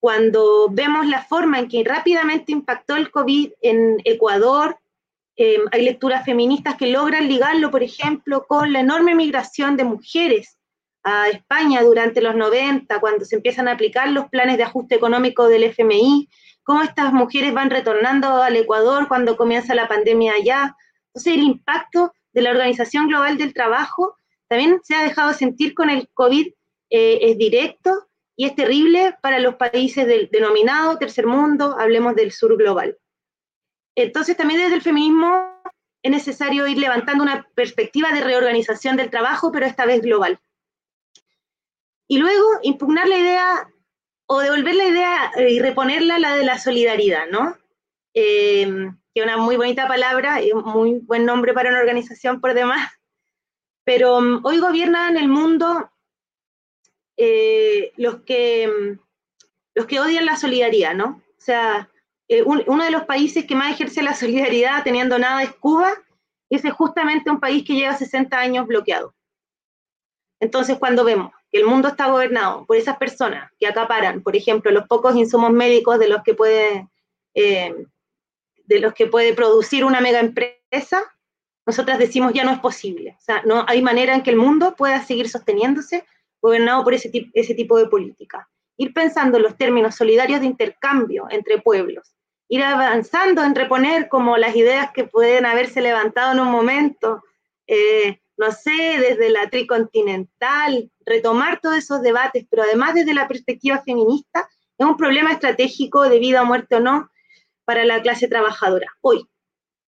cuando 0.00 0.68
vemos 0.70 1.06
la 1.06 1.22
forma 1.22 1.58
en 1.58 1.68
que 1.68 1.84
rápidamente 1.84 2.52
impactó 2.52 2.96
el 2.96 3.10
COVID 3.10 3.52
en 3.60 4.00
Ecuador, 4.04 4.78
Eh, 5.36 5.58
hay 5.72 5.82
lecturas 5.82 6.24
feministas 6.24 6.76
que 6.76 6.86
logran 6.86 7.26
ligarlo, 7.26 7.70
por 7.70 7.82
ejemplo, 7.82 8.44
con 8.46 8.72
la 8.72 8.80
enorme 8.80 9.14
migración 9.14 9.76
de 9.76 9.82
mujeres 9.84 10.58
a 11.02 11.28
España 11.28 11.82
durante 11.82 12.20
los 12.20 12.36
90, 12.36 13.00
cuando 13.00 13.24
se 13.24 13.36
empiezan 13.36 13.66
a 13.66 13.72
aplicar 13.72 14.08
los 14.10 14.28
planes 14.28 14.56
de 14.58 14.62
ajuste 14.62 14.94
económico 14.94 15.48
del 15.48 15.64
FMI, 15.64 16.28
cómo 16.62 16.82
estas 16.82 17.12
mujeres 17.12 17.52
van 17.52 17.70
retornando 17.70 18.28
al 18.42 18.56
Ecuador 18.56 19.08
cuando 19.08 19.36
comienza 19.36 19.74
la 19.74 19.88
pandemia 19.88 20.34
allá. 20.34 20.76
Entonces, 21.14 21.34
el 21.34 21.42
impacto 21.44 22.12
de 22.32 22.42
la 22.42 22.50
Organización 22.50 23.06
Global 23.06 23.38
del 23.38 23.54
Trabajo 23.54 24.16
también 24.48 24.80
se 24.82 24.96
ha 24.96 25.04
dejado 25.04 25.32
sentir 25.32 25.72
con 25.72 25.88
el 25.88 26.08
COVID, 26.12 26.48
eh, 26.90 27.18
es 27.22 27.38
directo 27.38 28.08
y 28.36 28.46
es 28.46 28.56
terrible 28.56 29.16
para 29.22 29.38
los 29.38 29.54
países 29.54 30.06
del 30.08 30.28
denominado 30.30 30.98
tercer 30.98 31.26
mundo, 31.26 31.76
hablemos 31.78 32.16
del 32.16 32.32
sur 32.32 32.56
global. 32.56 32.98
Entonces, 33.94 34.36
también 34.36 34.60
desde 34.60 34.74
el 34.74 34.82
feminismo 34.82 35.62
es 36.02 36.10
necesario 36.10 36.66
ir 36.66 36.78
levantando 36.78 37.22
una 37.22 37.48
perspectiva 37.54 38.10
de 38.10 38.20
reorganización 38.20 38.96
del 38.96 39.10
trabajo, 39.10 39.52
pero 39.52 39.66
esta 39.66 39.86
vez 39.86 40.02
global. 40.02 40.40
Y 42.08 42.18
luego 42.18 42.44
impugnar 42.62 43.06
la 43.06 43.18
idea 43.18 43.68
o 44.26 44.40
devolver 44.40 44.74
la 44.74 44.84
idea 44.84 45.32
eh, 45.36 45.52
y 45.52 45.60
reponerla 45.60 46.18
la 46.18 46.34
de 46.34 46.44
la 46.44 46.58
solidaridad, 46.58 47.28
¿no? 47.30 47.56
Eh, 48.14 48.90
que 49.14 49.20
es 49.20 49.26
una 49.26 49.36
muy 49.36 49.56
bonita 49.56 49.86
palabra 49.86 50.42
y 50.42 50.52
un 50.52 50.64
muy 50.64 50.98
buen 50.98 51.24
nombre 51.24 51.54
para 51.54 51.70
una 51.70 51.78
organización 51.78 52.40
por 52.40 52.52
demás. 52.52 52.90
Pero 53.84 54.18
um, 54.18 54.40
hoy 54.44 54.58
gobiernan 54.58 55.16
el 55.16 55.28
mundo 55.28 55.90
eh, 57.16 57.92
los, 57.96 58.22
que, 58.22 58.68
um, 58.68 58.98
los 59.74 59.86
que 59.86 60.00
odian 60.00 60.26
la 60.26 60.36
solidaridad, 60.36 60.94
¿no? 60.94 61.22
O 61.38 61.40
sea, 61.40 61.88
eh, 62.28 62.42
uno 62.42 62.84
de 62.84 62.90
los 62.90 63.04
países 63.04 63.46
que 63.46 63.54
más 63.54 63.72
ejerce 63.72 64.02
la 64.02 64.14
solidaridad 64.14 64.82
teniendo 64.82 65.18
nada 65.18 65.42
es 65.42 65.52
Cuba, 65.52 65.92
y 66.48 66.56
ese 66.56 66.68
es 66.68 66.74
justamente 66.74 67.30
un 67.30 67.40
país 67.40 67.64
que 67.64 67.74
lleva 67.74 67.94
60 67.94 68.38
años 68.38 68.66
bloqueado. 68.66 69.14
Entonces, 70.40 70.78
cuando 70.78 71.04
vemos 71.04 71.32
que 71.52 71.58
el 71.58 71.66
mundo 71.66 71.88
está 71.88 72.08
gobernado 72.08 72.64
por 72.66 72.76
esas 72.76 72.96
personas 72.96 73.50
que 73.58 73.66
acaparan, 73.66 74.22
por 74.22 74.34
ejemplo, 74.36 74.70
los 74.70 74.86
pocos 74.88 75.14
insumos 75.16 75.52
médicos 75.52 75.98
de 75.98 76.08
los 76.08 76.22
que 76.22 76.34
puede, 76.34 76.88
eh, 77.34 77.86
de 78.64 78.80
los 78.80 78.94
que 78.94 79.06
puede 79.06 79.34
producir 79.34 79.84
una 79.84 80.00
mega 80.00 80.20
empresa, 80.20 81.02
nosotras 81.66 81.98
decimos 81.98 82.32
ya 82.32 82.44
no 82.44 82.52
es 82.52 82.60
posible. 82.60 83.16
O 83.18 83.22
sea, 83.22 83.42
no 83.44 83.64
hay 83.68 83.82
manera 83.82 84.14
en 84.14 84.22
que 84.22 84.30
el 84.30 84.36
mundo 84.36 84.74
pueda 84.76 85.02
seguir 85.02 85.28
sosteniéndose 85.28 86.04
gobernado 86.40 86.84
por 86.84 86.92
ese, 86.92 87.08
tipo 87.08 87.78
de 87.78 87.86
política. 87.86 88.48
Ir 88.76 88.92
pensando 88.92 89.38
en 89.38 89.44
los 89.44 89.56
términos 89.56 89.94
solidarios 89.94 90.40
de 90.40 90.46
intercambio 90.46 91.26
entre 91.30 91.60
pueblos, 91.60 92.14
ir 92.48 92.62
avanzando 92.62 93.42
en 93.42 93.54
reponer 93.54 94.08
como 94.08 94.36
las 94.36 94.54
ideas 94.54 94.90
que 94.92 95.04
pueden 95.04 95.46
haberse 95.46 95.80
levantado 95.80 96.32
en 96.32 96.40
un 96.40 96.48
momento, 96.48 97.22
eh, 97.66 98.20
no 98.36 98.52
sé, 98.52 98.98
desde 98.98 99.30
la 99.30 99.48
tricontinental, 99.48 100.90
retomar 101.06 101.60
todos 101.60 101.78
esos 101.78 102.02
debates, 102.02 102.44
pero 102.50 102.64
además 102.64 102.94
desde 102.94 103.14
la 103.14 103.26
perspectiva 103.26 103.80
feminista, 103.82 104.46
es 104.76 104.84
un 104.84 104.96
problema 104.96 105.32
estratégico 105.32 106.02
de 106.02 106.18
vida, 106.18 106.44
muerte 106.44 106.74
o 106.74 106.80
no 106.80 107.08
para 107.64 107.84
la 107.84 108.02
clase 108.02 108.28
trabajadora 108.28 108.96
hoy 109.00 109.28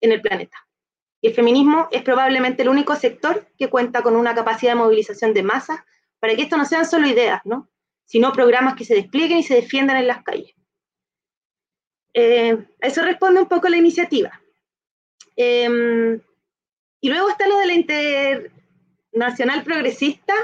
en 0.01 0.13
el 0.13 0.21
planeta. 0.21 0.57
Y 1.21 1.29
el 1.29 1.35
feminismo 1.35 1.89
es 1.91 2.03
probablemente 2.03 2.63
el 2.63 2.69
único 2.69 2.95
sector 2.97 3.49
que 3.59 3.69
cuenta 3.69 4.03
con 4.03 4.17
una 4.17 4.35
capacidad 4.35 4.73
de 4.73 4.79
movilización 4.79 5.35
de 5.35 5.43
masas 5.43 5.81
para 6.21 6.35
que 6.35 6.43
esto 6.43 6.57
no 6.57 6.65
sean 6.65 6.87
solo 6.87 7.07
ideas, 7.07 7.41
¿no? 7.45 7.69
sino 8.07 8.33
programas 8.33 8.75
que 8.75 8.85
se 8.85 8.95
desplieguen 8.95 9.39
y 9.39 9.43
se 9.43 9.57
defiendan 9.57 9.97
en 9.97 10.07
las 10.07 10.23
calles. 10.23 10.55
Eh, 12.15 12.57
a 12.81 12.87
eso 12.87 13.03
responde 13.03 13.41
un 13.41 13.49
poco 13.49 13.69
la 13.69 13.77
iniciativa. 13.77 14.41
Em, 15.35 16.19
y 17.01 17.09
luego 17.11 17.29
está 17.29 17.47
lo 17.47 17.59
de 17.59 17.67
la 17.67 17.75
Internacional 17.75 19.65
Progresista. 19.65 20.35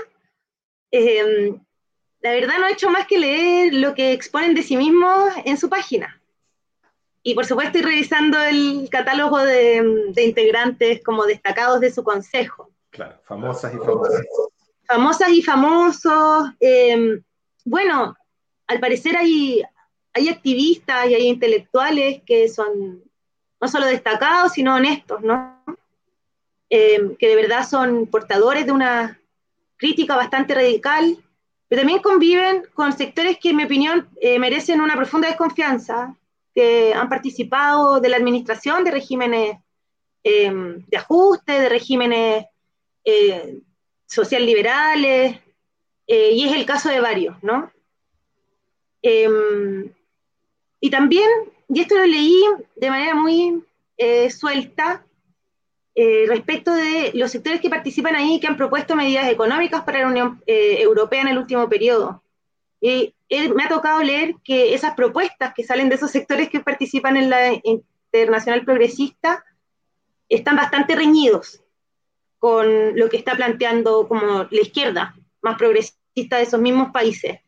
Em, 0.90 1.58
la 2.20 2.32
verdad 2.32 2.58
no 2.58 2.66
he 2.66 2.72
hecho 2.72 2.90
más 2.90 3.06
que 3.06 3.18
leer 3.18 3.74
lo 3.74 3.94
que 3.94 4.12
exponen 4.12 4.54
de 4.54 4.62
sí 4.62 4.76
mismos 4.76 5.32
en 5.44 5.56
su 5.56 5.70
página. 5.70 6.21
Y 7.22 7.34
por 7.34 7.46
supuesto 7.46 7.78
estoy 7.78 7.92
revisando 7.92 8.40
el 8.40 8.88
catálogo 8.90 9.38
de, 9.38 10.12
integrantes 10.16 11.02
como 11.04 11.24
destacados 11.24 11.80
de 11.80 11.92
su 11.92 12.02
consejo. 12.02 12.70
Claro, 12.90 13.20
famosas 13.24 13.72
y 13.74 13.78
famosas. 13.78 14.26
Famosas 14.86 15.28
y 15.30 15.42
famosos. 15.42 16.50
Em, 16.58 17.22
bueno, 17.64 18.16
al 18.66 18.80
parecer 18.80 19.16
hay, 19.16 19.62
hay 20.12 20.28
activistas 20.28 21.08
y 21.08 21.14
hay 21.14 21.28
intelectuales 21.28 22.22
que 22.26 22.48
son 22.48 23.02
no 23.60 23.68
solo 23.68 23.86
destacados, 23.86 24.52
sino 24.52 24.74
honestos, 24.74 25.22
¿no? 25.22 25.62
Em, 26.68 27.14
que 27.16 27.28
de 27.28 27.36
verdad 27.36 27.68
son 27.68 28.06
portadores 28.06 28.66
de 28.66 28.72
una 28.72 29.20
crítica 29.76 30.16
bastante 30.16 30.54
radical, 30.54 31.22
pero 31.68 31.82
también 31.82 32.02
conviven 32.02 32.64
con 32.74 32.92
sectores 32.92 33.38
que, 33.38 33.50
en 33.50 33.56
mi 33.56 33.64
opinión, 33.64 34.08
eh, 34.20 34.38
merecen 34.38 34.80
una 34.80 34.96
profunda 34.96 35.28
desconfianza, 35.28 36.16
que 36.54 36.92
han 36.94 37.08
participado 37.08 38.00
de 38.00 38.08
la 38.08 38.16
administración 38.16 38.84
de 38.84 38.90
regímenes 38.90 39.56
em, 40.22 40.84
de 40.86 40.96
ajuste, 40.96 41.52
de 41.52 41.68
regímenes 41.68 42.46
eh, 43.04 43.60
social 44.06 44.44
liberales, 44.44 45.38
eh, 46.06 46.32
y 46.32 46.46
es 46.46 46.54
el 46.54 46.66
caso 46.66 46.88
de 46.88 47.00
varios, 47.00 47.42
¿no? 47.42 47.72
Em, 49.00 49.92
y 50.80 50.90
también, 50.90 51.28
y 51.68 51.80
esto 51.80 51.96
lo 51.96 52.06
leí 52.06 52.42
de 52.76 52.90
manera 52.90 53.14
muy 53.14 53.64
eh, 53.96 54.30
suelta, 54.30 55.04
respecto 55.94 56.74
de 56.74 57.10
los 57.12 57.30
sectores 57.30 57.60
que 57.60 57.68
participan 57.68 58.16
ahí 58.16 58.40
que 58.40 58.46
han 58.46 58.56
propuesto 58.56 58.96
medidas 58.96 59.28
económicas 59.28 59.82
para 59.82 60.00
la 60.00 60.06
Unión 60.06 60.42
Europea 60.46 61.20
en 61.20 61.28
el 61.28 61.36
último 61.36 61.68
periodo. 61.68 62.22
Y 62.80 63.14
me 63.54 63.64
ha 63.64 63.68
tocado 63.68 64.02
leer 64.02 64.34
que 64.44 64.74
esas 64.74 64.94
propuestas 64.94 65.54
que 65.54 65.64
salen 65.64 65.88
de 65.88 65.94
esos 65.94 66.10
sectores 66.10 66.50
que 66.50 66.60
participan 66.60 67.16
en 67.16 67.30
la 67.30 67.60
Internacional 68.12 68.64
Progresista 68.64 69.44
están 70.28 70.56
bastante 70.56 70.94
reñidos 70.94 71.62
con 72.38 72.98
lo 72.98 73.08
que 73.08 73.16
está 73.16 73.34
planteando 73.34 74.08
como 74.08 74.46
la 74.50 74.60
izquierda 74.60 75.14
más 75.40 75.56
progresista 75.56 76.36
de 76.36 76.42
esos 76.42 76.60
mismos 76.60 76.90
países. 76.90 77.38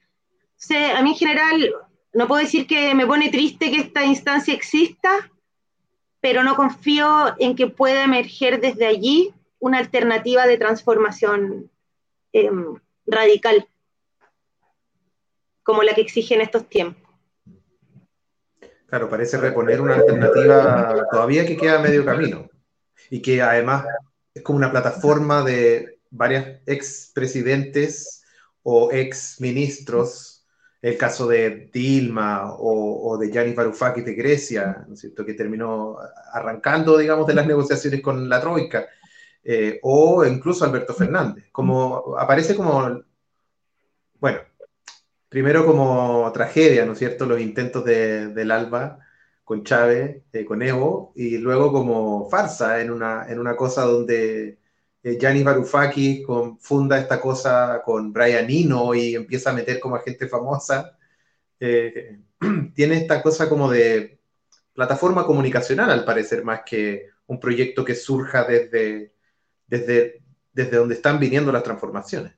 a 0.95 1.03
mí 1.03 1.11
en 1.11 1.17
general 1.17 1.75
no 2.13 2.29
puedo 2.29 2.43
decir 2.43 2.67
que 2.67 2.95
me 2.95 3.07
pone 3.07 3.29
triste 3.29 3.71
que 3.71 3.79
esta 3.79 4.05
instancia 4.05 4.55
exista, 4.55 5.31
pero 6.21 6.43
no 6.43 6.55
confío 6.55 7.35
en 7.39 7.57
que 7.57 7.67
pueda 7.67 8.05
emerger 8.05 8.61
desde 8.61 8.87
allí 8.87 9.35
una 9.59 9.79
alternativa 9.79 10.47
de 10.47 10.59
transformación 10.59 11.71
em, 12.33 12.77
radical 13.07 13.69
como 15.65 15.83
la 15.83 15.95
que 15.95 16.03
exigen 16.03 16.41
estos 16.41 16.69
tiempos. 16.69 17.03
Claro, 18.87 19.11
parece 19.11 19.39
reponer 19.39 19.81
una 19.81 19.97
alternativa 19.97 21.09
todavía 21.11 21.45
que 21.45 21.57
queda 21.57 21.81
a 21.81 21.83
medio 21.83 22.05
camino 22.05 22.49
y 23.11 23.21
que 23.21 23.43
además 23.43 23.87
es 24.33 24.43
como 24.43 24.59
una 24.59 24.71
plataforma 24.71 25.43
de 25.43 25.99
varios 26.11 26.45
expresidentes 26.67 28.23
o 28.63 28.93
ex 28.93 29.41
ministros, 29.41 30.47
el 30.81 30.97
caso 30.97 31.27
de 31.27 31.71
Dilma 31.73 32.55
o, 32.57 33.17
de 33.19 33.33
Gianni 33.33 33.53
Varoufakis 33.53 34.05
de 34.05 34.15
Grecia, 34.15 34.85
¿no 34.87 34.95
es 34.95 35.01
cierto?, 35.01 35.25
que 35.25 35.35
terminó 35.35 35.97
arrancando, 36.33 36.99
digamos, 36.99 37.27
de 37.27 37.35
las 37.35 37.47
negociaciones 37.47 38.01
con 38.01 38.29
la 38.29 38.41
Troika, 38.41 38.87
eh, 39.43 39.81
o 39.83 40.25
incluso 40.25 40.65
Alberto 40.65 40.95
Fernández, 40.95 41.49
como 41.51 42.17
aparece 42.19 42.55
como, 42.55 43.03
bueno, 44.21 44.39
primero 45.35 45.67
como 45.67 46.31
tragedia, 46.33 46.87
¿no 46.87 46.93
es 46.93 47.01
cierto?, 47.01 47.27
los 47.27 47.41
intentos 47.41 47.85
de, 47.85 48.29
del 48.29 48.53
ALBA 48.53 49.01
con 49.43 49.65
Chávez, 49.65 50.23
eh, 50.33 50.45
con 50.45 50.63
Evo, 50.63 51.13
y 51.17 51.39
luego 51.39 51.73
como 51.73 52.31
farsa 52.31 52.81
en 52.81 52.93
una, 52.93 53.27
en 53.29 53.41
una 53.41 53.57
cosa 53.57 53.83
donde 53.83 54.59
eh, 55.03 55.19
Gianni 55.19 55.43
Varoufakis 55.43 56.25
funda 56.61 57.01
esta 57.01 57.21
cosa 57.21 57.83
con 57.85 58.13
Brian 58.13 58.49
Eno 58.49 58.95
y 58.95 59.17
empieza 59.17 59.51
a 59.51 59.55
meter 59.55 59.81
como 59.81 59.97
a 59.97 60.03
gente 60.03 60.29
famosa. 60.29 60.97
Eh, 61.59 62.17
tiene 62.77 62.99
esta 62.99 63.21
cosa 63.21 63.49
como 63.49 63.69
de 63.69 64.21
plataforma 64.73 65.27
comunicacional, 65.27 65.91
al 65.91 66.05
parecer, 66.05 66.45
más 66.45 66.61
que 66.65 67.09
un 67.27 67.41
proyecto 67.41 67.85
que 67.85 67.97
surja 67.97 68.45
desde, 68.45 69.13
desde, 69.67 70.23
desde 70.53 70.77
donde 70.77 70.95
están 70.95 71.19
viniendo 71.19 71.51
las 71.51 71.65
transformaciones. 71.65 72.35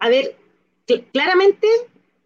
A 0.00 0.08
ver, 0.08 0.34
claramente 1.12 1.68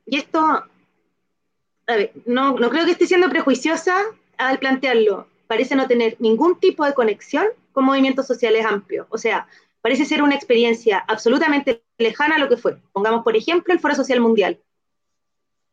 y 0.06 0.18
esto, 0.18 0.40
a 0.40 1.96
ver, 1.96 2.12
no, 2.24 2.58
no 2.58 2.70
creo 2.70 2.84
que 2.84 2.92
esté 2.92 3.06
siendo 3.06 3.28
prejuiciosa 3.28 3.96
al 4.38 4.58
plantearlo, 4.58 5.28
parece 5.46 5.74
no 5.76 5.86
tener 5.86 6.16
ningún 6.20 6.58
tipo 6.58 6.84
de 6.84 6.94
conexión 6.94 7.46
con 7.72 7.84
movimientos 7.84 8.26
sociales 8.26 8.64
amplios. 8.64 9.06
O 9.10 9.18
sea, 9.18 9.46
parece 9.80 10.04
ser 10.04 10.22
una 10.22 10.34
experiencia 10.34 11.04
absolutamente 11.06 11.82
lejana 11.98 12.36
a 12.36 12.38
lo 12.38 12.48
que 12.48 12.56
fue. 12.56 12.78
Pongamos, 12.92 13.22
por 13.22 13.36
ejemplo, 13.36 13.74
el 13.74 13.80
Foro 13.80 13.94
Social 13.94 14.20
Mundial 14.20 14.60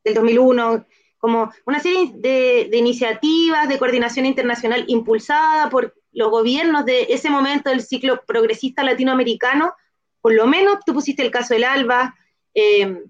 del 0.03 0.15
2001, 0.15 0.86
como 1.17 1.53
una 1.65 1.79
serie 1.79 2.11
de, 2.15 2.69
iniciativas 2.73 3.69
de 3.69 3.79
coordinación 3.79 4.25
internacional 4.25 4.84
impulsada 4.88 5.69
por 5.69 5.95
los 6.11 6.29
gobiernos 6.29 6.86
de 6.86 7.07
ese 7.09 7.29
momento 7.29 7.69
del 7.69 7.81
ciclo 7.81 8.21
progresista 8.25 8.84
latinoamericano, 8.84 9.73
por 10.21 10.34
lo 10.34 10.45
menos 10.47 10.79
tú 10.86 10.93
pusiste 10.93 11.23
el 11.23 11.31
caso 11.31 11.53
del 11.53 11.63
ALBA, 11.63 12.15
eh, 12.53 13.03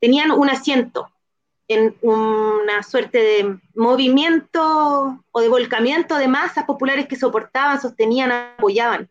tenían 0.00 0.30
un 0.30 0.50
asiento 0.50 1.10
en 1.68 1.96
una 2.00 2.82
suerte 2.82 3.18
de 3.18 3.58
movimiento 3.74 5.24
o 5.32 5.40
de 5.40 5.48
volcamiento 5.48 6.16
de 6.16 6.28
masas 6.28 6.64
populares 6.64 7.08
que 7.08 7.16
soportaban, 7.16 7.80
sostenían, 7.80 8.30
apoyaban 8.30 9.08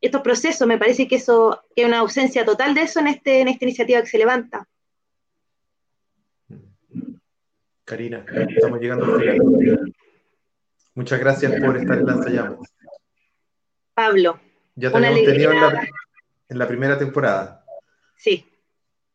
estos 0.00 0.22
procesos. 0.22 0.66
Me 0.66 0.78
parece 0.78 1.06
que 1.06 1.16
eso 1.16 1.62
que 1.74 1.82
hay 1.82 1.88
una 1.88 1.98
ausencia 1.98 2.44
total 2.44 2.74
de 2.74 2.82
eso 2.82 3.00
en, 3.00 3.08
este, 3.08 3.40
en 3.40 3.48
esta 3.48 3.64
iniciativa 3.64 4.00
que 4.00 4.06
se 4.06 4.18
levanta. 4.18 4.66
Karina, 7.84 8.24
estamos 8.48 8.80
llegando 8.80 9.04
al 9.04 9.20
final. 9.20 9.94
Muchas 10.94 11.20
gracias 11.20 11.60
por 11.60 11.76
estar 11.76 11.98
en 11.98 12.06
Lanzallamas. 12.06 12.58
Pablo. 13.94 14.40
Ya 14.74 14.90
te 14.92 15.00
tenido 15.00 15.52
en 15.52 16.58
la, 16.58 16.68
primera 16.68 16.98
temporada. 16.98 17.64
Sí. 18.16 18.49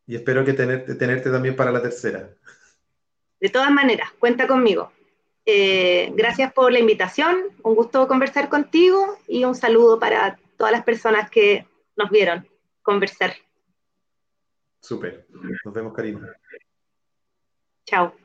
Y 0.08 0.16
espero 0.16 0.46
que 0.46 0.54
tenerte, 0.54 0.96
tenerte 0.96 1.32
también 1.32 1.56
para 1.56 1.72
la 1.72 1.82
tercera. 1.82 2.30
De 3.40 3.50
todas 3.50 3.72
maneras, 3.72 4.12
cuenta 4.20 4.48
conmigo. 4.48 4.92
Eh, 5.46 6.12
gracias 6.16 6.52
por 6.54 6.72
la 6.72 6.80
invitación, 6.80 7.38
un 7.64 7.76
gusto 7.76 8.08
conversar 8.08 8.50
contigo 8.50 9.20
y 9.28 9.44
un 9.44 9.56
saludo 9.56 10.00
para 10.00 10.40
todas 10.58 10.72
las 10.72 10.84
personas 10.84 11.30
que 11.30 11.68
nos 11.96 12.10
vieron 12.10 12.48
conversar. 12.82 13.36
Súper. 14.80 15.28
Nos 15.64 15.74
vemos, 15.74 15.94
Karina. 15.94 16.36
Chao. 17.86 18.16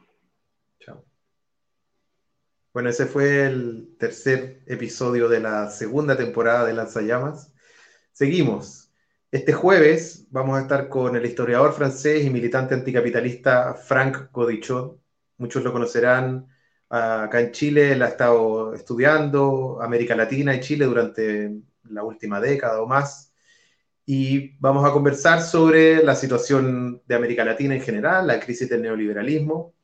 Bueno, 2.73 2.89
ese 2.89 3.07
fue 3.07 3.47
el 3.47 3.97
tercer 3.99 4.63
episodio 4.67 5.29
de 5.29 5.41
la 5.41 5.71
segunda 5.71 6.17
temporada 6.17 6.65
de 6.65 6.73
Lanzallamas. 6.73 7.53
Seguimos. 8.13 8.90
Este 9.33 9.53
jueves 9.53 10.27
vamos 10.31 10.59
a 10.59 10.63
estar 10.63 10.89
con 10.89 11.15
el 11.15 11.25
historiador 11.25 11.73
francés 11.73 12.25
y 12.25 12.31
militante 12.31 12.75
anticapitalista 12.75 13.75
Frank 13.75 14.33
Godichon. 14.33 15.01
Muchos 15.39 15.63
lo 15.63 15.73
conocerán 15.73 16.49
acá 16.89 17.39
en 17.41 17.53
Chile, 17.53 17.93
él 17.93 18.03
ha 18.03 18.09
estado 18.09 18.75
estudiando 18.75 19.81
América 19.81 20.17
Latina 20.17 20.53
y 20.53 20.59
Chile 20.59 20.85
durante 20.85 21.61
la 21.85 22.03
última 22.03 22.41
década 22.41 22.83
o 22.83 22.89
más. 22.89 23.33
Y 24.05 24.57
vamos 24.59 24.85
a 24.85 24.93
conversar 24.93 25.41
sobre 25.43 26.03
la 26.03 26.17
situación 26.17 27.01
de 27.07 27.15
América 27.15 27.45
Latina 27.45 27.77
en 27.77 27.83
general, 27.83 28.27
la 28.27 28.41
crisis 28.41 28.69
del 28.69 28.83
neoliberalismo, 28.83 29.75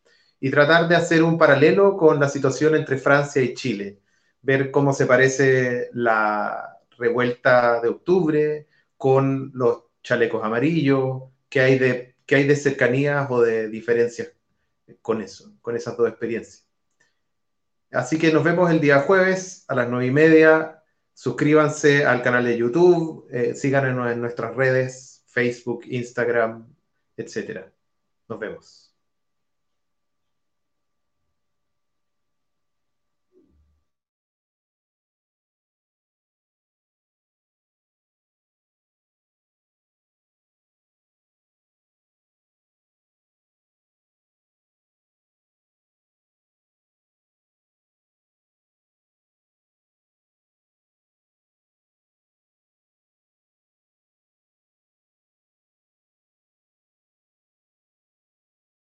y 0.40 0.50
tratar 0.50 0.88
de 0.88 0.96
hacer 0.96 1.22
un 1.22 1.38
paralelo 1.38 1.96
con 1.96 2.18
la 2.18 2.28
situación 2.28 2.74
entre 2.74 2.98
Francia 2.98 3.40
y 3.42 3.54
Chile, 3.54 4.00
ver 4.42 4.72
cómo 4.72 4.92
se 4.92 5.06
parece 5.06 5.88
la 5.92 6.80
revuelta 6.98 7.80
de 7.80 7.88
octubre 7.90 8.66
con 8.96 9.50
los 9.54 9.84
chalecos 10.02 10.44
amarillos, 10.44 11.22
qué 11.48 11.60
hay 11.60 11.78
de, 11.78 12.14
hay 12.30 12.46
de 12.46 12.56
cercanías 12.56 13.26
o 13.30 13.42
de 13.42 13.68
diferencias 13.68 14.32
con 15.02 15.20
eso, 15.20 15.52
con 15.62 15.76
esas 15.76 15.96
dos 15.96 16.08
experiencias. 16.08 16.66
Así 17.90 18.18
que 18.18 18.32
nos 18.32 18.44
vemos 18.44 18.70
el 18.70 18.80
día 18.80 19.00
jueves 19.00 19.64
a 19.68 19.74
las 19.74 19.88
nueve 19.88 20.06
y 20.06 20.10
media. 20.10 20.82
Suscríbanse 21.14 22.04
al 22.04 22.22
canal 22.22 22.44
de 22.44 22.58
YouTube, 22.58 23.26
eh, 23.30 23.54
síganos 23.54 24.12
en 24.12 24.20
nuestras 24.20 24.54
redes, 24.54 25.24
Facebook, 25.28 25.84
Instagram, 25.86 26.66
etc. 27.16 27.66
Nos 28.28 28.38
vemos. 28.38 28.85